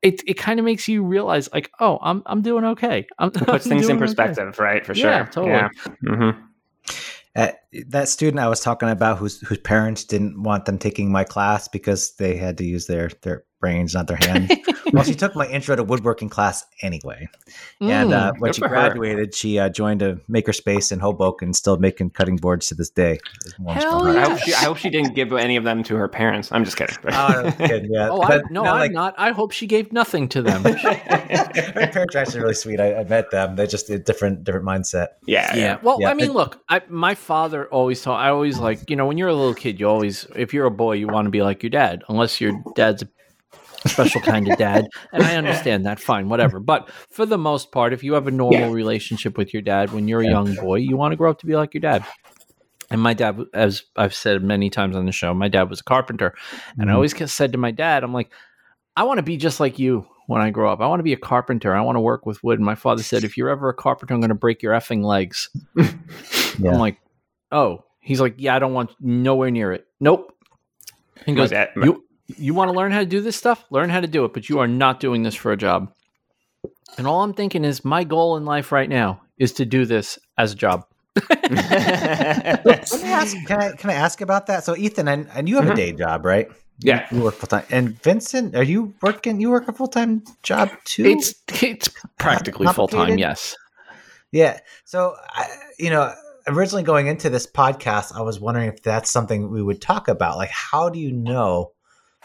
[0.01, 3.05] it it kind of makes you realize, like, oh, I'm I'm doing okay.
[3.19, 4.05] I'm, It puts I'm things in doing okay.
[4.07, 4.85] perspective, right?
[4.85, 5.11] For sure.
[5.11, 5.69] Yeah, totally.
[6.05, 6.29] hmm
[7.35, 7.51] Uh,
[7.87, 11.67] that student I was talking about, whose whose parents didn't want them taking my class
[11.67, 14.51] because they had to use their their brains, not their hands.
[14.93, 17.29] well, she took my intro to woodworking class anyway,
[17.79, 18.75] and uh, Mm, when she for her.
[18.75, 23.19] graduated, she uh, joined a makerspace in Hoboken, still making cutting boards to this day.
[23.57, 24.53] Hell my I hope she.
[24.53, 26.51] I hope she didn't give any of them to her parents.
[26.51, 26.97] I'm just kidding.
[27.05, 27.11] Oh,
[27.47, 28.09] I kidding, yeah.
[28.11, 29.15] oh, I, But, no, you I'm like, not.
[29.17, 30.63] I hope she gave nothing to them.
[30.63, 32.79] Her parents are actually really sweet.
[32.79, 33.55] I, I met them.
[33.55, 35.07] They're just a different different mindset.
[35.25, 35.77] yeah, yeah.
[35.81, 36.09] Well, Yeah.
[36.09, 38.17] I mean, look, I, my father always told.
[38.17, 40.71] I always like, you know, when you're a little kid, you always, if you're a
[40.71, 43.07] boy, you want to be like your dad, unless your dad's a
[43.85, 44.87] special kind of dad.
[45.11, 45.99] And I understand that.
[45.99, 46.59] Fine, whatever.
[46.59, 48.71] But for the most part, if you have a normal Yeah.
[48.71, 51.45] relationship with your dad when you're a young boy, you want to grow up to
[51.45, 52.05] be like your dad.
[52.91, 55.83] And my dad, as I've said many times on the show, my dad was a
[55.83, 56.35] carpenter.
[56.77, 56.95] And I Mhm.
[56.95, 58.29] always said to my dad, I'm like,
[58.95, 60.79] I want to be just like you when I grow up.
[60.79, 61.75] I want to be a carpenter.
[61.75, 62.59] I want to work with wood.
[62.59, 65.03] And my father said, if you're ever a carpenter, I'm going to break your effing
[65.03, 65.49] legs.
[65.75, 66.71] Yeah.
[66.71, 66.97] I'm like,
[67.51, 67.83] oh.
[67.99, 69.87] He's like, yeah, I don't want nowhere near it.
[70.01, 70.35] Nope.
[71.25, 73.63] He My goes, dad- you you want to learn how to do this stuff?
[73.69, 75.93] Learn how to do it, but you are not doing this for a job.
[76.97, 80.19] And all I'm thinking is, my goal in life right now is to do this
[80.37, 80.85] as a job.
[81.15, 81.57] Let me
[83.09, 83.37] ask.
[83.45, 84.63] Can I can I ask about that?
[84.63, 85.75] So, Ethan, and, and you have a Mhm.
[85.75, 86.49] day job, right?
[86.79, 87.07] Yeah.
[87.11, 87.65] you work full time.
[87.69, 89.39] And Vincent, are you working?
[89.39, 91.05] You work a full time job too?
[91.05, 93.17] It's it's practically full time.
[93.17, 93.55] Yes.
[94.31, 94.59] Yeah.
[94.85, 95.45] So, I,
[95.77, 96.11] you know,
[96.47, 100.37] originally going into this podcast, I was wondering if that's something we would talk about.
[100.37, 101.72] Like, how do you know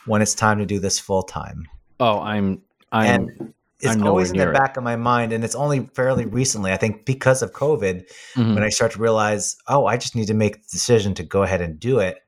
[0.09, 1.66] when it's time to do this full time?
[2.00, 3.06] Oh, I'm I'm
[3.38, 4.54] And it's I'm always in the it.
[4.54, 8.04] back of my mind, and it's only fairly recently, I think, because of COVID,
[8.34, 8.54] mhm.
[8.54, 11.42] when I start to realize, oh, I just need to make the decision to go
[11.44, 12.18] ahead and do it,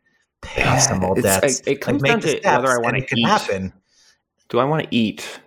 [0.43, 3.19] pay off some old debts, it- it comes like, down to whether I it can
[3.19, 3.27] eat.
[3.27, 3.73] happen.
[4.49, 5.41] Do I want to eat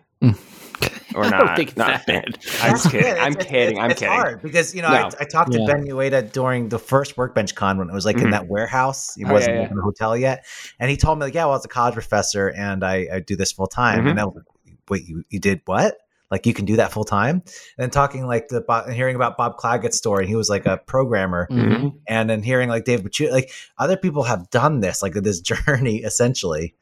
[1.15, 1.39] Or I not?
[1.45, 2.25] don't think it's Not- bad.
[2.63, 3.05] I'm just kidding.
[3.15, 3.77] Yeah, I'm kidding.
[3.77, 4.15] It's, I'm it's kidding.
[4.15, 4.95] hard because you know No.
[4.95, 5.67] I, I talked to Yeah.
[5.67, 8.31] Ben Uyeda during the first workbench con when it was like in Mhm.
[8.31, 9.13] that warehouse.
[9.15, 9.71] He Oh, wasn't yeah, yeah.
[9.71, 10.45] in a hotel yet,
[10.79, 13.19] and he told me like, "Yeah, well, I was a college professor and I, I
[13.19, 14.09] do this full time." Mhm.
[14.11, 14.45] And I was like,
[14.89, 15.97] "Wait, you you did what?"
[16.31, 17.43] Like you can do that full time, and
[17.77, 21.47] then talking like the and hearing about Bob Clagett's story, he was like a programmer,
[21.51, 21.93] Mhm.
[22.07, 25.97] and then hearing like Dave Bachu, like other people have done this, like this journey
[25.97, 26.73] essentially.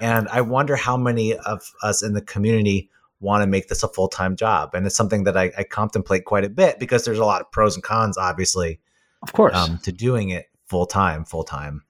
[0.00, 2.90] And I wonder how many of us in the community
[3.20, 4.74] want to make this a full time job.
[4.74, 7.50] And it's something that I, I contemplate quite a bit because there's a lot of
[7.50, 8.80] pros and cons, obviously,
[9.22, 9.54] Of course.
[9.56, 11.82] um, to doing it full time, full time.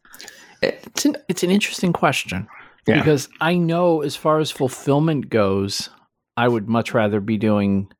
[0.62, 2.46] it's an it's an interesting question
[2.86, 2.98] Yeah.
[2.98, 5.90] because I know as far as fulfillment goes,
[6.36, 7.90] I would much rather be doing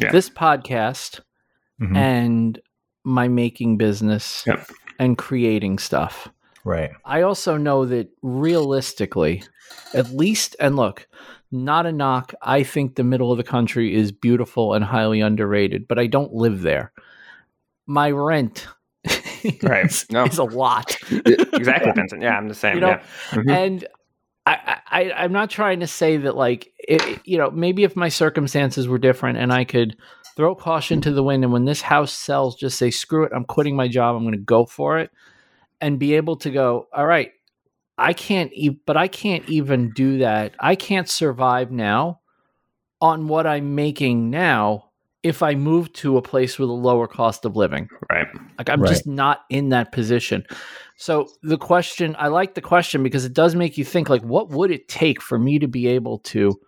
[0.00, 0.12] Yeah.
[0.12, 1.20] this podcast
[1.80, 1.96] Mhm.
[1.96, 2.60] and
[3.04, 4.44] my making business
[4.98, 6.28] and creating stuff.
[6.64, 6.90] Right.
[7.04, 9.44] I also know that realistically,
[9.94, 11.06] at least, and look,
[11.64, 12.32] not a knock.
[12.42, 16.32] I think the middle of the country is beautiful and highly underrated, but I don't
[16.32, 16.92] live there.
[17.86, 18.66] My rent
[19.62, 19.86] Right.
[19.86, 20.24] is, No.
[20.24, 20.96] is a lot.
[21.10, 22.22] exactly, Vincent.
[22.22, 22.74] Yeah, I'm the same.
[22.76, 23.02] You know, yeah.
[23.30, 23.50] Mhm.
[23.50, 23.86] and
[24.46, 28.08] I, I, I'm not trying to say that like it, you know maybe if my
[28.08, 29.96] circumstances were different and I could
[30.36, 33.44] throw caution to the wind and when this house sells, just say screw it, I'm
[33.44, 35.10] quitting my job, I'm going to go for it,
[35.80, 36.86] and be able to go.
[36.92, 37.32] All right,
[37.98, 40.54] I can't, e- but I can't even do that.
[40.60, 42.20] I can't survive now
[43.00, 44.90] on what I'm making now
[45.22, 47.88] if I move to a place with a lower cost of living.
[48.10, 48.26] Right.
[48.58, 48.88] Like I'm Right.
[48.88, 50.46] just not in that position.
[50.96, 54.50] So the question, I like the question because it does make you think like what
[54.50, 56.58] would it take for me to be able to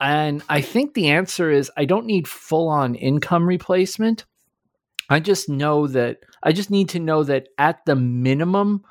[0.00, 4.24] and I think the answer is I don't need full on income replacement.
[5.08, 8.82] I just know that I just need to know that at the minimum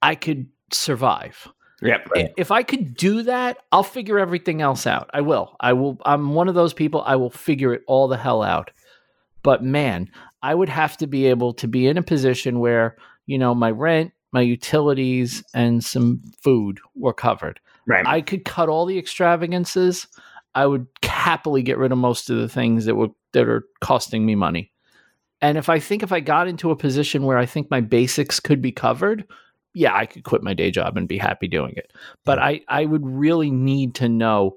[0.00, 1.48] I could survive.
[1.82, 2.08] Yep.
[2.14, 2.32] Right.
[2.36, 5.10] If I could do that, I'll figure everything else out.
[5.12, 5.56] I will.
[5.58, 5.98] I will.
[6.04, 7.02] I'm one of those people.
[7.02, 8.70] I will figure it all the hell out.
[9.42, 10.08] But man,
[10.42, 12.96] I would have to be able to be in a position where,
[13.26, 17.58] you know, my rent, my utilities, and some food were covered.
[17.86, 18.06] Right.
[18.06, 20.06] I could cut all the extravagances.
[20.54, 24.24] I would happily get rid of most of the things that were that are costing
[24.24, 24.70] me money.
[25.40, 28.38] And if I think if I got into a position where I think my basics
[28.38, 29.24] could be covered,
[29.74, 31.92] yeah, I could quit my day job and be happy doing it.
[32.24, 34.56] But I I would really need to know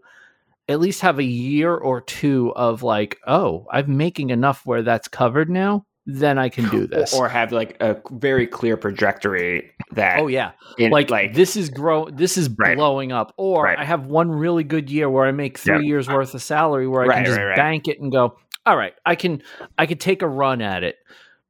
[0.67, 5.07] at least have a year or two of like, oh, I'm making enough where that's
[5.07, 7.13] covered now, then I can do this.
[7.13, 11.69] or have like a very clear trajectory that oh yeah, in- like, like this is
[11.69, 12.75] grow this is Right.
[12.75, 13.77] blowing up or Right.
[13.77, 15.79] i have one really good year where i make three Yeah.
[15.81, 18.35] years worth of salary where i Right, can just bank it and go
[18.65, 19.43] all right i can
[19.77, 20.95] i can take a run at it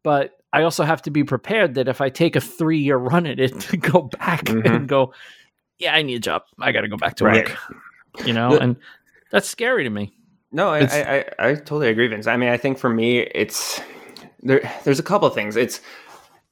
[0.03, 3.25] but i also have to be prepared that if i take a three year run
[3.27, 4.65] at it to go back Mhm.
[4.65, 5.13] and go
[5.79, 7.47] yeah i need a job i gotta go back to Right.
[7.49, 7.57] work
[8.25, 8.75] you know The- and
[9.31, 10.13] that's scary to me
[10.51, 11.01] No, I, I,
[11.39, 12.27] I, I totally agree, Vince.
[12.27, 13.81] I mean, I think for me, it's
[14.41, 14.61] there.
[14.85, 15.57] There's a couple of things.
[15.57, 15.81] It's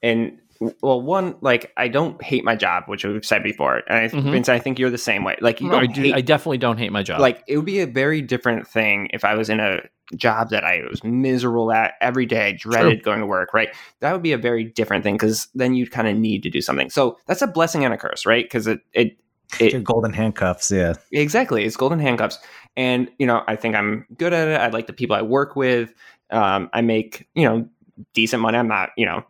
[0.02, 0.38] and
[0.82, 4.32] well, one like I don't hate my job, which we've said before, and I, Mhm.
[4.32, 5.36] Vince, I think you're the same way.
[5.42, 7.58] Like you No, I, don't do, hate, I definitely don't hate my job like it
[7.58, 9.82] would be a very different thing if I was in a
[10.16, 13.54] job that I was miserable at every day, I dreaded going to work.
[13.54, 16.50] Right, that would be a very different thing because then you'd kind of need to
[16.50, 16.90] do something.
[16.90, 18.46] So that's a blessing and a curse, right?
[18.46, 19.18] Because it it
[19.60, 20.94] Your golden handcuffs, yeah.
[21.12, 21.64] Exactly.
[21.64, 22.40] It's golden handcuffs.
[22.76, 24.60] And, you know, I think I'm good at it.
[24.60, 25.94] I like the people I work with.
[26.32, 27.70] Um, I make, you know,
[28.14, 28.58] decent money.
[28.58, 29.24] I'm not, you know,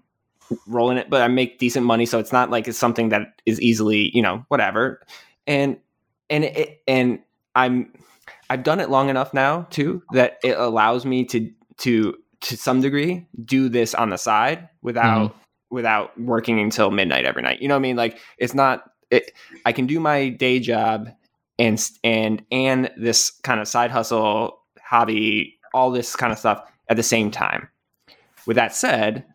[0.68, 2.06] rolling it, but I make decent money.
[2.06, 5.02] So it's not like it's something that is easily, you know, whatever.
[5.48, 5.78] And,
[6.30, 7.20] and, it, and
[7.56, 7.94] I'm,
[8.50, 12.82] I've done it long enough now too, that it allows me to, to, to some
[12.82, 15.76] degree do this on the side without, mm-hmm.
[15.76, 17.62] without working until midnight every night.
[17.62, 17.96] You know what I mean?
[17.96, 19.32] Like it's not, it,
[19.66, 21.10] I can do my day job
[21.60, 26.98] and and and this kind of side hustle hobby all this kind of stuff at
[26.98, 27.70] the same time
[28.46, 29.26] with that said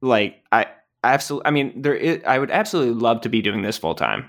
[0.00, 0.66] like i
[1.04, 4.28] absolutely i mean there is, i would absolutely love to be doing this full time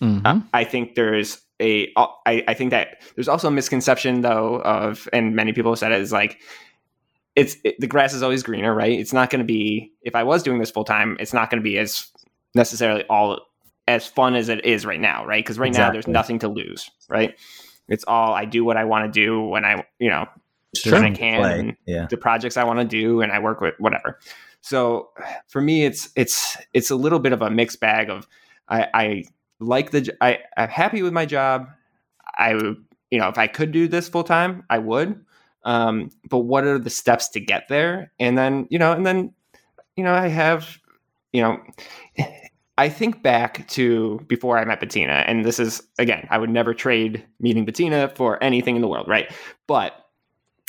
[0.00, 0.44] Mhm.
[0.54, 5.34] i think there's a I, I think that there's also a misconception though of and
[5.34, 6.38] many people have said it is like
[7.34, 10.22] it's it, the grass is always greener right it's not going to be if i
[10.22, 12.06] was doing this full time it's not going to be as
[12.54, 13.40] necessarily all
[13.88, 16.90] as fun as it is right now right because right now there's nothing to lose
[17.08, 17.34] right
[17.88, 20.26] it's all i do what i want to do when i you know
[20.76, 20.92] Sure.
[20.94, 22.06] when i can Yeah.
[22.10, 24.18] the projects I want to do and I work with whatever.
[24.66, 25.10] So
[25.46, 28.26] for me, it's it's it's a little bit of a mixed bag of
[28.68, 29.24] I, I
[29.60, 31.68] like the I, I'm happy with my job.
[32.36, 35.24] I you know if I could do this full time, I would.
[35.62, 38.10] Um, but what are the steps to get there?
[38.18, 39.32] And then you know, and then
[39.94, 40.78] you know, I have
[41.32, 41.58] you know.
[42.78, 46.74] I think back to before I met Bettina, and this is again, I would never
[46.74, 49.32] trade meeting Bettina for anything in the world, right?
[49.66, 49.94] But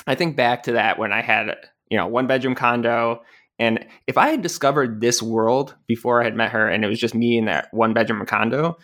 [0.06, 1.54] I think back to that when I had,
[1.90, 3.24] you know, one bedroom condo.
[3.60, 7.00] And if I had discovered this world before I had met her and it was
[7.00, 8.78] just me in that one bedroom condo,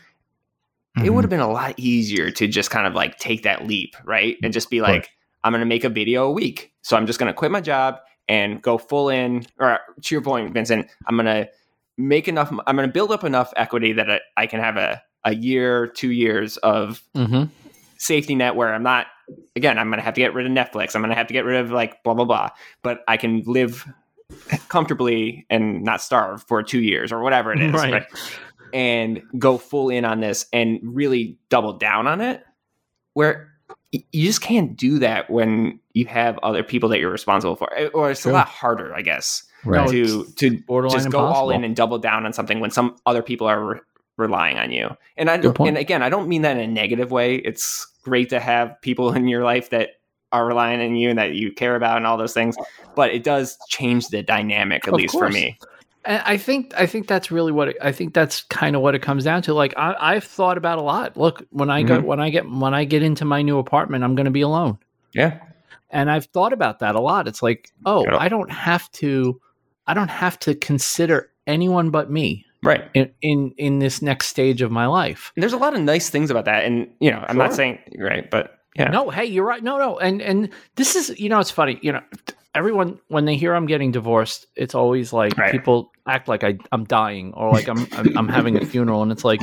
[0.97, 1.13] it Mhm.
[1.13, 4.37] would have been a lot easier to just kind of like take that leap, right?
[4.43, 5.09] And just be like,
[5.43, 6.71] I'm going to make a video a week.
[6.81, 7.97] So I'm just going to quit my job
[8.29, 9.45] and go full in.
[9.59, 11.49] Or to your point, Vincent, I'm going to
[11.97, 15.01] make enough, I'm going to build up enough equity that I, I can have a,
[15.25, 17.49] a year, two years of Mhm.
[17.97, 19.07] safety net where I'm not
[19.55, 20.93] again, I'm gonna have to get rid of Netflix.
[20.95, 22.49] I'm gonna have to get rid of like blah blah blah.
[22.81, 23.87] But I can live
[24.69, 27.71] comfortably and not starve for two years or whatever it is.
[27.73, 27.93] Right.
[27.93, 28.05] right?
[28.73, 32.43] And go full in on this and really double down on it.
[33.13, 33.49] Where
[33.91, 37.71] you just can't do that when you have other people that you're responsible for.
[37.75, 38.31] Eh, Or it's Sure.
[38.31, 39.87] a lot harder, I guess, Right.
[39.89, 40.49] to to
[40.89, 43.79] just go all in and double down on something when some other people are re-
[44.17, 44.89] relying on you.
[45.17, 47.35] And I don't, and again, I don't mean that in a negative way.
[47.35, 49.91] It's great to have people in your life that
[50.33, 52.57] are relying on you and that you care about and all those things,
[52.95, 55.57] but it does change the dynamic at Of least for me.
[56.05, 58.93] And I think I think that's really what it, I think that's kind of what
[58.93, 59.53] it comes down to.
[59.53, 61.15] Like I, I've thought about a lot.
[61.15, 62.03] Look, when I go Mhm.
[62.03, 64.77] when I get when I get into my new apartment, I'm going to be alone,
[65.13, 65.39] Yeah.
[65.91, 67.29] and I've thought about that a lot.
[67.29, 68.05] It's like, oh.
[68.17, 69.39] I don't have to,
[69.87, 72.83] I don't have to consider anyone but me Right.
[72.93, 75.31] in in, in this next stage of my life.
[75.35, 76.65] And there's a lot of nice things about that.
[76.65, 78.89] And, you know, I'm not saying, right, but yeah.
[78.89, 79.63] No, hey, you're right.
[79.63, 81.79] No, no, and and this is you know it's funny.
[81.81, 82.01] You know,
[82.55, 85.51] everyone when they hear I'm getting divorced, it's always like Right.
[85.51, 89.11] people act like I I'm dying or like I'm I'm, I'm having a funeral, and
[89.11, 89.41] it's like,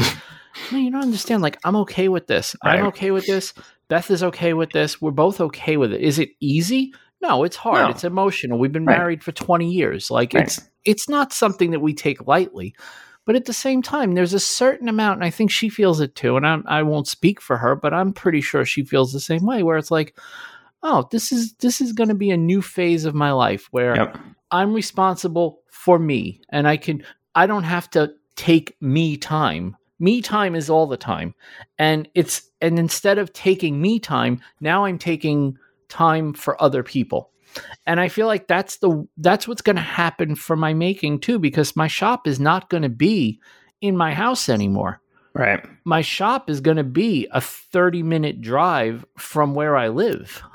[0.73, 1.43] no, you don't understand.
[1.43, 2.57] Like I'm okay with this.
[2.63, 3.55] I'm okay with this.
[3.89, 5.01] Beth is okay with this.
[5.03, 6.01] We're both okay with it.
[6.01, 6.93] Is it easy?
[7.23, 7.81] No, it's hard.
[7.83, 7.89] No.
[7.91, 8.59] It's emotional.
[8.59, 8.97] We've been Right.
[8.97, 10.11] married for 20 years.
[10.11, 10.45] Like Right.
[10.45, 12.75] it's it's not something that we take lightly.
[13.31, 16.17] But at the same time, there's a certain amount, and I think she feels it
[16.17, 16.37] too.
[16.37, 19.47] And I'm, I won't speak for her, but I'm pretty sure she feels the same
[19.47, 19.63] way.
[19.63, 20.19] Where it's like,
[20.83, 23.95] oh, this is this is going to be a new phase of my life where
[23.95, 24.19] Yep.
[24.51, 27.05] I'm responsible for me, and I can
[27.37, 29.77] I don't have to take me time.
[30.01, 31.33] Me time is all the time,
[31.79, 35.57] and it's and instead of taking me time, now I'm taking
[35.89, 37.31] time for other people.
[37.87, 41.39] And I feel like that's the that's what's going to happen for my making too
[41.39, 43.41] because my shop is not going to be
[43.81, 45.01] in my house anymore.
[45.33, 45.65] Right.
[45.85, 50.43] my shop is going to be a 30 minute drive from where I live.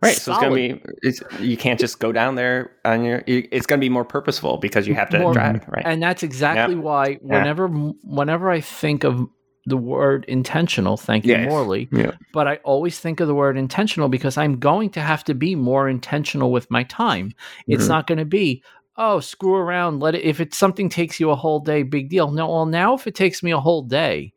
[0.00, 0.16] Right.
[0.16, 0.82] So it's gonna be.
[1.02, 3.22] It's you can't just go down there on your.
[3.26, 5.64] you- It's gonna be more purposeful because you have to More- drive.
[5.68, 5.82] Right.
[5.86, 9.28] And that's exactly why whenever whenever I think of
[9.66, 11.48] the word intentional, thank you Yes.
[11.48, 12.12] Morley, Yeah.
[12.32, 15.54] but I always think of the word intentional because I'm going to have to be
[15.54, 17.32] more intentional with my time.
[17.68, 17.88] It's Mhm.
[17.88, 18.62] not going to be
[18.98, 22.30] oh screw around let it if it's something takes you a whole day big deal.
[22.30, 24.32] No, well now if it takes me a whole day,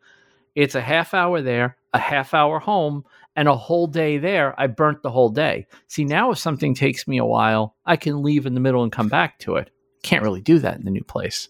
[0.56, 3.04] it's a half hour there, a half hour home,
[3.36, 4.54] and a whole day there.
[4.58, 5.66] I burnt the whole day.
[5.88, 8.92] See now if something takes me a while, I can leave in the middle and
[8.92, 9.72] come back to it.
[10.04, 11.50] Can't really do that in the new place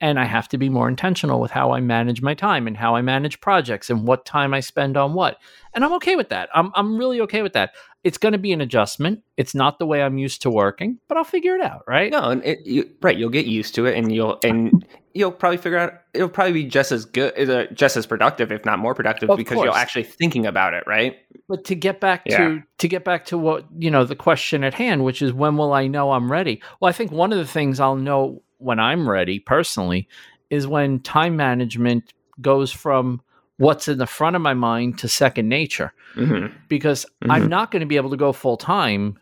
[0.00, 2.94] and I have to be more intentional with how I manage my time and how
[2.96, 5.38] I manage projects and what time I spend on what.
[5.74, 6.48] And I'm okay with that.
[6.54, 7.72] I'm I'm really okay with that.
[8.04, 9.22] It's going to be an adjustment.
[9.36, 12.12] It's not the way I'm used to working, but I'll figure it out, right?
[12.12, 15.56] No, and it, you, right, you'll get used to it, and you'll and you'll probably
[15.56, 18.94] figure out it'll probably be just as good, uh, just as productive, if not more
[18.94, 21.16] productive, Of because you're actually thinking about it, right?
[21.48, 22.38] But to get back Yeah.
[22.38, 25.56] to to get back to what, you know, the question at hand, which is when
[25.56, 26.62] will I know I'm ready?
[26.80, 30.08] Well, I think one of the things I'll know when I'm ready personally
[30.50, 33.20] is when time management goes from
[33.58, 35.92] what's in the front of my mind to second nature.
[36.14, 39.18] hmm because I'm not going to be able to go full time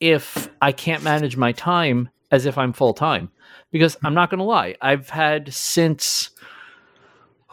[0.00, 3.30] if I can't manage my time as if I'm full time.
[3.70, 6.30] Because I'm not going to lie, I've had since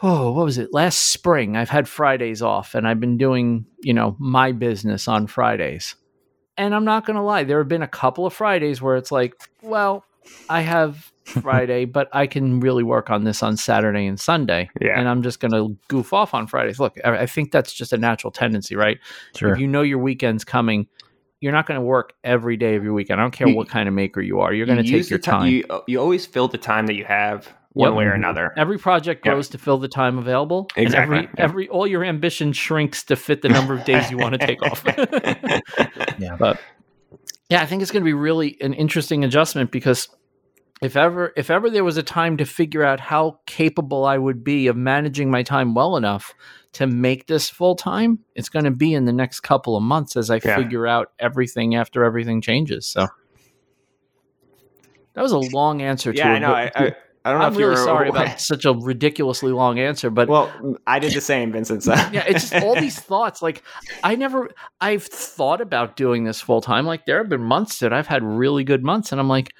[0.02, 0.72] oh, what was it?
[0.72, 5.26] Last spring, I've had Fridays off and I've been doing, you know, my business on
[5.26, 5.94] Fridays.
[6.56, 9.12] And I'm not going to lie, there have been a couple of Fridays where it's
[9.12, 10.04] like, well,
[10.48, 14.68] I have Friday, but I can really work on this on Saturday and Sunday.
[14.80, 14.98] Yeah.
[14.98, 16.80] And I'm just going to goof off on Fridays.
[16.80, 18.98] Look, I I think that's just a natural tendency, right?
[19.36, 19.52] Sure.
[19.52, 20.86] If you know your weekend's coming,
[21.40, 23.20] you're not going to work every day of your weekend.
[23.20, 24.52] I don't care You- what kind of maker you are.
[24.52, 25.46] You're going to You take your the ti- time.
[25.52, 27.96] You, uh, you always fill the time that you have one Yep.
[27.98, 28.16] way or mm-hmm.
[28.16, 28.52] another.
[28.56, 29.40] Every project Yep.
[29.50, 30.68] to fill the time available.
[30.76, 31.34] and Exactly, every yep.
[31.38, 34.60] every all your ambition shrinks to fit the number of days you want to take
[34.62, 34.84] off.
[36.18, 36.36] Yeah.
[36.36, 36.60] But
[37.48, 40.08] yeah, I think it's going to be really an interesting adjustment because
[40.82, 44.42] if ever if ever there was a time to figure out how capable I would
[44.42, 46.34] be of managing my time well enough
[46.72, 50.16] to make this full time, it's going to be in the next couple of months
[50.16, 50.56] as I Yeah.
[50.56, 52.86] figure out everything after everything changes.
[52.86, 53.08] So
[55.14, 56.54] that was a long answer to yeah, a I know.
[56.54, 60.08] I, to- I, I don't know I'm really sorry about such a ridiculously long answer,
[60.08, 61.82] but Well, I did the same, Vincent.
[61.82, 61.92] So.
[62.12, 63.42] yeah, it's just all these thoughts.
[63.42, 63.62] Like
[64.02, 64.48] I never,
[64.80, 66.86] I've thought about doing this full time.
[66.86, 69.52] Like there have been months that I've had really good months, and I'm like,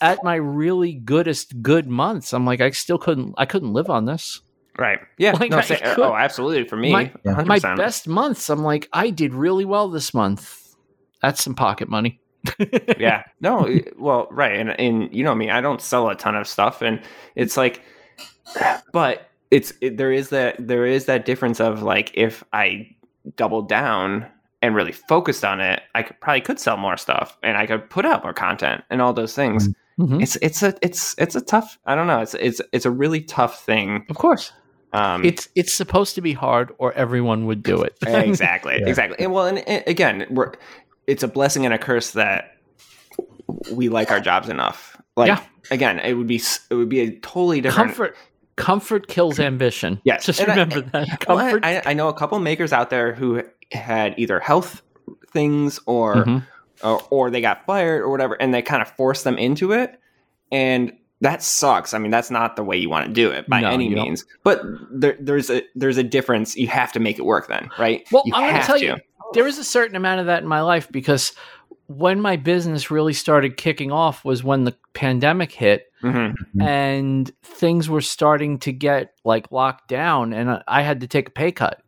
[0.00, 4.04] at my really goodest good months, I'm like, I still couldn't, I couldn't live on
[4.04, 4.40] this.
[4.78, 5.00] Right.
[5.18, 5.32] Yeah.
[5.40, 6.68] Like, no, say, oh, could- oh, absolutely.
[6.68, 7.42] For me, My- Yeah.
[7.42, 10.74] My best months, I'm like, I did really well this month.
[11.20, 12.20] That's some pocket money.
[12.98, 13.24] yeah.
[13.40, 13.68] No.
[13.98, 14.56] Well, right.
[14.58, 17.00] And and you know me, I don't sell a ton of stuff, and
[17.34, 17.82] it's like,
[18.92, 22.94] but it's it, there is that there is that difference of like if I
[23.36, 24.26] doubled down
[24.62, 27.90] and really focused on it, I could probably could sell more stuff, and I could
[27.90, 29.64] put out more content and all those things.
[29.64, 29.72] Mm-hmm.
[29.98, 30.22] Mhm.
[30.22, 31.78] It's it's a it's it's a tough.
[31.86, 32.20] I don't know.
[32.20, 34.04] It's it's it's a really tough thing.
[34.08, 34.52] Of course,
[34.92, 37.96] Um, it's it's supposed to be hard, or everyone would do it.
[38.06, 38.86] exactly Yeah.
[38.88, 40.52] exactly and well and, and again we're
[41.06, 42.52] it's a blessing and a curse that
[43.72, 45.42] we like our jobs enough like Yeah.
[45.70, 46.40] again it would be
[46.70, 48.16] it would be a totally different comfort,
[48.56, 50.00] comfort kills ambition.
[50.04, 51.24] Yes, just and I- remember that.
[51.28, 53.42] Well, I, I know a couple makers out there who
[53.72, 54.82] had either health
[55.32, 56.46] things or, Mhm.
[56.82, 59.98] Or or they got fired or whatever and they kind of forced them into it
[60.52, 63.60] and that sucks i mean that's not the way you want to do it by
[63.60, 64.04] No, any you don't.
[64.06, 67.68] means but there, there's a there's a difference you have to make it work then
[67.78, 68.96] right Well, you I'm going to tell you,
[69.34, 71.32] there is a certain amount of that in my life because
[71.88, 76.34] when my business really started kicking off was when the pandemic hit Mhm.
[76.54, 76.62] Mhm.
[76.62, 81.28] and things were starting to get like locked down and I- I had to take
[81.28, 81.82] a pay cut.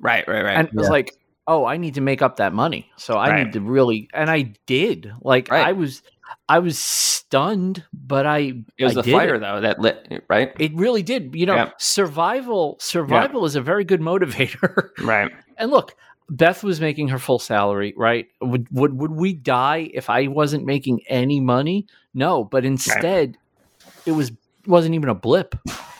[0.00, 0.90] right right right And it was Yeah.
[0.92, 1.12] like,
[1.46, 2.90] oh, I need to make up that money.
[2.96, 3.44] So I Right.
[3.44, 5.12] need to really, and I did.
[5.22, 5.66] Like Right.
[5.66, 6.02] I was,
[6.48, 9.40] I was stunned, but I, It was I the fire it.
[9.40, 10.52] though that lit, right?
[10.58, 11.34] It really did.
[11.34, 11.70] You know, Yeah.
[11.78, 14.90] survival, survival is a very good motivator.
[15.02, 15.30] Right.
[15.58, 15.94] And look,
[16.30, 18.26] Beth was making her full salary, right?
[18.40, 21.86] Would would would we die if I wasn't making any money?
[22.14, 23.36] No, but instead
[24.06, 24.32] it was
[24.66, 25.54] wasn't even a blip.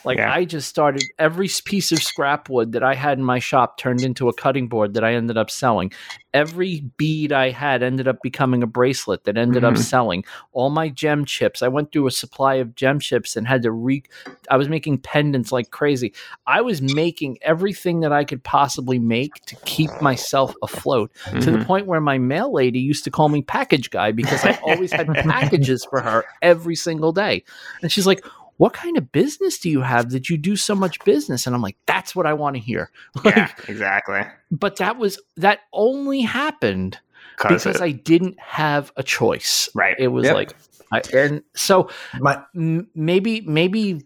[0.05, 0.33] Like Yeah.
[0.33, 4.03] I just started every piece of scrap wood that I had in my shop turned
[4.03, 5.93] into a cutting board that I ended up selling.
[6.33, 9.79] Every bead I had ended up becoming a bracelet that ended up Mhm.
[9.79, 10.25] selling.
[10.53, 13.71] All my gem chips, I went through a supply of gem chips and had to
[13.71, 14.03] re
[14.51, 16.13] I was making pendants like crazy.
[16.47, 21.59] I was making everything that I could possibly make to keep myself afloat to Mhm.
[21.61, 24.93] the point where my mail lady used to call me package guy because I always
[24.93, 27.45] had packages for her every single day.
[27.81, 28.25] And she's like,
[28.57, 31.47] what kind of business do you have that you do so much business?
[31.47, 32.91] And I'm like, that's what I want to hear.
[33.25, 34.21] yeah, exactly.
[34.51, 36.99] But that was that only happened
[37.39, 39.69] because it- I didn't have a choice.
[39.75, 39.97] right.
[39.99, 40.35] It was Yep.
[40.35, 40.55] like,
[40.93, 41.89] I, and so
[42.21, 44.05] My, m- maybe maybe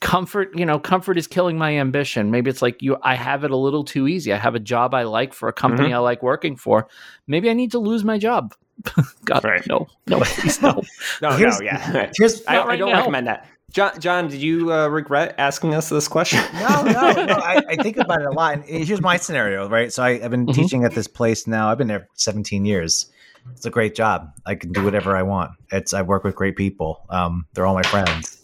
[0.00, 3.50] comfort you know comfort is killing my ambition maybe it's like you i have it
[3.50, 5.96] a little too easy i have a job i like for a company Mm-hmm.
[5.96, 6.86] i like working for
[7.26, 8.54] maybe i need to lose my job
[9.24, 9.66] god Right.
[9.66, 10.82] no no please no
[11.22, 12.10] no, no, here's- yeah.
[12.18, 12.98] here's I, Not I don't now.
[12.98, 13.46] recommend that.
[13.74, 16.38] John, John, did you uh, regret asking us this question?
[16.54, 17.34] no, no, no.
[17.34, 18.54] I, I think about it a lot.
[18.54, 19.92] And here's my scenario, right?
[19.92, 20.54] So I, I've been Mhm.
[20.54, 21.68] teaching at this place now.
[21.68, 23.10] I've been there 17 years.
[23.50, 24.30] It's a great job.
[24.46, 25.50] I can do whatever I want.
[25.72, 27.04] It's I work with great people.
[27.10, 28.40] Um, they're all my friends.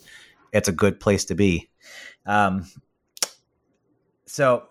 [0.53, 1.71] It's a good place to be.
[2.27, 2.67] Um,
[4.27, 4.65] so,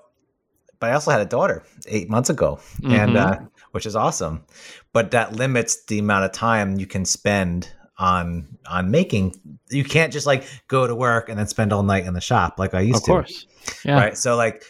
[0.81, 3.15] but I also had a daughter eight months ago, and Mhm.
[3.17, 4.43] uh, which is awesome.
[4.91, 7.69] But that limits the amount of time you can spend
[7.99, 9.35] on on making.
[9.69, 12.57] You can't just like go to work and then spend all night in the shop
[12.57, 13.13] like I used to.
[13.13, 13.31] of to.
[13.31, 13.45] course.
[13.85, 13.99] Yeah.
[13.99, 14.17] Right?
[14.17, 14.63] So like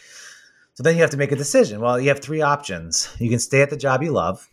[0.74, 1.80] so then you have to make a decision.
[1.80, 3.14] Well you have three options.
[3.18, 4.48] You can stay at the job you love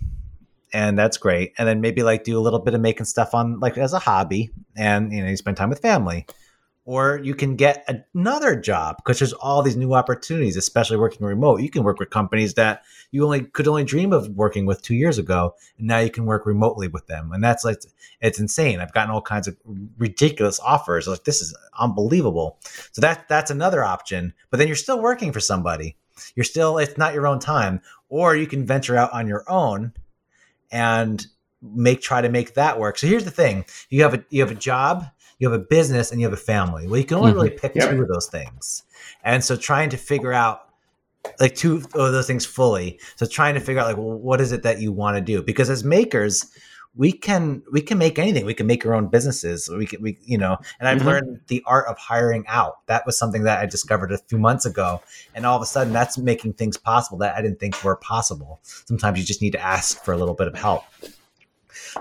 [0.73, 1.53] and that's great.
[1.57, 3.99] And then maybe like do a little bit of making stuff on like as a
[3.99, 6.25] hobby and you know you spend time with family
[6.87, 7.85] or you can get
[8.15, 11.59] another job because there's all these new opportunities especially working remote.
[11.59, 14.95] You can work with companies that you only could only dream of working with two
[14.95, 17.33] years ago and now you can work remotely with them.
[17.33, 17.81] And that's like
[18.21, 18.79] it's insane.
[18.79, 19.57] I've gotten all kinds of
[19.97, 21.09] ridiculous offers.
[21.09, 22.57] Like this is unbelievable.
[22.93, 24.33] So that that's another option.
[24.49, 25.97] But then you're still working for somebody.
[26.35, 27.81] You're still it's not your own time.
[28.07, 29.91] Or you can venture out on your own
[30.71, 31.27] and
[31.61, 32.97] make try to make that work.
[32.97, 33.65] So here's the thing.
[33.89, 35.05] You have a you have a job
[35.39, 36.87] you have a business and you have a family.
[36.87, 37.35] Well you can only Mhm.
[37.35, 37.89] really pick Yep.
[37.91, 38.83] two of those things.
[39.23, 40.61] And so trying to figure out
[41.39, 42.99] like two of those things fully.
[43.17, 45.41] So trying to figure out like well, what is it that you want to do?
[45.41, 46.45] Because as makers
[46.95, 48.43] we can we can make anything.
[48.43, 49.69] We can make our own businesses.
[49.69, 51.05] We can we you know and i've Mhm.
[51.05, 52.77] learned the art of hiring out.
[52.87, 55.01] That was something that i discovered a few months ago
[55.35, 58.59] and all of a sudden that's making things possible that i didn't think were possible.
[58.63, 60.85] Sometimes you just need to ask for a little bit of help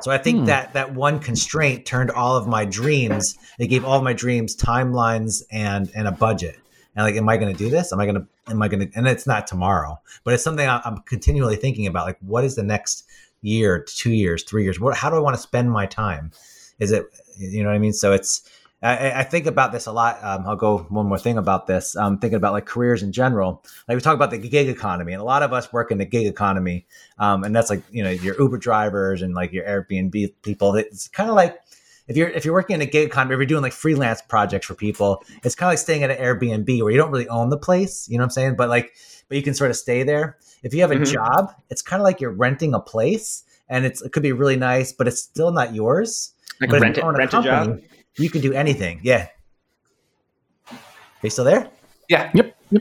[0.01, 0.45] so i think Hmm.
[0.47, 4.57] that that one constraint turned all of my dreams it gave all of my dreams
[4.57, 6.59] timelines and and a budget.
[6.95, 7.93] And like am i going to do this?
[7.93, 10.69] Am i going to am i going to and it's not tomorrow but it's something
[10.69, 13.05] i'm continually thinking about like what is the next
[13.43, 14.81] year two years three years?
[14.81, 16.33] What how do i want to spend my time?
[16.79, 17.05] Is it
[17.39, 17.93] you know what i mean?
[17.93, 18.49] So it's
[18.87, 20.23] I, I think about this a lot.
[20.23, 21.97] Um, I'll go one more thing about this.
[21.97, 23.65] I'm thinking about like careers in general.
[23.89, 26.05] Like we talk about the gig economy, and a lot of us work in the
[26.05, 26.87] gig economy,
[27.19, 30.75] um, and that's like you know your Uber drivers and like your Airbnb people.
[30.77, 31.59] It's kind of like
[32.09, 34.67] if you're if you're working in a gig economy, if you're doing like freelance projects
[34.67, 37.51] for people, it's kind of like staying at an Airbnb where you don't really own
[37.51, 38.09] the place.
[38.09, 38.57] You know what I'm saying?
[38.57, 38.95] But like,
[39.29, 40.37] but you can sort of stay there.
[40.63, 41.11] If you have a Mhm.
[41.13, 44.57] job, it's kind of like you're renting a place, and it's it could be really
[44.57, 46.33] nice, but it's still not yours.
[46.61, 47.81] Like But rent, you it, own a rent a job?
[48.17, 49.01] Company, You can do anything.
[49.03, 49.29] Yeah.
[50.71, 50.77] Are
[51.23, 51.71] you still there?
[52.09, 52.31] Yeah.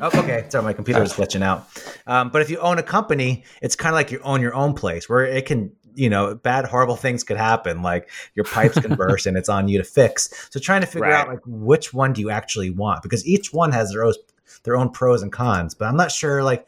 [0.02, 0.46] Oh, okay.
[0.50, 1.68] Sorry, my computer is glitching out.
[2.08, 4.74] Um, but if you own a company, it's kind of like you own your own
[4.74, 7.82] place where it can, you know, bad, horrible things could happen.
[7.82, 10.50] Like your pipes can burst and it's on you to fix.
[10.52, 13.72] So trying to figure out like which one do you actually want because each one
[13.72, 14.14] has their own,
[14.64, 15.76] their own pros and cons.
[15.76, 16.68] But I'm not sure like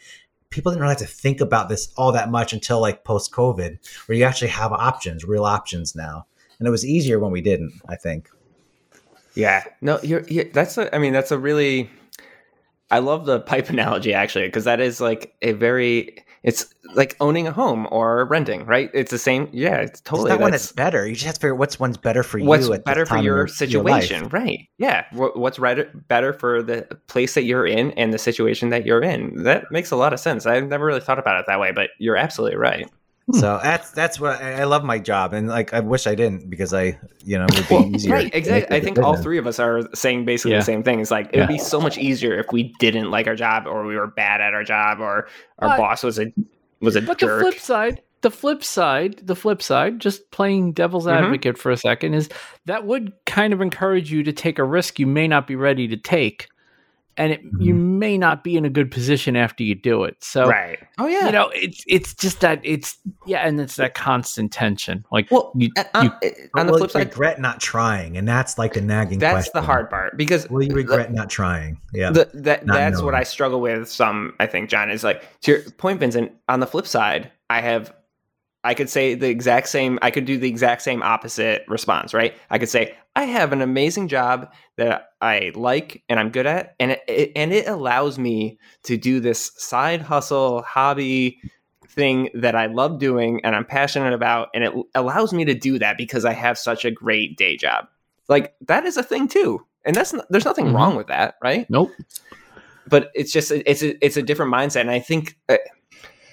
[0.49, 3.77] people didn't really have to think about this all that much until like post COVID
[4.07, 6.25] where you actually have options, real options now.
[6.59, 8.29] And it was easier when we didn't, I think.
[9.37, 11.89] Yeah, no, you're, you that's a, I mean, that's a really,
[12.89, 17.45] I love the pipe analogy actually, because that is like a very, it's like owning
[17.45, 18.89] a home or renting, right?
[18.93, 19.49] It's the same.
[19.51, 20.31] Yeah, it's totally.
[20.31, 21.05] it's not one that's- better.
[21.05, 22.73] You just have to figure out what's one's better for what's you.
[22.73, 24.67] at this better for your situation, right?
[24.77, 29.01] Yeah, what's right, better for the place that you're in and the situation that you're
[29.01, 29.43] in.
[29.43, 30.45] That makes a lot of sense.
[30.45, 32.89] I've never really thought about it that way, but you're absolutely right.
[33.33, 36.49] So that's that's what I, I love my job, and like I wish I didn't
[36.49, 38.13] because I, you know, it would be Well, easier.
[38.13, 38.77] right, exactly.
[38.77, 39.23] I think all decision.
[39.23, 40.59] three of us are saying basically Yeah.
[40.59, 41.01] the same thing.
[41.01, 43.85] It's like it would be so much easier if we didn't like our job or
[43.85, 45.27] we were bad at our job or
[45.59, 46.31] our But- boss was a
[46.79, 47.39] was a But jerk.
[47.43, 51.21] the flip side, the flip side, the flip side, just playing devil's Mhm.
[51.23, 52.29] advocate for a second is
[52.65, 55.87] that would kind of encourage you to take a risk you may not be ready
[55.89, 56.47] to take.
[57.17, 60.15] And it, you may not be in a good position after you do it.
[60.23, 60.77] So, right.
[60.99, 61.25] Oh yeah.
[61.25, 65.03] you know, it's it's just that it's yeah, and it's that constant tension.
[65.11, 68.57] Like, well, you, uh, uh, you- on the flip side, regret not trying, and that's
[68.57, 69.19] like the nagging.
[69.19, 71.79] that's the hard part because Will you regret not trying?
[71.93, 72.11] Yeah.
[72.11, 73.15] the, that Not that's what.
[73.15, 73.89] I struggle with.
[73.89, 76.31] Some I think John is like to your point, Vincent.
[76.49, 77.93] On the flip side, I have
[78.67, 79.97] I could say the exact same.
[80.01, 82.35] I could do the exact same opposite response, right?
[82.49, 86.75] I could say I have an amazing job that I like and I'm good at,
[86.79, 91.39] and it, and it allows me to do this side hustle hobby
[91.87, 95.79] thing that I love doing and I'm passionate about, and it allows me to do
[95.79, 97.85] that because I have such a great day job.
[98.27, 99.65] Like that is a thing too.
[99.85, 100.75] and that's there's nothing Mhm.
[100.75, 101.65] wrong with that, right?
[101.69, 101.91] Nope.
[102.89, 105.55] But it's just it's a, it's a different mindset, and I think uh,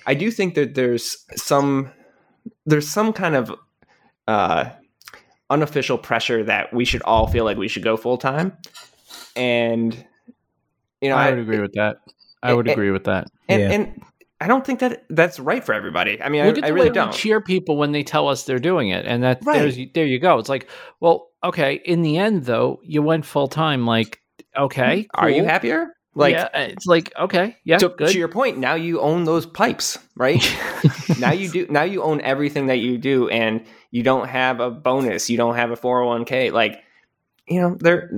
[0.05, 1.91] I do think that there's some
[2.67, 3.55] there's some kind of
[4.27, 4.71] uh,
[5.51, 8.57] unofficial pressure that we should all feel like we should go full time,
[9.37, 9.95] and
[11.01, 11.97] you know I would agree with that.
[12.43, 13.29] I would Eh, eh, agree with that.
[13.49, 13.71] and, Yeah.
[13.73, 14.03] and
[14.41, 16.21] I don't think that that's right for everybody.
[16.21, 17.11] I mean, Look I, at I really way don't.
[17.11, 19.59] we cheer people when they tell us they're doing it, and that Right.
[19.61, 20.39] there's there you go.
[20.39, 20.69] It's like,
[21.01, 21.81] well, okay.
[21.85, 23.87] In the end, though, you went full time.
[23.87, 24.21] Like,
[24.57, 25.95] okay, Are you happier?
[26.15, 28.11] Like yeah, it's like okay, yeah, to, good.
[28.11, 30.43] to your point, now you own those pipes, right?
[31.19, 31.67] now you do.
[31.69, 35.29] Now you own everything that you do, and you don't have a bonus.
[35.29, 36.51] You don't have a four hundred one k.
[36.51, 36.81] Like,
[37.49, 38.11] you know, they're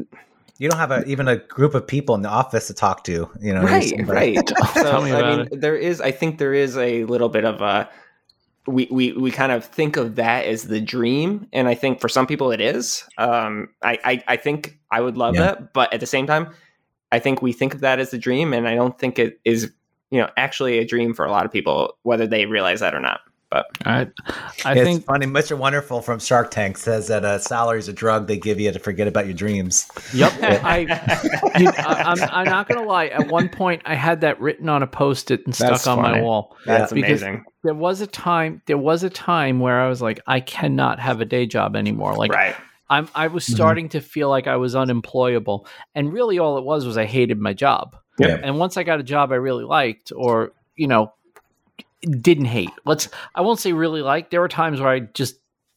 [0.58, 3.30] You don't have a, even a group of people in the office to talk to.
[3.40, 4.50] You know, right, right.
[4.74, 6.00] So Tell me I about mean, there is.
[6.00, 7.88] I think there is a little bit of a.
[8.66, 12.08] We, we, we kind of think of that as the dream, and I think for
[12.08, 13.04] some people it is.
[13.16, 15.42] Um, I, I, I think I would love Yeah.
[15.42, 16.52] that, but at the same time,
[17.12, 19.70] I think we think of that as a dream, and I don't think it is,
[20.10, 23.00] you know, actually a dream for a lot of people, whether they realize that or
[23.00, 23.20] not.
[23.48, 24.08] But I,
[24.64, 25.24] I it's think funny.
[25.24, 25.56] Mr.
[25.56, 28.78] Wonderful from Shark Tank says that uh, salary is a drug they give you to
[28.80, 29.88] forget about your dreams.
[30.12, 30.32] Yep.
[30.42, 30.78] I,
[31.56, 33.06] you, I, I'm, I'm not going to lie.
[33.06, 36.02] At one point, I had that written on a post it and stuck That's on
[36.02, 36.56] my wall.
[36.66, 38.62] that's because- amazing, There was a time.
[38.66, 42.16] There was a time where I was like, I cannot have a day job anymore.
[42.16, 42.56] Like, right?
[42.88, 43.08] I'm.
[43.14, 43.54] I was Mhm.
[43.54, 47.38] starting to feel like I was unemployable, and really, all it was was I hated
[47.40, 47.96] my job.
[48.18, 48.38] Yeah.
[48.42, 51.12] And once I got a job I really liked, or you know,
[52.02, 52.70] didn't hate.
[52.84, 53.08] Let's.
[53.34, 54.30] I won't say really liked.
[54.30, 55.36] There were times where I just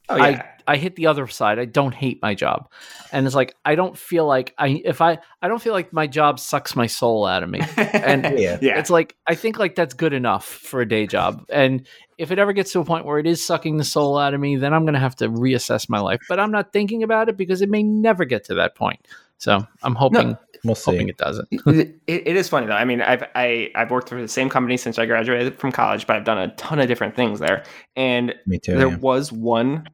[0.10, 1.58] Oh yeah, I I hit the other side.
[1.60, 2.70] I don't hate my job,
[3.12, 6.08] and it's like I don't feel like I if I I don't feel like my
[6.08, 7.60] job sucks my soul out of me.
[7.78, 8.60] And Yeah.
[8.62, 11.44] yeah, It's like I think like that's good enough for a day job.
[11.50, 11.88] And
[12.18, 14.40] if it ever gets to a point where it is sucking the soul out of
[14.40, 16.20] me, then I'm going to have to reassess my life.
[16.30, 19.08] But I'm not thinking about it because it may never get to that point.
[19.38, 21.10] So I'm hoping We'll hoping see.
[21.12, 21.48] it doesn't.
[21.52, 22.74] it, it is funny though.
[22.74, 26.06] I mean, I've I, I've worked for the same company since I graduated from college,
[26.06, 27.64] but I've done a ton of different things there.
[27.96, 28.76] And Me too.
[28.76, 28.98] there yeah.
[28.98, 29.88] was one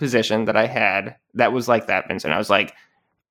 [0.00, 2.34] position that I had that was like that, Vincent.
[2.34, 2.74] I was like,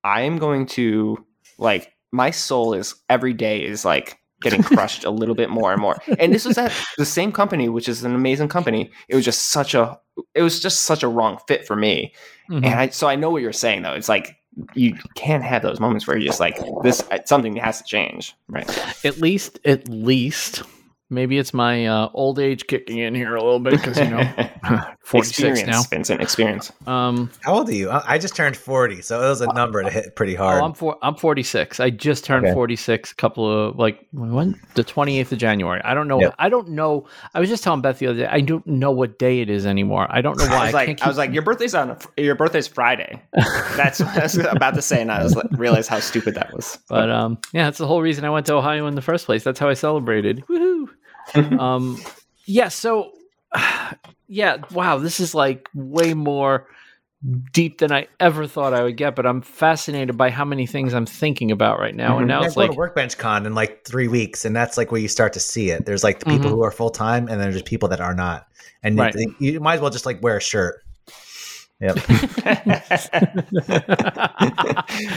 [0.02, 1.22] I am going to
[1.58, 5.82] like my soul is every day is like getting crushed a little bit more and
[5.82, 5.98] more.
[6.18, 8.90] And this was at the same company, which is an amazing company.
[9.08, 10.00] It was just such a
[10.34, 12.14] it was just such a wrong fit for me.
[12.48, 12.64] Mhm.
[12.64, 13.92] And I so I know what you're saying though.
[13.94, 14.36] It's like
[14.74, 18.68] you can't have those moments where you're just like this something has to change, right?
[19.04, 20.62] At least, at least,
[21.10, 24.22] maybe it's my uh, old age kicking in here a little bit because you know,
[25.02, 25.82] 46 now.
[25.82, 26.72] Vincent, experience.
[26.86, 27.90] Um, How old are you?
[27.90, 30.62] I I just turned 40, so it was a number to hit pretty hard.
[30.62, 31.80] oh, I'm four, I'm 46.
[31.80, 32.54] I just turned Okay.
[32.54, 35.80] 46 a couple of like when the 28th of January.
[35.84, 36.20] I don't know.
[36.20, 36.34] Yep.
[36.38, 37.06] I don't know.
[37.34, 38.26] I was just telling Beth the other day.
[38.26, 40.06] I don't know what day it is anymore.
[40.10, 40.56] I don't know why.
[40.56, 43.20] I was like, can't I was like, your birthday's on a, your birthday's Friday.
[43.76, 46.52] That's what I was about to say, and I was like, realized how stupid that
[46.54, 46.78] was.
[46.88, 49.44] But um, yeah, that's the whole reason I went to Ohio in the first place.
[49.44, 50.44] That's how I celebrated.
[50.48, 50.88] Woohoo!
[51.58, 51.98] um,
[52.46, 52.68] yeah.
[52.68, 53.12] So,
[54.28, 54.58] yeah.
[54.72, 56.66] Wow, this is like way more
[57.52, 59.14] deep than I ever thought I would get.
[59.14, 62.16] But I'm fascinated by how many things I'm thinking about right now.
[62.16, 62.28] And Mhm.
[62.28, 65.00] now Yeah, it's like, to Workbench Con in like three weeks, and that's like where
[65.00, 65.84] you start to see it.
[65.84, 66.54] There's like the people Mhm.
[66.54, 68.46] who are full time, and then there's people that are not.
[68.82, 69.14] And Right.
[69.14, 70.82] you, you might as well just like wear a shirt.
[71.82, 71.96] Yep.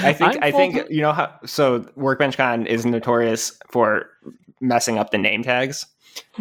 [0.04, 4.10] I think I'm I think full- you know how so Workbench Con is notorious for
[4.62, 5.86] messing up the name tags.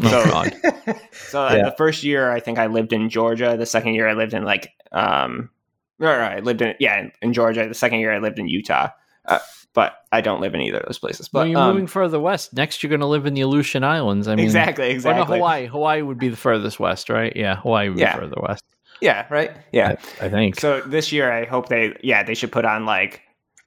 [0.02, 0.54] Oh So- God.
[1.12, 1.64] So uh, Yeah.
[1.70, 3.56] the first year I think I lived in Georgia.
[3.58, 5.50] The second year I lived in like um
[5.98, 7.66] no, no, I lived in yeah in, in Georgia.
[7.68, 8.88] The second year I lived in Utah.
[9.24, 9.38] Uh,
[9.74, 11.28] but I don't live in either of those places.
[11.28, 13.84] But when you're um, moving further west, next you're going to live in the Aleutian
[13.84, 14.28] Islands.
[14.28, 15.38] I mean, exactly, Or no, exactly.
[15.38, 15.66] Hawaii.
[15.66, 17.34] Hawaii would be the furthest west, right?
[17.34, 18.14] Yeah, Hawaii would Yeah.
[18.16, 18.62] be further west.
[19.00, 19.50] Yeah, right.
[19.72, 19.96] Yeah.
[20.20, 20.60] I think.
[20.60, 23.22] So this year, I hope they, yeah, they should put on like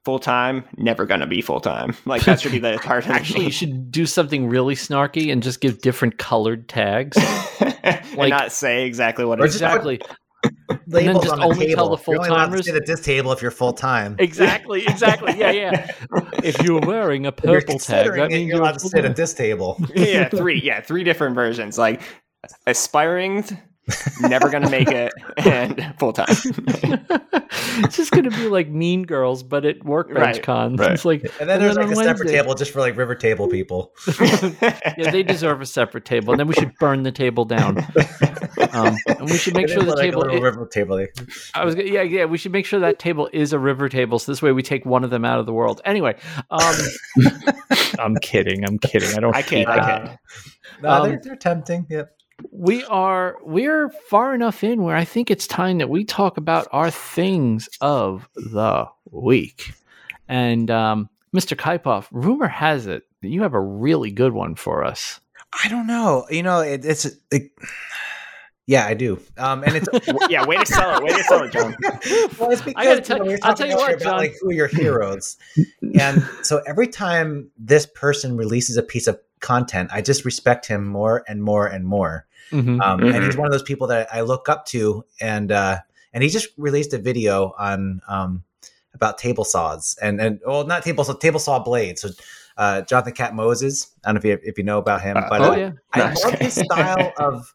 [0.05, 1.95] full time, never gonna be full time.
[2.05, 3.07] Like that should be the part.
[3.09, 7.17] Actually, you should do something really snarky and just give different colored tags.
[7.83, 9.59] and like- not say exactly what Or it is.
[9.59, 10.01] just put- exactly.
[10.87, 11.97] Labels just on the only tell table.
[11.97, 14.15] the You're only allowed to full-timers- sit at this table if you're full time.
[14.19, 15.33] Exactly, exactly.
[15.35, 15.91] Yeah, yeah.
[16.43, 19.03] If you're wearing a purple tag, considering that it, means you're you're allowed to sit
[19.05, 19.79] at this table.
[19.95, 20.61] yeah, three.
[20.61, 21.79] Yeah, three different versions.
[21.79, 22.01] Like
[22.67, 23.43] aspiring,
[24.21, 26.25] never gonna make it, and full time.
[27.83, 30.79] it's just gonna be like Mean Girls, but at workbench Right, cons.
[30.79, 30.91] right.
[30.93, 32.97] It's like, And then And there's then like a on separate table just for like
[32.97, 33.93] river table people.
[34.21, 37.77] yeah, they deserve a separate table, and then we should burn the table down.
[38.73, 40.23] Um, and we should make It sure the like table.
[40.23, 41.05] a little river table.
[41.53, 42.25] I was, yeah, yeah.
[42.25, 44.85] We should make sure that table is a river table, so this way we take
[44.85, 45.81] one of them out of the world.
[45.85, 46.15] Anyway,
[46.49, 46.75] um,
[47.99, 48.65] I'm kidding.
[48.65, 49.15] I'm kidding.
[49.15, 49.35] I don't.
[49.35, 49.59] I kid.
[49.59, 50.07] hate I that.
[50.09, 50.17] kid.
[50.81, 51.85] No, Um, they're, they're tempting.
[51.89, 52.11] Yep.
[52.51, 56.67] We are we're far enough in where I think it's time that we talk about
[56.71, 59.73] our things of the week.
[60.27, 61.55] And um, Mr.
[61.55, 65.19] Kaipoff, rumor has it that you have a really good one for us.
[65.63, 66.25] I don't know.
[66.29, 67.51] You know, it, it's it,
[68.67, 69.19] yeah, I do.
[69.37, 69.87] Um, and it's
[70.29, 71.03] yeah, way to sell it.
[71.03, 71.75] Way to sell it, John.
[72.39, 74.17] well, it's because I gotta tell- you know, I'll tell you earlier what, about John.
[74.17, 75.37] like who are your heroes,
[75.99, 80.81] and so every time this person releases a piece of content, I just respect him
[80.87, 82.25] more and more and more.
[82.51, 82.81] Mhm.
[82.81, 83.13] Um, Mhm.
[83.13, 85.77] And he's one of those people that I look up to, and uh,
[86.13, 88.43] and he just released a video on um,
[88.93, 92.01] about table saws and and well, not table saw, table saw blades.
[92.01, 92.09] So
[92.57, 95.41] uh, Jonathan Katz-Moses, I don't know if you if you know about him, Uh, but
[95.41, 96.23] oh uh, yeah, I Nice.
[96.23, 97.53] love his style of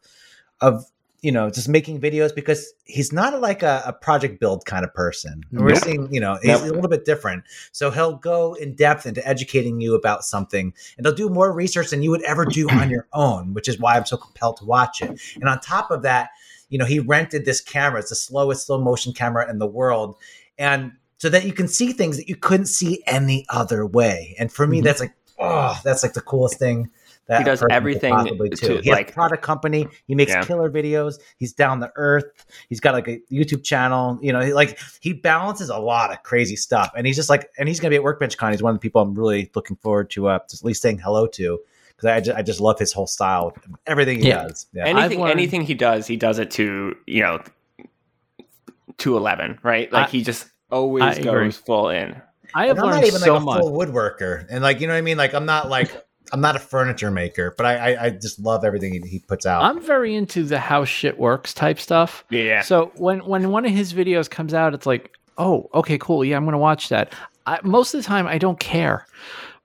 [0.61, 0.85] of
[1.21, 4.93] you know just making videos because he's not like a, a project build kind of
[4.93, 5.43] person.
[5.51, 5.77] We're Nope.
[5.77, 6.61] seeing you know he's Nope.
[6.71, 7.43] a little bit different.
[7.71, 11.89] So he'll go in depth into educating you about something, and they'll do more research
[11.91, 14.65] than you would ever do on your own, which is why I'm so compelled to
[14.65, 15.19] watch it.
[15.35, 16.29] And on top of that,
[16.69, 17.99] you know he rented this camera.
[17.99, 20.15] It's the slowest slow motion camera in the world,
[20.57, 24.35] and so that you can see things that you couldn't see any other way.
[24.39, 24.83] And for me, Mhm.
[24.85, 26.89] that's like oh, that's like the coolest thing.
[27.27, 28.77] That He does a person could everything possibly to, do.
[28.79, 29.87] He has like- a product company.
[30.07, 30.43] He makes Yeah.
[30.43, 31.15] killer videos.
[31.37, 32.25] He's down the earth.
[32.67, 34.19] He's got like a YouTube channel.
[34.21, 36.91] You know, he, like he balances a lot of crazy stuff.
[36.97, 38.51] And he's just like, and he's gonna be at Workbench Con.
[38.51, 40.97] He's one of the people I'm really looking forward to uh, just at least saying
[40.99, 44.47] hello to because I just, I just love his whole style, everything he Yeah.
[44.47, 44.65] does.
[44.73, 44.85] Yeah.
[44.87, 47.39] anything learned- anything he does, he does it to you know
[48.97, 49.91] to eleven, right?
[49.91, 51.23] Like I- he just always I agree.
[51.45, 52.21] goes full in.
[52.53, 53.59] I have And I'm learned not even so like a much.
[53.61, 55.17] full woodworker, and like you know what I mean.
[55.17, 55.91] Like I'm not like
[56.31, 59.45] I'm not a furniture maker, but I I, I just love everything he, he puts
[59.45, 59.63] out.
[59.63, 62.23] I'm very into the how shit works type stuff.
[62.29, 66.23] Yeah, So when when one of his videos comes out, it's like, oh, okay, cool,
[66.23, 67.13] yeah, I'm gonna watch that.
[67.45, 69.07] I, most of the time, I don't care,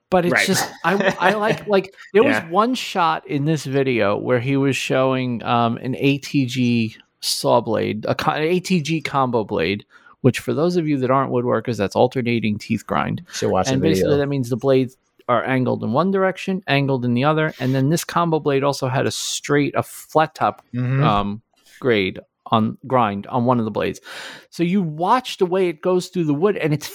[0.09, 0.45] but it's Right.
[0.47, 2.43] just I I like like there Yeah.
[2.43, 8.05] was one shot in this video where he was showing um, an ATG saw blade,
[8.07, 9.85] a co- an ATG combo blade.
[10.21, 13.21] Which, for those of you that aren't woodworkers, that's alternating teeth grind.
[13.31, 14.17] So watch and the basically video.
[14.17, 17.89] that means the blades are angled in one direction, angled in the other, and then
[17.89, 21.03] this combo blade also had a straight, a flat top Mhm.
[21.03, 21.41] um,
[21.79, 23.99] grade on grind on one of the blades.
[24.49, 26.89] So you watch the way it goes through the wood, and it's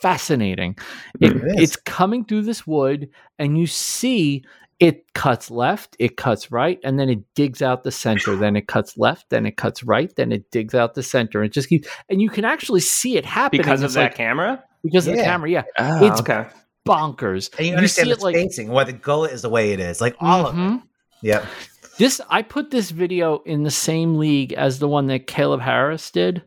[0.00, 0.76] fascinating.
[1.20, 1.62] It, It is.
[1.62, 3.08] it's coming through this wood,
[3.38, 4.44] and you see
[4.78, 8.34] it cuts left, it cuts right, and then it digs out the center.
[8.34, 11.42] Then it cuts left, then it cuts right, then it digs out the center.
[11.44, 14.14] It just keeps, and you can actually see it happening because of It's that like-
[14.14, 14.64] camera.
[14.82, 15.50] because of the camera.
[15.50, 16.46] Yeah, Oh, It's- okay.
[16.90, 17.50] Bonkers.
[17.56, 19.72] and you you understand see the it like- spacing, why the gullet is the way
[19.72, 20.60] it is, like all of it.
[20.60, 20.82] Mhm.
[21.22, 21.46] Yeah.
[21.98, 26.10] This I put this video in the same league as the one that Caleb Harris
[26.10, 26.42] did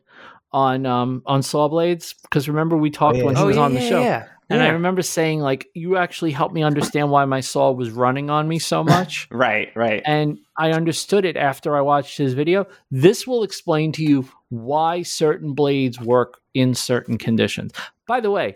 [0.51, 3.23] on um on saw blades because remember we talked yeah.
[3.23, 4.25] when he Oh, was on the show Yeah.
[4.49, 8.29] and I remember saying like you actually helped me understand why my saw was running
[8.29, 10.01] on me so much Right, right.
[10.05, 12.65] and I understood it after I watched his video.
[12.91, 17.71] This will explain to you why certain blades work in certain conditions.
[18.07, 18.55] By the way,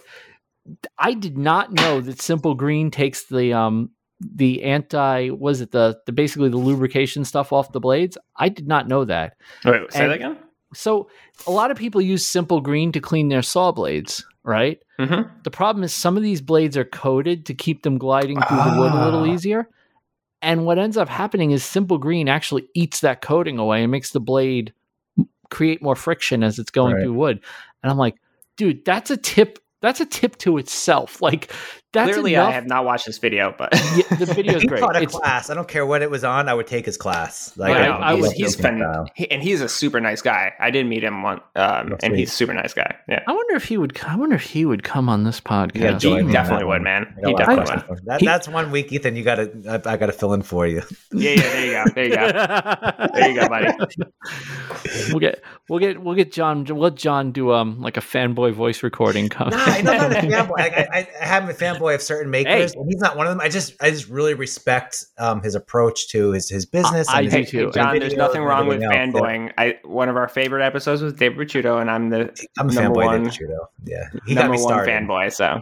[0.97, 5.99] I did not know that Simple Green takes the um the anti was it the
[6.05, 8.17] the basically the lubrication stuff off the blades.
[8.35, 9.35] I did not know that.
[9.63, 10.37] Say and- that again.
[10.73, 11.09] So
[11.47, 14.79] a lot of people use Simple Green to clean their saw blades, right?
[14.99, 15.29] Mm-hmm.
[15.43, 18.75] The problem is some of these blades are coated to keep them gliding through the
[18.77, 19.33] wood a little Ah.
[19.33, 19.69] easier.
[20.41, 24.11] And what ends up happening is Simple Green actually eats that coating away and makes
[24.11, 24.73] the blade
[25.49, 27.03] create more friction as it's going Right.
[27.03, 27.39] through wood.
[27.81, 28.15] And I'm like,
[28.57, 29.59] dude, that's a tip.
[29.81, 31.21] That's a tip to itself.
[31.21, 31.51] Like
[31.97, 32.49] that's Clearly, enough.
[32.49, 34.79] I have not watched this video, but Yeah, the video is he great.
[34.79, 35.49] taught a It's, class.
[35.49, 36.47] I don't care what it was on.
[36.49, 37.57] I would take his class.
[37.59, 39.09] I, Right, know, I he's, was- he's joking fan- style.
[39.15, 40.53] he, and he's a super nice guy.
[40.59, 42.15] I did meet him one, um, and sweet.
[42.19, 42.95] he's a super nice guy.
[43.09, 43.97] Yeah, I wonder if he would.
[44.05, 45.75] I wonder if he would come on this podcast.
[45.75, 47.13] Yeah, he join me on definitely would, man.
[47.17, 48.05] I got a He definitely questions would.
[48.05, 49.15] That, He- that's one week, Ethan.
[49.15, 49.51] You got to.
[49.85, 50.81] I, I got to fill in for you.
[51.13, 51.43] Yeah, yeah.
[51.43, 51.83] There you go.
[51.95, 53.07] There you go.
[53.13, 53.67] There you go, buddy.
[55.09, 58.53] we'll get we'll get we'll get John we'll let John do um like a fanboy
[58.53, 59.29] voice recording.
[59.29, 59.49] Come.
[59.49, 60.59] Nah, I'm not a fanboy.
[60.59, 61.53] I, I, I have a
[61.87, 62.79] fanboy of certain makers, Hey.
[62.79, 63.41] and he's not one of them.
[63.41, 67.07] I just, I just really respect um, his approach to his his business.
[67.09, 67.71] I and do his, too.
[67.73, 69.21] John, there's nothing wrong with everything else.
[69.21, 69.53] fanboying.
[69.57, 72.99] I one of our favorite episodes was David Picciuto, and I'm the I'm a Number
[73.01, 73.69] fanboy, one- David Trudeau.
[73.85, 75.33] Yeah, he got number me one fanboy.
[75.33, 75.61] So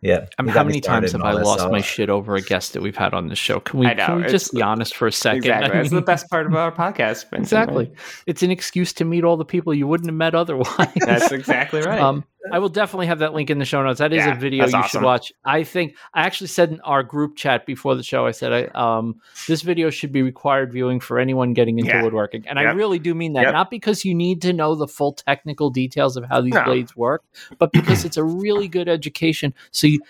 [0.00, 2.72] Yeah, I mean, how many times have I lost this, my shit over a guest
[2.74, 3.58] that we've had on the show?
[3.60, 5.38] Can we, know, can we just be honest for a second?
[5.38, 7.28] exactly, I that's the best part of our podcast.
[7.30, 7.40] Vincent.
[7.40, 7.90] exactly.
[8.26, 10.92] It's an excuse to meet all the people you wouldn't have met otherwise.
[11.00, 12.00] That's exactly right.
[12.08, 13.98] Um, I will definitely have that link in the show notes.
[13.98, 15.32] That is Yeah, a video you that's should watch.
[15.44, 18.98] I think I actually said in our group chat before the show, I said, I,
[18.98, 22.02] um, this video should be required viewing for anyone getting into Yeah.
[22.02, 22.46] woodworking.
[22.46, 23.52] And I really do mean that, Yep.
[23.52, 26.64] not because you need to know the full technical details of how these No.
[26.64, 27.24] blades work,
[27.58, 29.54] but because it's a really good education.
[29.70, 30.00] So you,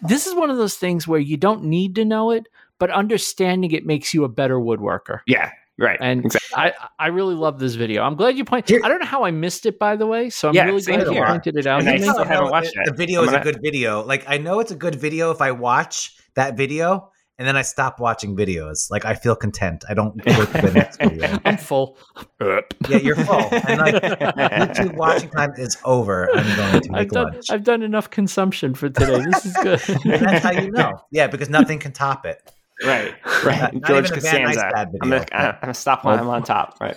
[0.00, 2.48] this is one of those things where you don't need to know it,
[2.78, 5.20] but understanding it makes you a better woodworker.
[5.26, 5.98] yeah, Right.
[6.00, 6.56] And exactly.
[6.56, 8.02] I I really love this video.
[8.02, 8.68] I'm glad you pointed.
[8.74, 10.28] Here- I don't know how I missed it, by the way.
[10.28, 11.80] So I'm Yeah, really same glad you pointed it out.
[11.80, 12.86] And I still haven't watched the, it.
[12.86, 14.02] The video I'm is gonna- a good video.
[14.04, 17.62] Like I know it's a good video if I watch that video and then I
[17.62, 18.90] stop watching videos.
[18.90, 19.84] Like I feel content.
[19.88, 21.38] I don't go to the next video.
[21.44, 21.96] I'm full.
[22.40, 23.38] Yeah, you're full.
[23.52, 26.28] And like YouTube watching time is over.
[26.34, 27.50] I'm going to I've make done lunch.
[27.50, 29.22] I've done enough consumption for today.
[29.30, 29.80] This is good.
[30.04, 30.98] and that's how you know.
[31.12, 32.42] Yeah, because nothing can top it.
[32.84, 33.14] Right.
[33.44, 33.72] Right.
[33.74, 34.60] Not- George Costanza.
[34.60, 35.00] Nice I'm video.
[35.00, 36.76] gonna, I'm gonna stop when I'm on top.
[36.80, 36.96] Right.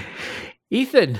[0.70, 1.18] Ethan,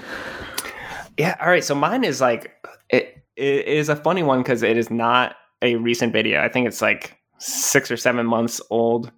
[1.18, 1.36] Yeah.
[1.40, 1.64] All right.
[1.64, 2.52] So mine is like
[2.90, 6.42] it, it is a funny one because it is not a recent video.
[6.42, 9.10] I think it's like six or seven months old.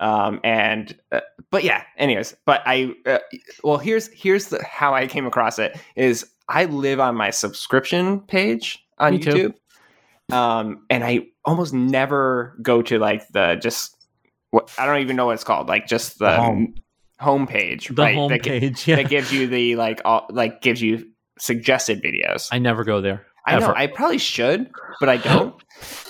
[0.00, 1.82] Um, and uh, but yeah.
[1.96, 3.18] Anyways, but I uh,
[3.64, 8.20] well here's here's the, how I came across it is I live on my subscription
[8.20, 9.30] page on Me too.
[10.30, 10.34] YouTube.
[10.34, 13.96] Um, and I almost never go to like the just
[14.50, 16.74] what I don't even know what it's called, like just the, The home.
[17.18, 18.28] home page, the right?
[18.28, 18.86] That gi- homepage.
[18.86, 18.96] Yeah.
[18.96, 21.06] that gives you the like all like gives you
[21.38, 22.48] suggested videos.
[22.52, 23.26] I never go there.
[23.46, 23.72] I know.
[23.74, 24.70] I probably should,
[25.00, 25.54] but I don't.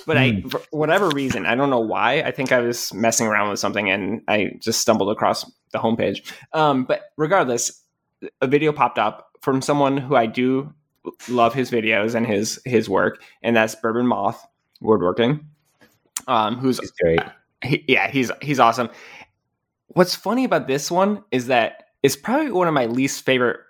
[0.06, 0.48] But I, Hmm.
[0.48, 2.23] for whatever reason, I don't know why.
[2.23, 6.32] I think I was messing around with something and I just stumbled across the homepage.
[6.52, 7.82] Um, but regardless,
[8.40, 10.73] a video popped up from someone who I do
[11.28, 14.44] love his videos and his his work, and that's Bourbon Moth
[14.81, 15.47] Woodworking.
[16.27, 17.20] Um, who's It's great.
[17.62, 18.90] He, yeah, he's he's awesome.
[19.89, 23.60] What's funny about this one is that it's probably one of my least favorite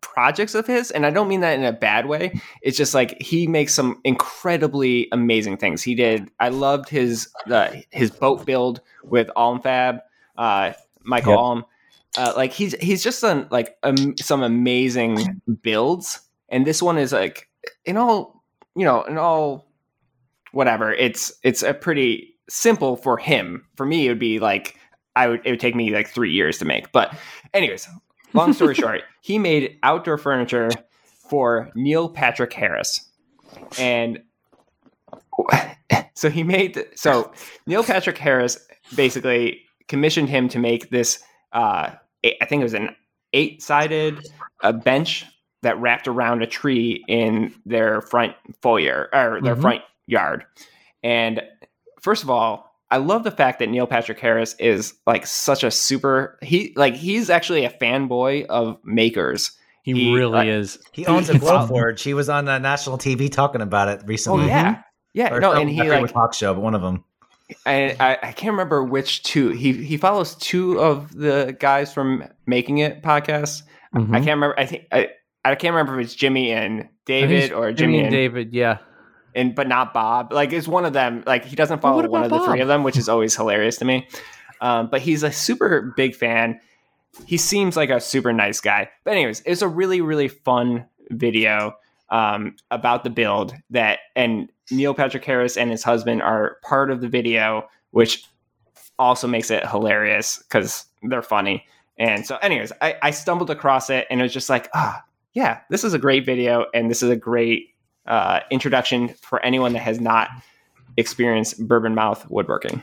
[0.00, 2.40] projects of his, and I don't mean that in a bad way.
[2.62, 5.82] It's just like he makes some incredibly amazing things.
[5.82, 6.30] He did.
[6.40, 10.00] I loved his the his boat build with Almfab,
[10.36, 10.72] uh,
[11.02, 11.38] Michael Yep.
[11.38, 11.64] Alm.
[12.18, 17.12] Uh, like he's he's just done like um, some amazing builds, and this one is
[17.12, 17.48] like
[17.84, 18.42] in all
[18.74, 19.70] you know in all
[20.52, 20.92] whatever.
[20.92, 23.64] It's it's a pretty simple for him.
[23.76, 24.76] For me, it would be like
[25.16, 26.92] I would it would take me like three years to make.
[26.92, 27.14] But
[27.54, 27.88] anyways,
[28.34, 30.70] long story short, he made outdoor furniture
[31.28, 33.08] for Neil Patrick Harris,
[33.78, 34.20] and
[36.14, 37.32] so he made so
[37.66, 38.58] Neil Patrick Harris
[38.94, 41.22] basically commissioned him to make this.
[41.52, 41.90] Uh,
[42.24, 42.94] I think it was an
[43.32, 44.28] eight-sided
[44.62, 45.24] uh, bench
[45.62, 49.60] that wrapped around a tree in their front foyer or their Mhm.
[49.60, 50.44] front yard.
[51.02, 51.42] And
[52.00, 55.70] first of all, I love the fact that Neil Patrick Harris is like such a
[55.70, 59.52] super he like he's actually a fanboy of makers.
[59.82, 60.78] He, He, really uh, is.
[60.92, 62.00] He owns a It's- Glowforge.
[62.02, 64.40] He was on uh, national TV talking about it recently.
[64.40, 64.62] Oh recently.
[64.62, 64.82] yeah.
[65.12, 67.04] Yeah, Or no, some- and I he like talk show, but one of them.
[67.66, 69.48] I, I I can't remember which two.
[69.48, 73.62] He he follows two of the guys from Making It podcast.
[73.94, 74.10] Mhm.
[74.10, 74.54] I can't remember.
[74.58, 75.08] I think I,
[75.44, 78.54] I can't remember if it's Jimmy and David it's or Jimmy, and and, David.
[78.54, 78.78] Yeah.
[79.34, 80.32] And but not Bob.
[80.32, 81.22] Like it's one of them.
[81.26, 83.84] Like he doesn't follow one of the three of them, which is always hilarious to
[83.84, 84.08] me.
[84.60, 86.60] Um, but he's a super big fan.
[87.26, 88.90] He seems like a super nice guy.
[89.04, 91.74] But anyways, it's a really really fun video
[92.10, 97.00] um, about the build that and Neil Patrick Harris and his husband are part of
[97.00, 98.24] the video, which
[98.98, 101.64] also makes it hilarious because they're funny.
[101.98, 105.02] And so, anyways, I, I stumbled across it and it was just like, ah,
[105.32, 107.69] yeah, this is a great video and this is a great
[108.10, 110.28] uh, introduction for anyone that has not
[110.96, 112.82] experienced Bourbon Moth woodworking.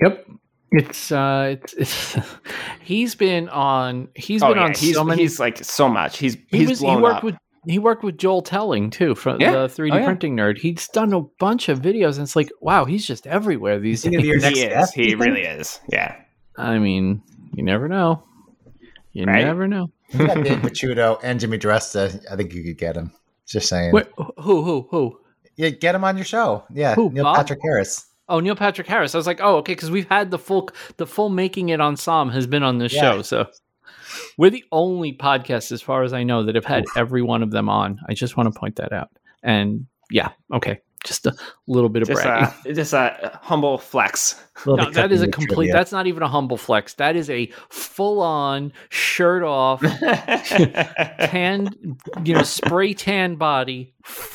[0.00, 0.26] Yep.
[0.72, 2.16] It's uh it's, it's
[2.80, 6.18] he's been on he's oh, been yeah, on he's, so many he's like so much.
[6.18, 7.22] He's he he's was he worked up.
[7.22, 7.36] with
[7.66, 9.52] he worked with Joel Telling too from Yeah.
[9.52, 10.04] the 3D Oh, yeah.
[10.04, 10.58] printing nerd.
[10.58, 14.10] He's done a bunch of videos and it's like, wow, he's just everywhere these Is
[14.16, 14.42] he your days.
[14.42, 14.68] next he is.
[14.68, 15.20] guest, He you think?
[15.20, 15.80] really is.
[15.88, 16.16] Yeah.
[16.56, 17.22] I mean,
[17.54, 18.24] you never know.
[19.12, 19.44] You Right?
[19.44, 19.90] never know.
[20.12, 22.24] You got Dave Picciuto and Jimmy DiResta.
[22.30, 23.12] I think you could get him.
[23.46, 23.92] Just saying.
[23.92, 24.06] Wait,
[24.38, 25.20] who who who?
[25.56, 26.64] Yeah, get him on your show.
[26.72, 27.36] Yeah, Who, Neil Bob?
[27.36, 28.06] Patrick Harris.
[28.28, 29.14] Oh, Neil Patrick Harris.
[29.14, 31.96] I was like, oh, okay, because we've had the full the full making it on
[31.96, 33.00] Psalm has been on this Yeah.
[33.02, 33.46] show, so
[34.38, 37.50] we're the only podcast, as far as I know, that have had every one of
[37.50, 38.00] them on.
[38.08, 39.10] I just want to point that out.
[39.42, 41.34] And yeah, okay, just a
[41.66, 42.54] little bit of Just bragging.
[42.64, 44.42] a, just a humble flex.
[44.66, 45.54] Little No, that is a complete.
[45.54, 45.72] trivia.
[45.74, 46.94] That's not even a humble flex.
[46.94, 49.80] That is a full on shirt off,
[50.62, 51.68] tan,
[52.24, 53.92] you know, spray tan body.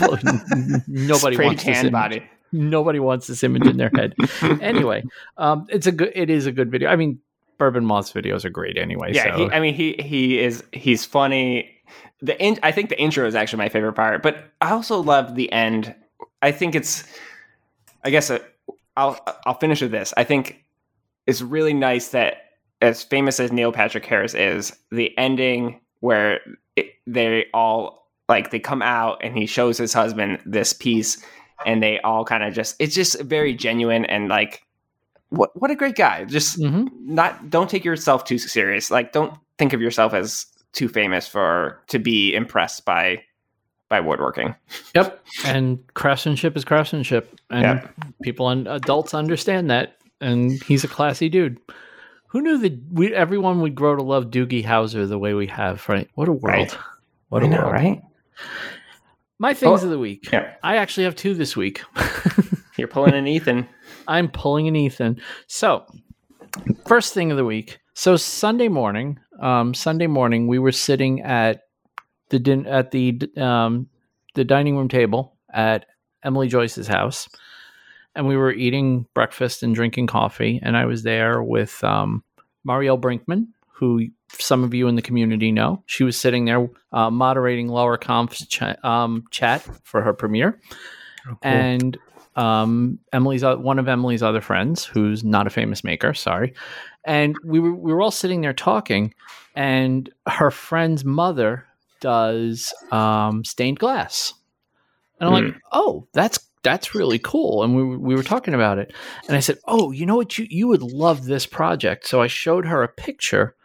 [0.88, 1.92] Nobody Spray wants this tan image.
[1.92, 2.24] body.
[2.52, 4.16] Nobody wants this image in their head.
[4.62, 5.04] anyway,
[5.38, 6.12] um, it's a good.
[6.16, 6.90] It is a good video.
[6.90, 7.20] I mean,
[7.60, 9.12] Bourbon Moth's videos are great anyway.
[9.14, 9.38] Yeah, so.
[9.46, 11.70] he, I mean he he is he's funny.
[12.22, 15.36] The in, I think the intro is actually my favorite part, but I also love
[15.36, 15.94] the end.
[16.42, 17.04] I think it's
[18.04, 18.40] I guess uh,
[18.96, 20.14] I'll I'll finish with this.
[20.18, 20.64] I think
[21.28, 22.38] it's really nice that
[22.82, 26.40] as famous as Neil Patrick Harris is, the ending where
[26.76, 31.24] it, they all like they come out and he shows his husband this piece
[31.66, 34.62] and they all kind of just it's just very genuine and like
[35.30, 36.26] what what a great guy.
[36.26, 38.92] Just hmm not don't take yourself too serious.
[38.92, 43.24] Like don't think of yourself as too famous for to be impressed by
[43.90, 44.56] by woodworking.
[44.96, 45.24] Yep.
[45.46, 47.88] And craftsmanship is craftsmanship, and Yeah.
[48.24, 49.96] people and adults understand that.
[50.22, 51.58] And he's a classy dude.
[52.28, 55.88] Who knew that we everyone would grow to love Doogie Howser the way we have?
[55.90, 56.08] Right?
[56.16, 56.44] What a world!
[56.44, 56.78] Right.
[57.30, 57.72] What a I know, world!
[57.74, 58.02] right?
[59.40, 60.30] My things Oh, of the week.
[60.32, 60.54] Yeah.
[60.64, 61.82] I actually have two this week.
[62.78, 63.68] You're pulling an Ethan.
[64.08, 65.20] I'm pulling an Ethan.
[65.48, 65.86] So,
[66.88, 67.80] first thing of the week.
[67.94, 71.64] So Sunday morning, um, Sunday morning, we were sitting at
[72.30, 73.88] the din- at the um,
[74.36, 75.86] the dining room table at
[76.24, 77.30] Emily Joyce's house,
[78.16, 80.60] and we were eating breakfast and drinking coffee.
[80.62, 82.24] And I was there with um,
[82.68, 85.84] Marielle Brinkman, who some of you in the community know.
[85.86, 90.60] She was sitting there uh, moderating Laura Kampf's cha- um, chat for her premiere
[91.42, 91.98] and
[92.36, 96.14] um, Emily's uh, one of Emily's other friends, who's not a famous maker.
[96.14, 96.54] Sorry,
[97.06, 99.14] and we were we were all sitting there talking,
[99.56, 101.66] and her friend's mother
[102.02, 104.34] does um, stained glass,
[105.20, 107.64] and I'm like, oh, that's that's really cool.
[107.64, 108.94] And we were- we were talking about it,
[109.28, 112.08] and I said, oh, you know what, you you would love this project.
[112.08, 113.56] So I showed her a picture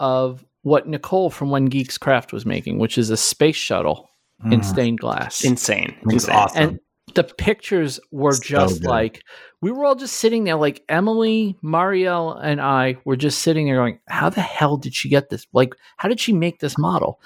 [0.00, 4.10] of what Nicole from When Geeks Craft was making, which is a space shuttle
[4.46, 4.64] in Mm.
[4.64, 5.94] stained glass Insane.
[6.02, 6.34] Looks Insane.
[6.36, 6.62] awesome.
[6.62, 6.80] and
[7.14, 8.88] the pictures were So just good.
[8.90, 9.22] like
[9.64, 13.76] we were all just sitting there like emily marielle and i were just sitting there
[13.76, 15.46] going how the hell did she get this?
[15.54, 17.18] Like how did she make this model?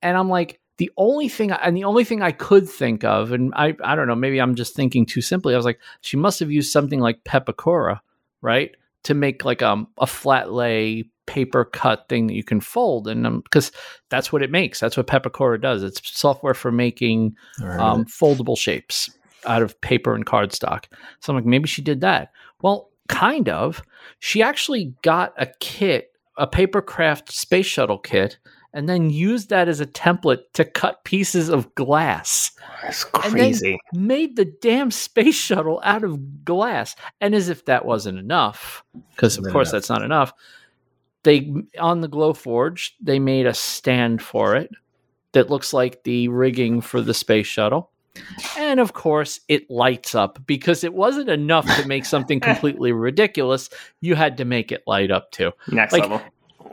[0.00, 3.52] And i'm like the only thing and the only thing i could think of and
[3.56, 6.38] i i don't know maybe i'm just thinking too simply i was like she must
[6.38, 7.98] have used something like pepakura
[8.40, 8.70] right
[9.02, 13.42] to make like um, a flat lay paper cut thing that you can fold and
[13.44, 13.72] because
[14.10, 18.56] that's what it makes that's what pepakura does it's software for making Or- um, foldable
[18.56, 19.10] shapes
[19.46, 20.84] out of paper and cardstock.
[21.20, 22.32] So I'm like, maybe she did that.
[22.62, 23.82] Well, kind of.
[24.18, 28.38] She actually got a kit, a paper craft space shuttle kit,
[28.72, 32.52] and then used that as a template to cut pieces of glass.
[32.82, 33.78] That's crazy.
[33.92, 36.94] Made the damn space shuttle out of glass.
[37.20, 38.84] And as if that wasn't enough,
[39.14, 39.72] because of course enough.
[39.72, 40.32] that's not enough.
[41.22, 44.70] They on the Glowforge, they made a stand for it
[45.32, 47.90] that looks like the rigging for the space shuttle.
[48.56, 53.70] And of course, it lights up because it wasn't enough to make something completely ridiculous.
[54.00, 55.52] You had to make it light up too.
[55.68, 56.22] Next like- level.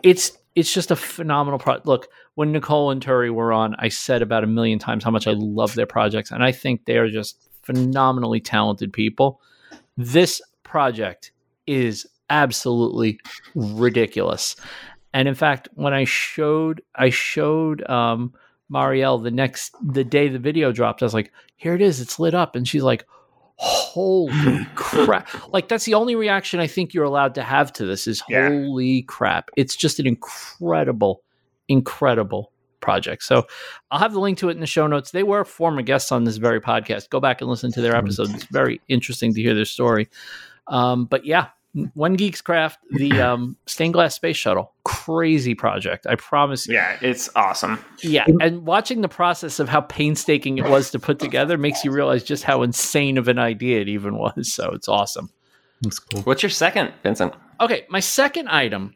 [0.03, 1.85] It's it's just a phenomenal product.
[1.85, 5.27] Look, when Nicole and Turi were on, I said about a million times how much
[5.27, 9.39] I love their projects, and I think they are just phenomenally talented people.
[9.97, 11.31] This project
[11.67, 13.19] is absolutely
[13.55, 14.55] ridiculous.
[15.13, 18.33] And in fact, when I showed I showed um
[18.71, 22.19] Marielle the next the day the video dropped, I was like, here it is, it's
[22.19, 22.55] lit up.
[22.55, 23.05] And she's like,
[23.59, 25.27] Holy crap.
[25.51, 28.49] Like that's the only reaction I think you're allowed to have to this is Yeah.
[28.49, 29.49] holy crap.
[29.57, 31.23] It's just an incredible,
[31.67, 33.23] incredible project.
[33.23, 33.47] So
[33.89, 35.09] I'll have the link to it in the show notes.
[35.11, 37.09] They were former guests on this very podcast.
[37.09, 38.29] Go back and listen to their episode.
[38.35, 40.07] It's very interesting to hear their story.
[40.67, 41.47] Um, but yeah,
[41.93, 46.07] One Geeks Craft, the um, stained glass space shuttle, crazy project.
[46.07, 46.75] I promise you.
[46.75, 47.83] Yeah, it's awesome.
[48.01, 51.91] Yeah, and watching the process of how painstaking it was to put together makes you
[51.91, 54.53] realize just how insane of an idea it even was.
[54.53, 55.29] So it's awesome.
[55.83, 56.21] Looks cool.
[56.21, 57.33] What's your second, Vincent?
[57.61, 58.95] Okay, my second item.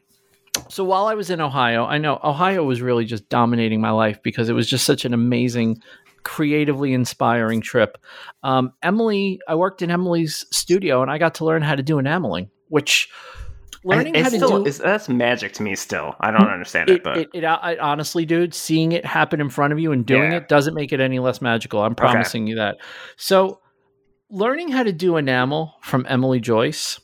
[0.69, 4.21] So while I was in Ohio, I know Ohio was really just dominating my life
[4.23, 5.81] because it was just such an amazing,
[6.23, 7.97] creatively inspiring trip.
[8.43, 11.99] Um, Emily, I worked in Emily's studio and I got to learn how to do
[11.99, 13.09] enameling, which
[13.83, 16.15] learning It's how to still, do that's magic to me still.
[16.19, 19.49] I don't understand it, it, but it, it, I, honestly, dude, seeing it happen in
[19.49, 20.37] front of you and doing Yeah.
[20.37, 21.81] it doesn't make it any less magical.
[21.81, 22.77] I'm promising you that.
[23.17, 23.59] So,
[24.29, 26.99] learning how to do enamel from Emily Joyce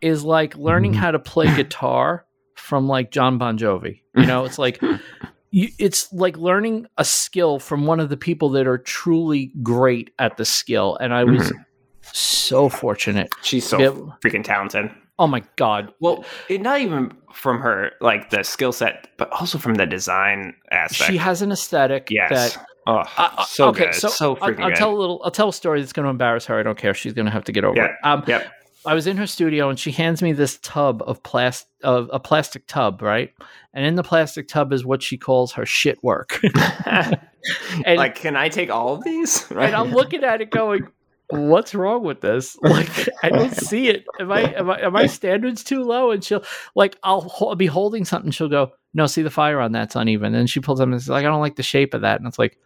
[0.00, 0.96] is like learning Mhm.
[0.96, 4.00] how to play guitar from like John Bon Jovi.
[4.16, 4.80] You know, it's like
[5.50, 10.10] you, it's like learning a skill from one of the people that are truly great
[10.18, 10.96] at the skill.
[11.00, 11.52] And I was
[12.00, 13.28] so fortunate.
[13.42, 14.90] she's so freaking talented.
[15.18, 15.92] Oh my god!
[16.00, 20.54] Well, it, not even from her like the skill set, but also from the design
[20.70, 21.10] aspect.
[21.10, 22.30] She has an aesthetic yes.
[22.54, 23.94] that oh, Uh, so okay, good.
[23.94, 24.76] so, So, I'll, I'll good.
[24.76, 25.20] tell a little.
[25.24, 26.58] I'll tell a story that's going to embarrass her.
[26.58, 26.94] I don't care.
[26.94, 27.92] She's going to have to get over Yeah, it.
[28.02, 28.50] Um, yep.
[28.86, 32.20] I was in her studio and she hands me this tub of plastic, of a
[32.20, 33.32] plastic tub, right?
[33.72, 36.38] And in the plastic tub is what she calls her shit work.
[36.84, 39.46] and, like, can I take all of these?
[39.50, 39.66] Right.
[39.66, 40.86] and I'm looking at it going,
[41.30, 42.56] "What's wrong with this?
[42.62, 44.04] Like, I don't see it.
[44.20, 46.44] Am I, am I, are my standards too low?" And she'll
[46.74, 48.30] like, I'll, ho- I'll be holding something.
[48.30, 51.08] She'll go, "No, see the fire on that's uneven." And she pulls up and says,
[51.08, 52.58] "Like, I don't like the shape of that." And it's like,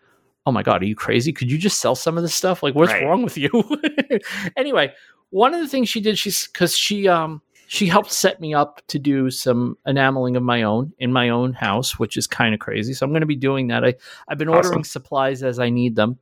[0.47, 1.32] "Oh my god, are you crazy?
[1.32, 2.62] Could you just sell some of this stuff?
[2.62, 3.05] Like, what's Right.
[3.05, 3.51] wrong with you?"
[4.56, 4.93] anyway,
[5.30, 8.80] one of the things she did, she's because she um she helped set me up
[8.89, 12.60] to do some enameling of my own in my own house, which is kind of
[12.60, 12.94] crazy.
[12.94, 13.85] So I'm going to be doing that.
[13.85, 13.94] I
[14.26, 16.18] I've been ordering supplies as I need them,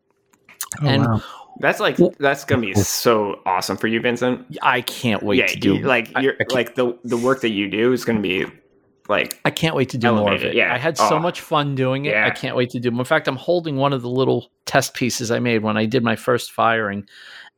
[0.82, 1.22] Oh, and wow.
[1.60, 4.46] That's like Well- that's gonna be so awesome for you, Vincent.
[4.62, 7.40] I can't wait yeah, to do like I- you're I can't- like the the work
[7.42, 8.46] that you do is gonna be
[9.08, 10.54] like I can't wait to do more of it.
[10.56, 10.74] yeah.
[10.74, 11.18] I had so Oh.
[11.20, 12.16] much fun doing it.
[12.16, 13.00] I can't wait to do more.
[13.02, 16.02] In fact, I'm holding one of the little test pieces I made when I did
[16.02, 17.06] my first firing.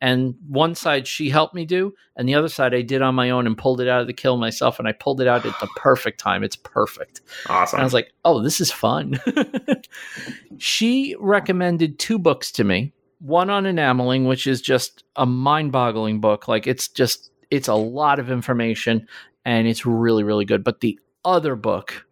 [0.00, 3.30] And one side she helped me do, and the other side I did on my
[3.30, 4.78] own and pulled it out of the kiln myself.
[4.78, 6.44] And I pulled it out at the perfect time.
[6.44, 7.22] It's perfect.
[7.48, 7.78] awesome.
[7.78, 9.18] And I was like, oh, this is fun.
[10.58, 16.20] she recommended two books to me one on enameling, which is just a mind boggling
[16.20, 16.48] book.
[16.48, 19.06] Like, it's just, it's a lot of information
[19.44, 20.62] and it's really, really good.
[20.64, 22.04] But the other book,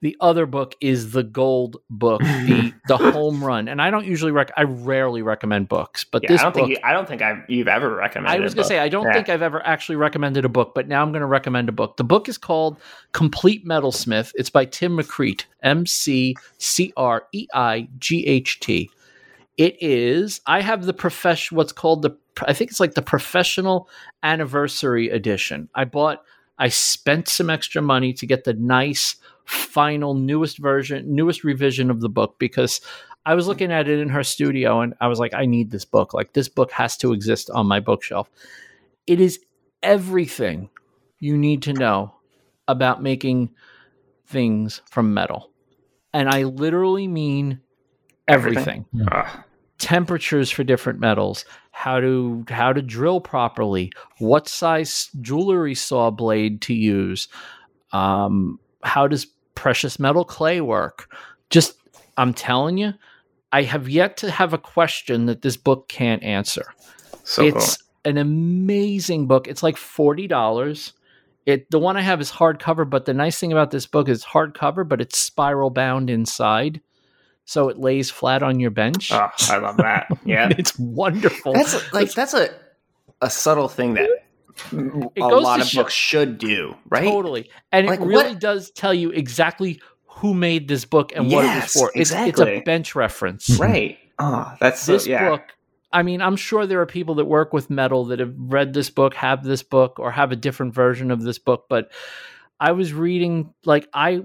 [0.00, 3.68] the other book is the gold book, the the home run.
[3.68, 6.66] And I don't usually rec I rarely recommend books, but yeah, this I don't book
[6.66, 8.38] think you, I don't think I've you've ever recommended.
[8.38, 8.68] I was a going to book.
[8.68, 9.12] say, I don't Yeah.
[9.14, 11.96] think I've ever actually recommended a book, but now I'm going to recommend a book.
[11.96, 12.78] The book is called
[13.12, 14.32] Complete Metalsmith.
[14.34, 18.90] It's by Tim McCreight, M C C R E I G H T.
[19.56, 23.88] It is, I have the profession, what's called the, I think it's like the professional
[24.22, 25.68] anniversary edition.
[25.74, 26.22] I bought,
[26.58, 32.00] I spent some extra money to get the nice, final, newest version, newest revision of
[32.00, 32.80] the book because
[33.26, 35.84] I was looking at it in her studio and I was like, I need this
[35.84, 36.14] book.
[36.14, 38.28] Like, this book has to exist on my bookshelf.
[39.06, 39.40] It is
[39.82, 40.68] everything
[41.20, 42.14] you need to know
[42.66, 43.50] about making
[44.26, 45.50] things from metal.
[46.12, 47.60] And I literally mean
[48.28, 48.84] everything.
[48.94, 49.08] Everything?
[49.12, 49.44] Ugh.
[49.78, 56.62] Temperatures for different metals, how to how to drill properly, what size jewelry saw blade
[56.62, 57.28] to use,
[57.92, 61.12] um, how does precious metal clay work?
[61.50, 61.76] Just
[62.16, 62.94] I'm telling you,
[63.52, 66.74] I have yet to have a question that this book can't answer.
[67.24, 69.48] so it's an amazing book.
[69.48, 70.92] It's like forty dollars.
[71.46, 74.24] It the one I have is hardcover, but the nice thing about this book is
[74.24, 76.80] hardcover, but it's spiral bound inside,
[77.44, 79.10] so it lays flat on your bench.
[79.12, 80.06] Oh, I love that.
[80.24, 81.52] Yeah, it's wonderful.
[81.52, 82.48] that's like that's a
[83.20, 84.10] a subtle thing that
[84.72, 87.04] a lot of show- books should do, right?
[87.04, 91.30] Totally, and Like, it really what- does tell you exactly who made this book and
[91.30, 91.90] what it was for.
[91.94, 93.58] It's, it's a bench reference.
[93.58, 93.98] Right.
[94.18, 95.28] Oh, that's so, this yeah.
[95.28, 95.42] book
[95.92, 98.90] i mean i'm sure there are people that work with metal that have read this
[98.90, 101.90] book have this book or have a different version of this book but
[102.60, 104.20] i was reading like i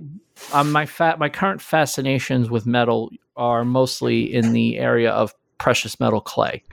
[0.51, 5.99] um, my fat my current fascinations with metal are mostly in the area of precious
[5.99, 6.63] metal clay.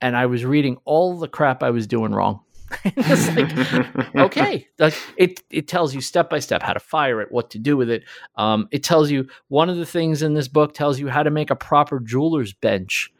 [0.00, 2.40] And i was reading all the crap i was doing wrong.
[2.84, 3.56] It's like
[4.18, 7.58] okay like it it tells you step by step how to fire it what to
[7.58, 8.04] do with it.
[8.36, 11.30] Um, it tells you one of the things in this book tells you how to
[11.30, 13.12] make a proper jeweler's bench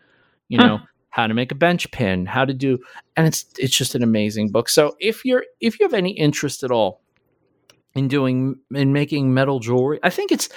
[0.48, 0.64] you Huh.
[0.64, 0.80] know
[1.10, 2.78] how to make a bench pin how to do
[3.16, 4.68] and it's it's just an amazing book.
[4.68, 7.00] So if you're if you have any interest at all
[7.96, 9.98] in doing in making metal jewelry.
[10.02, 10.48] I think it's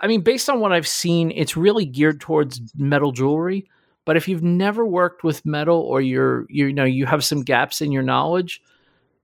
[0.00, 3.68] i mean based on what i've seen it's really geared towards metal jewelry.
[4.06, 7.80] But if you've never worked with metal or you're you know you have some gaps
[7.80, 8.62] in your knowledge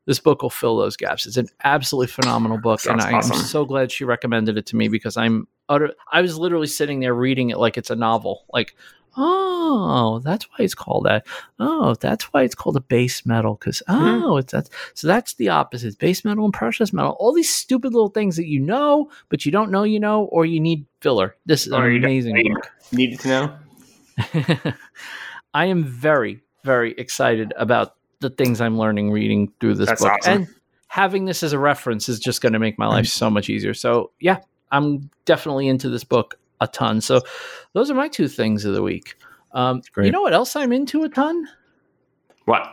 [0.06, 1.26] this book will fill those gaps.
[1.26, 3.36] It's an absolutely phenomenal book and Sounds i am awesome.
[3.36, 7.14] so glad she recommended it to me because i'm utter i was literally sitting there
[7.14, 8.44] reading it like it's a novel.
[8.52, 8.74] Like
[9.16, 11.26] oh that's why it's called that
[11.58, 14.22] oh that's why it's called a base metal because Mhm.
[14.24, 17.92] oh it's that's so that's the opposite base metal and precious metal all these stupid
[17.92, 21.34] little things that you know but you don't know you know or you need filler
[21.46, 23.56] this is Or an amazing book Needed to know.
[25.54, 30.12] I am very, very excited about the things I'm learning reading through this That's book.
[30.12, 30.32] awesome.
[30.42, 30.48] And
[30.88, 33.74] having this as a reference is just going to make my life so much easier.
[33.74, 34.38] So, yeah,
[34.72, 37.00] I'm definitely into this book a ton.
[37.00, 37.20] So,
[37.72, 39.14] those are my two things of the week.
[39.52, 41.46] Um, you know what else I'm into a ton?
[42.44, 42.66] What?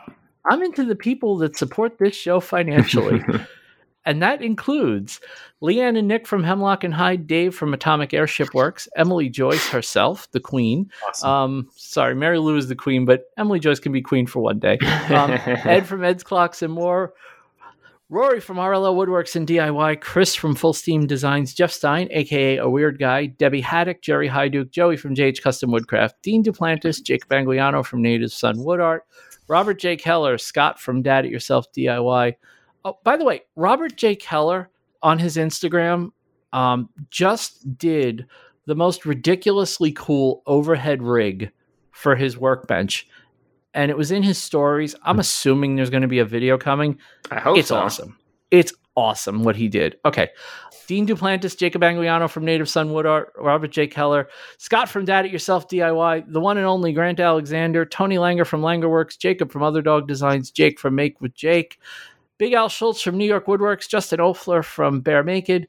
[0.50, 3.22] I'm into the people that support this show financially.
[4.06, 5.20] and that includes
[5.62, 10.32] Leanne and Nick from Hemlock and Hyde, Dave from Atomic Airship Works, Emily Joyce herself,
[10.32, 11.30] the queen, Awesome.
[11.30, 14.60] um, sorry, Mary Lou is the queen, but Emily Joyce can be queen for one
[14.60, 14.78] day.
[15.10, 17.14] Um, Ed from Ed's Clocks and More.
[18.10, 22.70] Rory from RLL Woodworks and DIY, Chris from Full Steam Designs, Jeff Stein, aka A
[22.70, 27.86] Weird Guy, Debbie Haddock, Jerry Hyduke, Joey from JH Custom Woodcraft, Dean Duplantis, Jake Bangliano
[27.86, 29.04] from Native Sun Wood Art,
[29.50, 29.98] Robert J.
[29.98, 32.36] Keller, Scott from Dad It Yourself DIY.
[32.86, 34.16] Oh, by the way, Robert J.
[34.16, 34.70] Keller
[35.04, 36.12] on his Instagram
[36.54, 38.26] um, just did
[38.68, 41.52] the most ridiculously cool overhead rig
[41.92, 43.06] for his workbench.
[43.78, 44.96] And it was in his stories.
[45.04, 45.22] I'm hmm.
[45.22, 47.00] assuming there's going to be a video coming.
[47.32, 47.78] I hope it's so.
[47.78, 48.18] awesome.
[48.52, 49.98] It's awesome what he did.
[50.04, 50.30] Okay.
[50.88, 53.88] Dean Duplantis, Jacob Anguiano from Native Son Wood Art, Robert J.
[53.88, 58.48] Keller, Scott from Dad It Yourself DIY, the one and only Grant Alexander, Tony Langer
[58.48, 61.78] from Langer Works, Jacob from Other Dog Designs, Jake from Make with Jake,
[62.38, 65.68] Big Al Schultz from New York Woodworks, Justin Ofler from Bear Naked,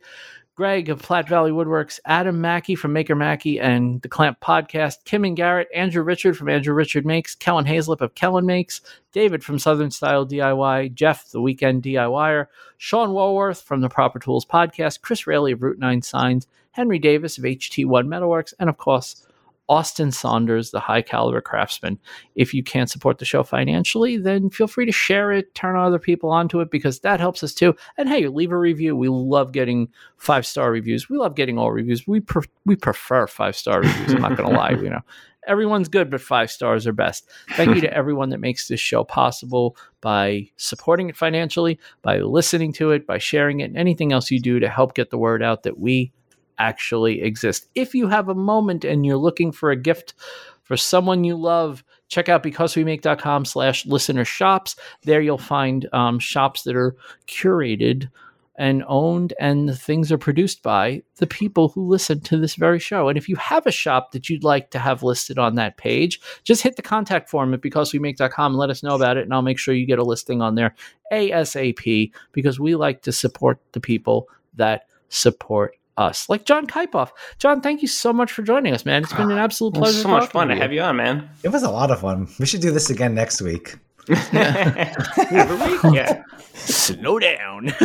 [0.58, 5.22] Greg of Platte Valley Woodworks, Adam Mackey from Maker Mackey and the Clamp Podcast, Kim
[5.24, 8.80] and Garrett, Andrew Richard from Andrew Richard Makes, Kellen Hazlip of Kellen Makes,
[9.12, 14.44] David from Southern Style DIY, Jeff, the Weekend DIYer, Sean Walworth from the Proper Tools
[14.44, 19.27] Podcast, Chris Rayleigh of Route 9 Signs, Henry Davis of HT1 Metalworks, and of course,
[19.68, 21.98] Austin Saunders, the high caliber craftsman.
[22.34, 25.98] If you can't support the show financially, then feel free to share it, turn other
[25.98, 27.74] people onto it because that helps us too.
[27.96, 28.96] And hey, leave a review.
[28.96, 31.10] We love getting five star reviews.
[31.10, 32.06] We love getting all reviews.
[32.06, 32.22] We
[32.64, 34.14] we prefer five star reviews.
[34.14, 34.70] I'm not going to lie.
[34.70, 35.02] You know,
[35.46, 37.28] everyone's good, but five stars are best.
[37.52, 42.72] Thank you to everyone that makes this show possible by supporting it financially, by listening
[42.74, 45.42] to it, by sharing it, and anything else you do to help get the word
[45.42, 46.12] out that we
[46.58, 47.68] actually exist.
[47.74, 50.14] If you have a moment and you're looking for a gift
[50.62, 54.76] for someone you love, check out becausewemake.com slash listener shops.
[55.02, 58.10] There you'll find um, shops that are curated
[58.58, 62.80] and owned and the things are produced by the people who listen to this very
[62.80, 63.08] show.
[63.08, 66.20] And if you have a shop that you'd like to have listed on that page,
[66.42, 69.22] just hit the contact form at becausewemake.com and let us know about it.
[69.22, 70.74] And I'll make sure you get a listing on there
[71.12, 77.10] ASAP because we like to support the people that support us, like John Kipoff.
[77.38, 79.02] John, thank you so much for joining us, man.
[79.02, 80.02] It's been an ah, absolute It was pleasure.
[80.02, 80.62] so much fun to to you.
[80.62, 81.28] have you on, man.
[81.42, 82.28] It was a lot of fun.
[82.38, 83.76] We should do this again next week.
[84.32, 86.22] Every week, yeah.
[86.54, 87.66] Slow down.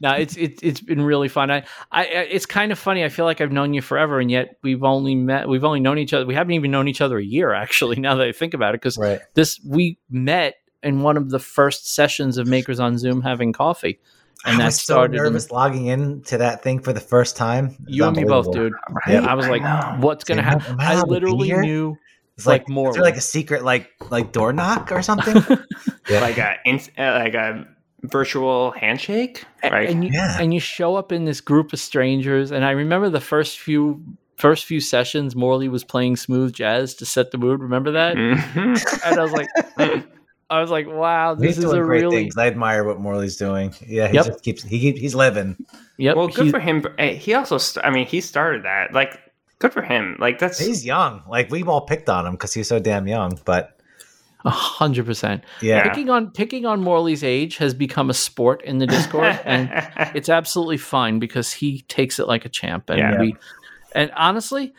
[0.00, 1.50] no, it's it's it's been really fun.
[1.50, 1.62] I,
[1.92, 3.04] I it's kind of funny.
[3.04, 5.48] I feel like I've known you forever, and yet we've only met.
[5.48, 6.26] We've only known each other.
[6.26, 7.96] We haven't even known each other a year, actually.
[7.96, 9.20] Now that I think about it, because Right.
[9.34, 13.98] this we met in one of the first sessions of Makers on Zoom having coffee,
[14.44, 15.16] and I that was so started.
[15.16, 17.76] in- nervous logging in to that thing for the first time.
[17.86, 18.78] You and me both, unbelievable.
[19.06, 19.14] dude.
[19.24, 19.26] Yeah.
[19.30, 19.62] I was like,
[20.00, 21.62] "What's gonna Am I- happen?" I I allowed to be literally here?
[21.62, 21.96] knew.
[22.36, 25.42] It's like like, more Is there like a secret like like door knock or something?
[26.08, 26.20] Yeah.
[26.20, 27.66] like a ins- uh, like a
[28.04, 29.90] virtual handshake, right?
[29.90, 30.38] And you, Yeah.
[30.40, 34.00] and you show up in this group of strangers, and I remember the first few
[34.36, 37.60] first few sessions, Morley was playing smooth jazz to set the mood.
[37.60, 38.14] Remember that?
[38.16, 39.02] Mhm.
[39.04, 39.48] And I was like,
[40.50, 42.36] I was like, wow, He's this is doing a great really things.
[42.38, 43.74] I admire what Morley's doing.
[43.86, 44.26] Yeah, he Yep.
[44.26, 45.56] just keeps he keep, he's living.
[45.98, 46.16] yep.
[46.16, 46.84] well, good he- for him.
[46.98, 48.92] Eh, He also, st- I mean, he started that.
[48.94, 49.18] Like,
[49.58, 50.16] good for him.
[50.18, 51.22] Like, that's He's young.
[51.28, 53.38] Like we've all picked on him because he's so damn young.
[53.44, 53.78] But
[54.44, 55.42] a hundred percent.
[55.60, 59.68] yeah, Picking on picking on Morley's age has become a sport in the Discord, and
[60.14, 63.20] it's absolutely fine because he takes it like a champ, and Yeah.
[63.20, 63.36] we,
[63.94, 64.72] and honestly,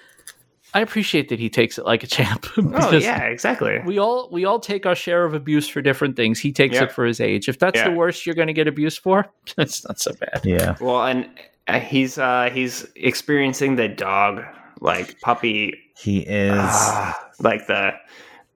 [0.73, 2.45] I appreciate that he takes it like a champ.
[2.57, 3.79] oh yeah, exactly.
[3.85, 6.39] we all we all take our share of abuse for different things.
[6.39, 6.83] He takes Yeah.
[6.83, 7.49] it for his age.
[7.49, 9.25] If that's the worst you're going to get abused for,
[9.55, 10.41] that's not so bad.
[10.43, 10.75] yeah.
[10.79, 11.27] Well, and
[11.67, 14.43] uh, he's uh he's experiencing the dog
[14.81, 16.53] like puppy, He is.
[16.55, 17.91] ah, like the.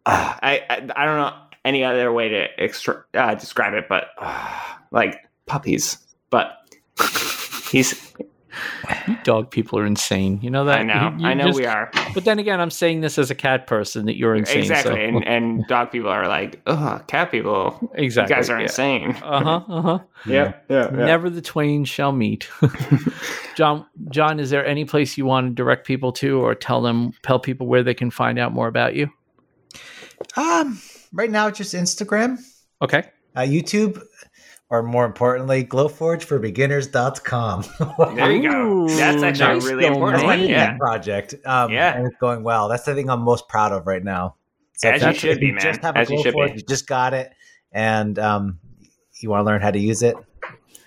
[0.05, 1.35] ah, I, I I don't know
[1.65, 5.17] any other way to extra, uh, describe it, but ah, like
[5.47, 5.97] puppies.
[6.29, 6.57] But
[7.71, 8.13] he's.
[9.07, 10.39] You dog people are insane.
[10.41, 10.79] You know that.
[10.79, 11.13] I know.
[11.17, 11.89] You- you I know just- we are.
[12.13, 14.59] But then again, I'm saying this as a cat person that you're insane.
[14.59, 14.99] exactly, So.
[14.99, 17.89] and, and dog people are like, oh, cat people.
[17.95, 18.33] exactly.
[18.33, 18.63] You guys are yeah.
[18.63, 19.09] insane.
[19.23, 19.61] Uh huh.
[19.67, 19.99] Uh huh.
[20.25, 22.47] Yeah, yeah, Never the twain shall meet.
[23.55, 27.11] John, John, is there any place you want to direct people to, or tell them,
[27.23, 29.09] tell people where they can find out more about you?
[30.37, 30.79] Um,
[31.11, 32.37] right now it's just Instagram,
[32.81, 33.03] Okay.
[33.35, 34.01] uh, YouTube,
[34.73, 37.63] or more importantly, glowforgeforbeginners.com.
[38.15, 38.87] There you go.
[38.87, 40.23] That's actually nice really important.
[40.23, 40.49] domain.
[40.49, 40.75] Yeah.
[40.77, 41.35] project.
[41.45, 41.95] Um, Yeah.
[41.95, 42.67] and it's going well.
[42.69, 44.35] That's the thing I'm most proud of right now.
[44.77, 45.83] So As you should be, Just man.
[45.83, 46.59] have a As you should Glowforge, be.
[46.61, 47.31] You just got it,
[47.71, 48.57] and um,
[49.21, 50.15] you want to learn how to use it.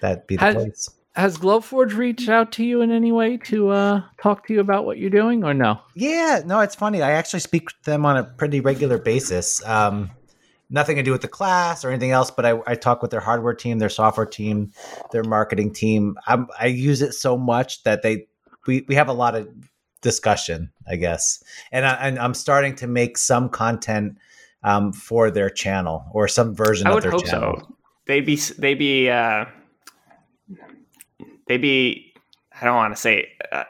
[0.00, 0.90] That'd be the Has- place.
[1.14, 4.84] Has Glowforge reached out to you in any way to uh, talk to you about
[4.84, 5.80] what you're doing, or no?
[5.94, 7.00] Yeah, no, it's funny.
[7.00, 9.64] I actually speak to them on a pretty regular basis.
[9.66, 10.10] Um,
[10.68, 13.20] nothing to do with the class or anything else, but I, I talk with their
[13.20, 14.72] hardware team, their software team,
[15.12, 16.16] their marketing team.
[16.26, 18.26] I'm, I use it so much that they
[18.66, 19.48] we, we have a lot of
[20.00, 24.18] discussion, I guess, and, I, and I'm starting to make some content
[24.64, 27.54] um, for their channel or some version I of would their hope channel.
[27.58, 27.76] so.
[28.06, 29.46] They'd be they'd be uh,
[31.48, 32.14] they'd be
[32.60, 33.64] I don't want to say uh,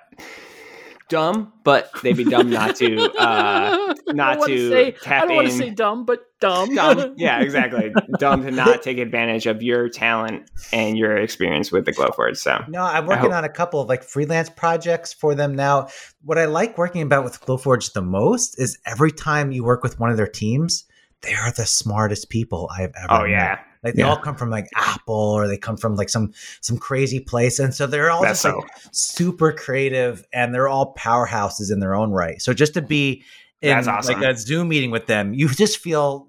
[1.08, 5.36] dumb, but they'd be dumb not to uh, don't wanna to say, tap I don't
[5.36, 6.74] want to say dumb, but dumb.
[6.74, 7.14] dumb.
[7.16, 7.92] Yeah, exactly.
[8.18, 12.36] dumb to not take advantage of your talent and your experience with the Glowforge.
[12.36, 15.88] So No, I'm working on a couple of like freelance projects for them now.
[16.22, 19.98] What I like working about with Glowforge the most is every time you work with
[20.00, 20.84] one of their teams,
[21.22, 23.30] they are the smartest people I've ever oh met.
[23.30, 24.08] yeah, Like they Yeah.
[24.10, 27.72] all come from like Apple or they come from like some some crazy place, and
[27.72, 32.10] so they're all That's just like super creative, and they're all powerhouses in their own
[32.10, 32.42] right.
[32.42, 33.22] So just to be
[33.62, 34.20] in That's awesome.
[34.20, 36.28] like a Zoom meeting with them, you just feel.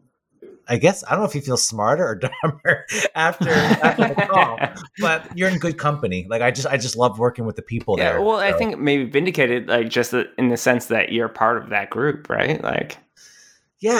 [0.70, 2.86] I guess I don't know if you feel smarter or dumber
[3.16, 4.60] after, after the call,
[5.00, 6.28] but you're in good company.
[6.30, 8.22] Like I just I just love working with the people Yeah, there.
[8.22, 11.90] well, I think maybe vindicated, like just in the sense that you're part of that
[11.90, 12.62] group, right?
[12.62, 12.98] Like,
[13.80, 13.94] yeah,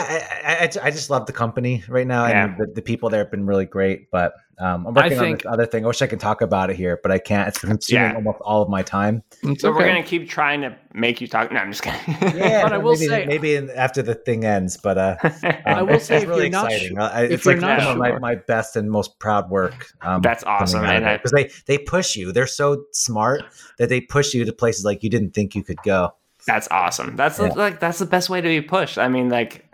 [0.44, 2.46] I, I, I- I just love the company right now, Yeah.
[2.46, 4.10] and the, the people there have been really great.
[4.12, 5.84] But um, I'm working on think- this other thing.
[5.84, 7.48] I wish I could talk about it here, but I can't.
[7.48, 8.16] It's consuming Yeah.
[8.16, 9.22] almost all of my time.
[9.44, 11.52] It's so we're gonna keep trying to make you talk.
[11.52, 12.00] No, I'm just kidding.
[12.38, 15.74] Yeah, But I will maybe, say- maybe in, after the thing ends, but uh, I
[15.74, 16.96] um, will it's, say it's if really you're not exciting.
[16.98, 19.94] su- Uh, if it's you're like not some my, my best and most proud work.
[20.02, 22.32] Um, That's awesome, because they they push you.
[22.32, 23.44] They're so smart
[23.78, 26.14] that they push you to places like you didn't think you could go.
[26.48, 27.16] that's awesome.
[27.16, 27.50] That's Yeah.
[27.56, 28.98] like that's the best way to be pushed.
[28.98, 29.66] I mean, like,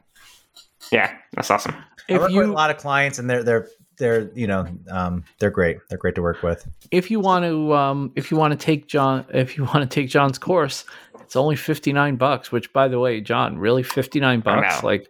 [0.92, 1.76] yeah, that's awesome.
[2.10, 5.24] I if work with a lot of clients, and they're they're they're you know um,
[5.40, 5.78] they're great.
[5.90, 6.68] They're great to work with.
[6.92, 9.86] if you want to um if you want to take John if you want to
[9.88, 10.86] take John's course,
[11.22, 15.10] it's only 59 bucks, which by the way, John, really 59 bucks like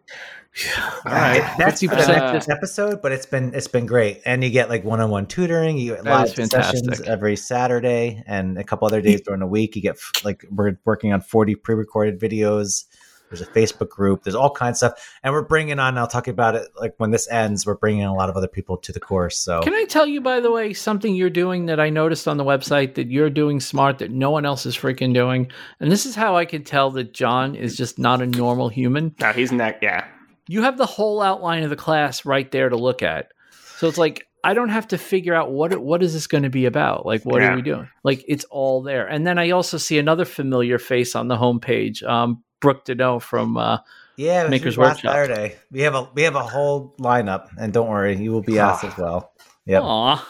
[1.05, 4.21] All right, that's for 50% the just- next episode, but it's been it's been great,
[4.23, 5.77] and you get like one on one tutoring.
[5.79, 9.75] You get live sessions every Saturday, and a couple other days during the week.
[9.75, 12.85] You get like we're working on forty pre recorded videos.
[13.34, 14.23] There's a Facebook group.
[14.23, 15.97] There's all kinds of stuff, and we're bringing on.
[15.97, 17.65] I'll talk about it like when this ends.
[17.65, 19.39] We're bringing a lot of other people to the course.
[19.39, 22.38] So Can I tell you, by the way, something you're doing that I noticed on
[22.38, 25.51] the website that you're doing smart that no one else is freaking doing?
[25.80, 29.15] And this is how I can tell that John is just not a normal human.
[29.19, 29.80] No, he's neck.
[29.81, 30.05] Yeah,
[30.47, 33.30] You have the whole outline of the class right there to look at.
[33.77, 36.49] So it's like, I don't have to figure out what what is this going to
[36.49, 37.05] be about?
[37.05, 37.53] Like, what Yeah.
[37.53, 37.88] are we doing?
[38.03, 39.07] Like, it's all there.
[39.07, 43.57] And then I also see another familiar face on the homepage, um, Brooke Deneau from
[43.57, 43.77] uh,
[44.18, 45.11] yeah, Maker's last Workshop.
[45.14, 48.57] Saturday we have a we have a whole lineup, and don't worry, you will be
[48.57, 49.34] asked as well.
[49.65, 49.81] Yep.
[49.84, 50.27] Aw.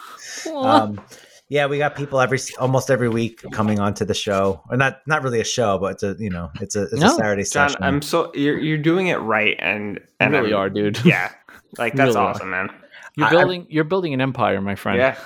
[0.48, 0.82] Aw.
[0.82, 1.00] um,
[1.48, 5.22] yeah, we got people every almost every week coming onto the show, or not not
[5.22, 7.68] really a show, but it's a you know it's a it's No, a Saturday John,
[7.70, 7.82] session.
[7.82, 11.04] I'm so you're you're doing it right, and you and really I'm- are, dude.
[11.04, 11.30] Yeah,
[11.78, 12.30] like that's Really are.
[12.30, 12.70] awesome, man.
[13.16, 14.98] You're I- building you're building an empire, my friend.
[14.98, 15.16] Yeah,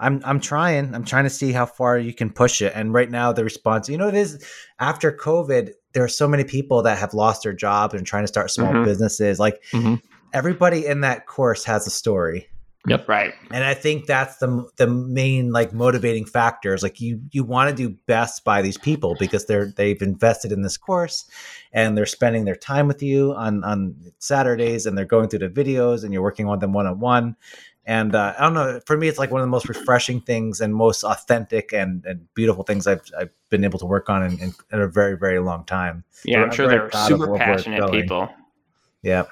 [0.00, 0.94] I'm I'm trying.
[0.94, 2.72] I'm trying to see how far you can push it.
[2.74, 4.44] And right now, the response, you know, it is
[4.80, 5.72] after COVID.
[5.94, 8.72] There are so many people that have lost their jobs and trying to start small
[8.72, 8.84] Mhm.
[8.84, 9.38] businesses.
[9.38, 10.00] Like Mhm.
[10.32, 12.48] everybody in that course has a story.
[12.86, 13.08] Yep.
[13.08, 13.34] Right.
[13.50, 17.74] and i think that's the the main like motivating factors like you you want to
[17.76, 21.26] do best by these people because they're they've invested in this course
[21.72, 25.48] and they're spending their time with you on on saturdays and they're going through the
[25.50, 27.36] videos and you're working on them one-on-one
[27.88, 30.60] and uh, i don't know for me it's like one of the most refreshing things
[30.60, 34.38] and most authentic and, and beautiful things i've, I've been able to work on in,
[34.38, 38.28] in, in a very very long time Yeah, I'm I'm sure they're super passionate people.
[39.02, 39.24] Yeah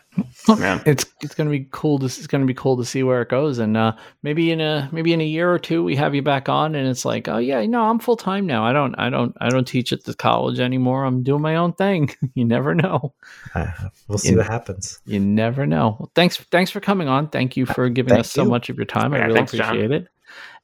[0.59, 0.81] Man.
[0.87, 3.59] It's it's gonna be cool to it's gonna be cool to see where it goes,
[3.59, 6.49] and uh, maybe in a maybe in a year or two we have you back
[6.49, 8.65] on, and it's like, oh yeah, no, I'm full time now.
[8.65, 11.05] I don't I don't I don't teach at the college anymore.
[11.05, 12.11] I'm doing my own thing.
[12.35, 13.13] you never know.
[13.55, 13.67] uh,
[14.09, 14.37] we'll see Yeah.
[14.39, 15.97] what happens You never know.
[15.99, 17.29] Well, thanks thanks for coming on.
[17.29, 18.49] Thank you for giving Thank us so you.
[18.49, 19.13] much of your time.
[19.15, 19.67] I really thanks, John.
[19.77, 20.09] appreciate it.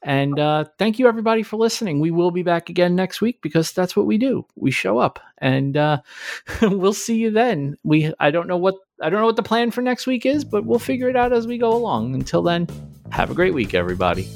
[0.03, 2.01] And uh, thank you everybody for listening.
[2.01, 4.45] We will be back again next week because that's what we do.
[4.57, 6.01] We show up, and uh,
[6.63, 7.77] we'll see you then.
[7.85, 10.45] We I don't know what I don't know what the plan for next week is,
[10.45, 12.15] but we'll figure it out as we go along.
[12.15, 12.67] Until then,
[13.11, 14.29] have a great week, everybody.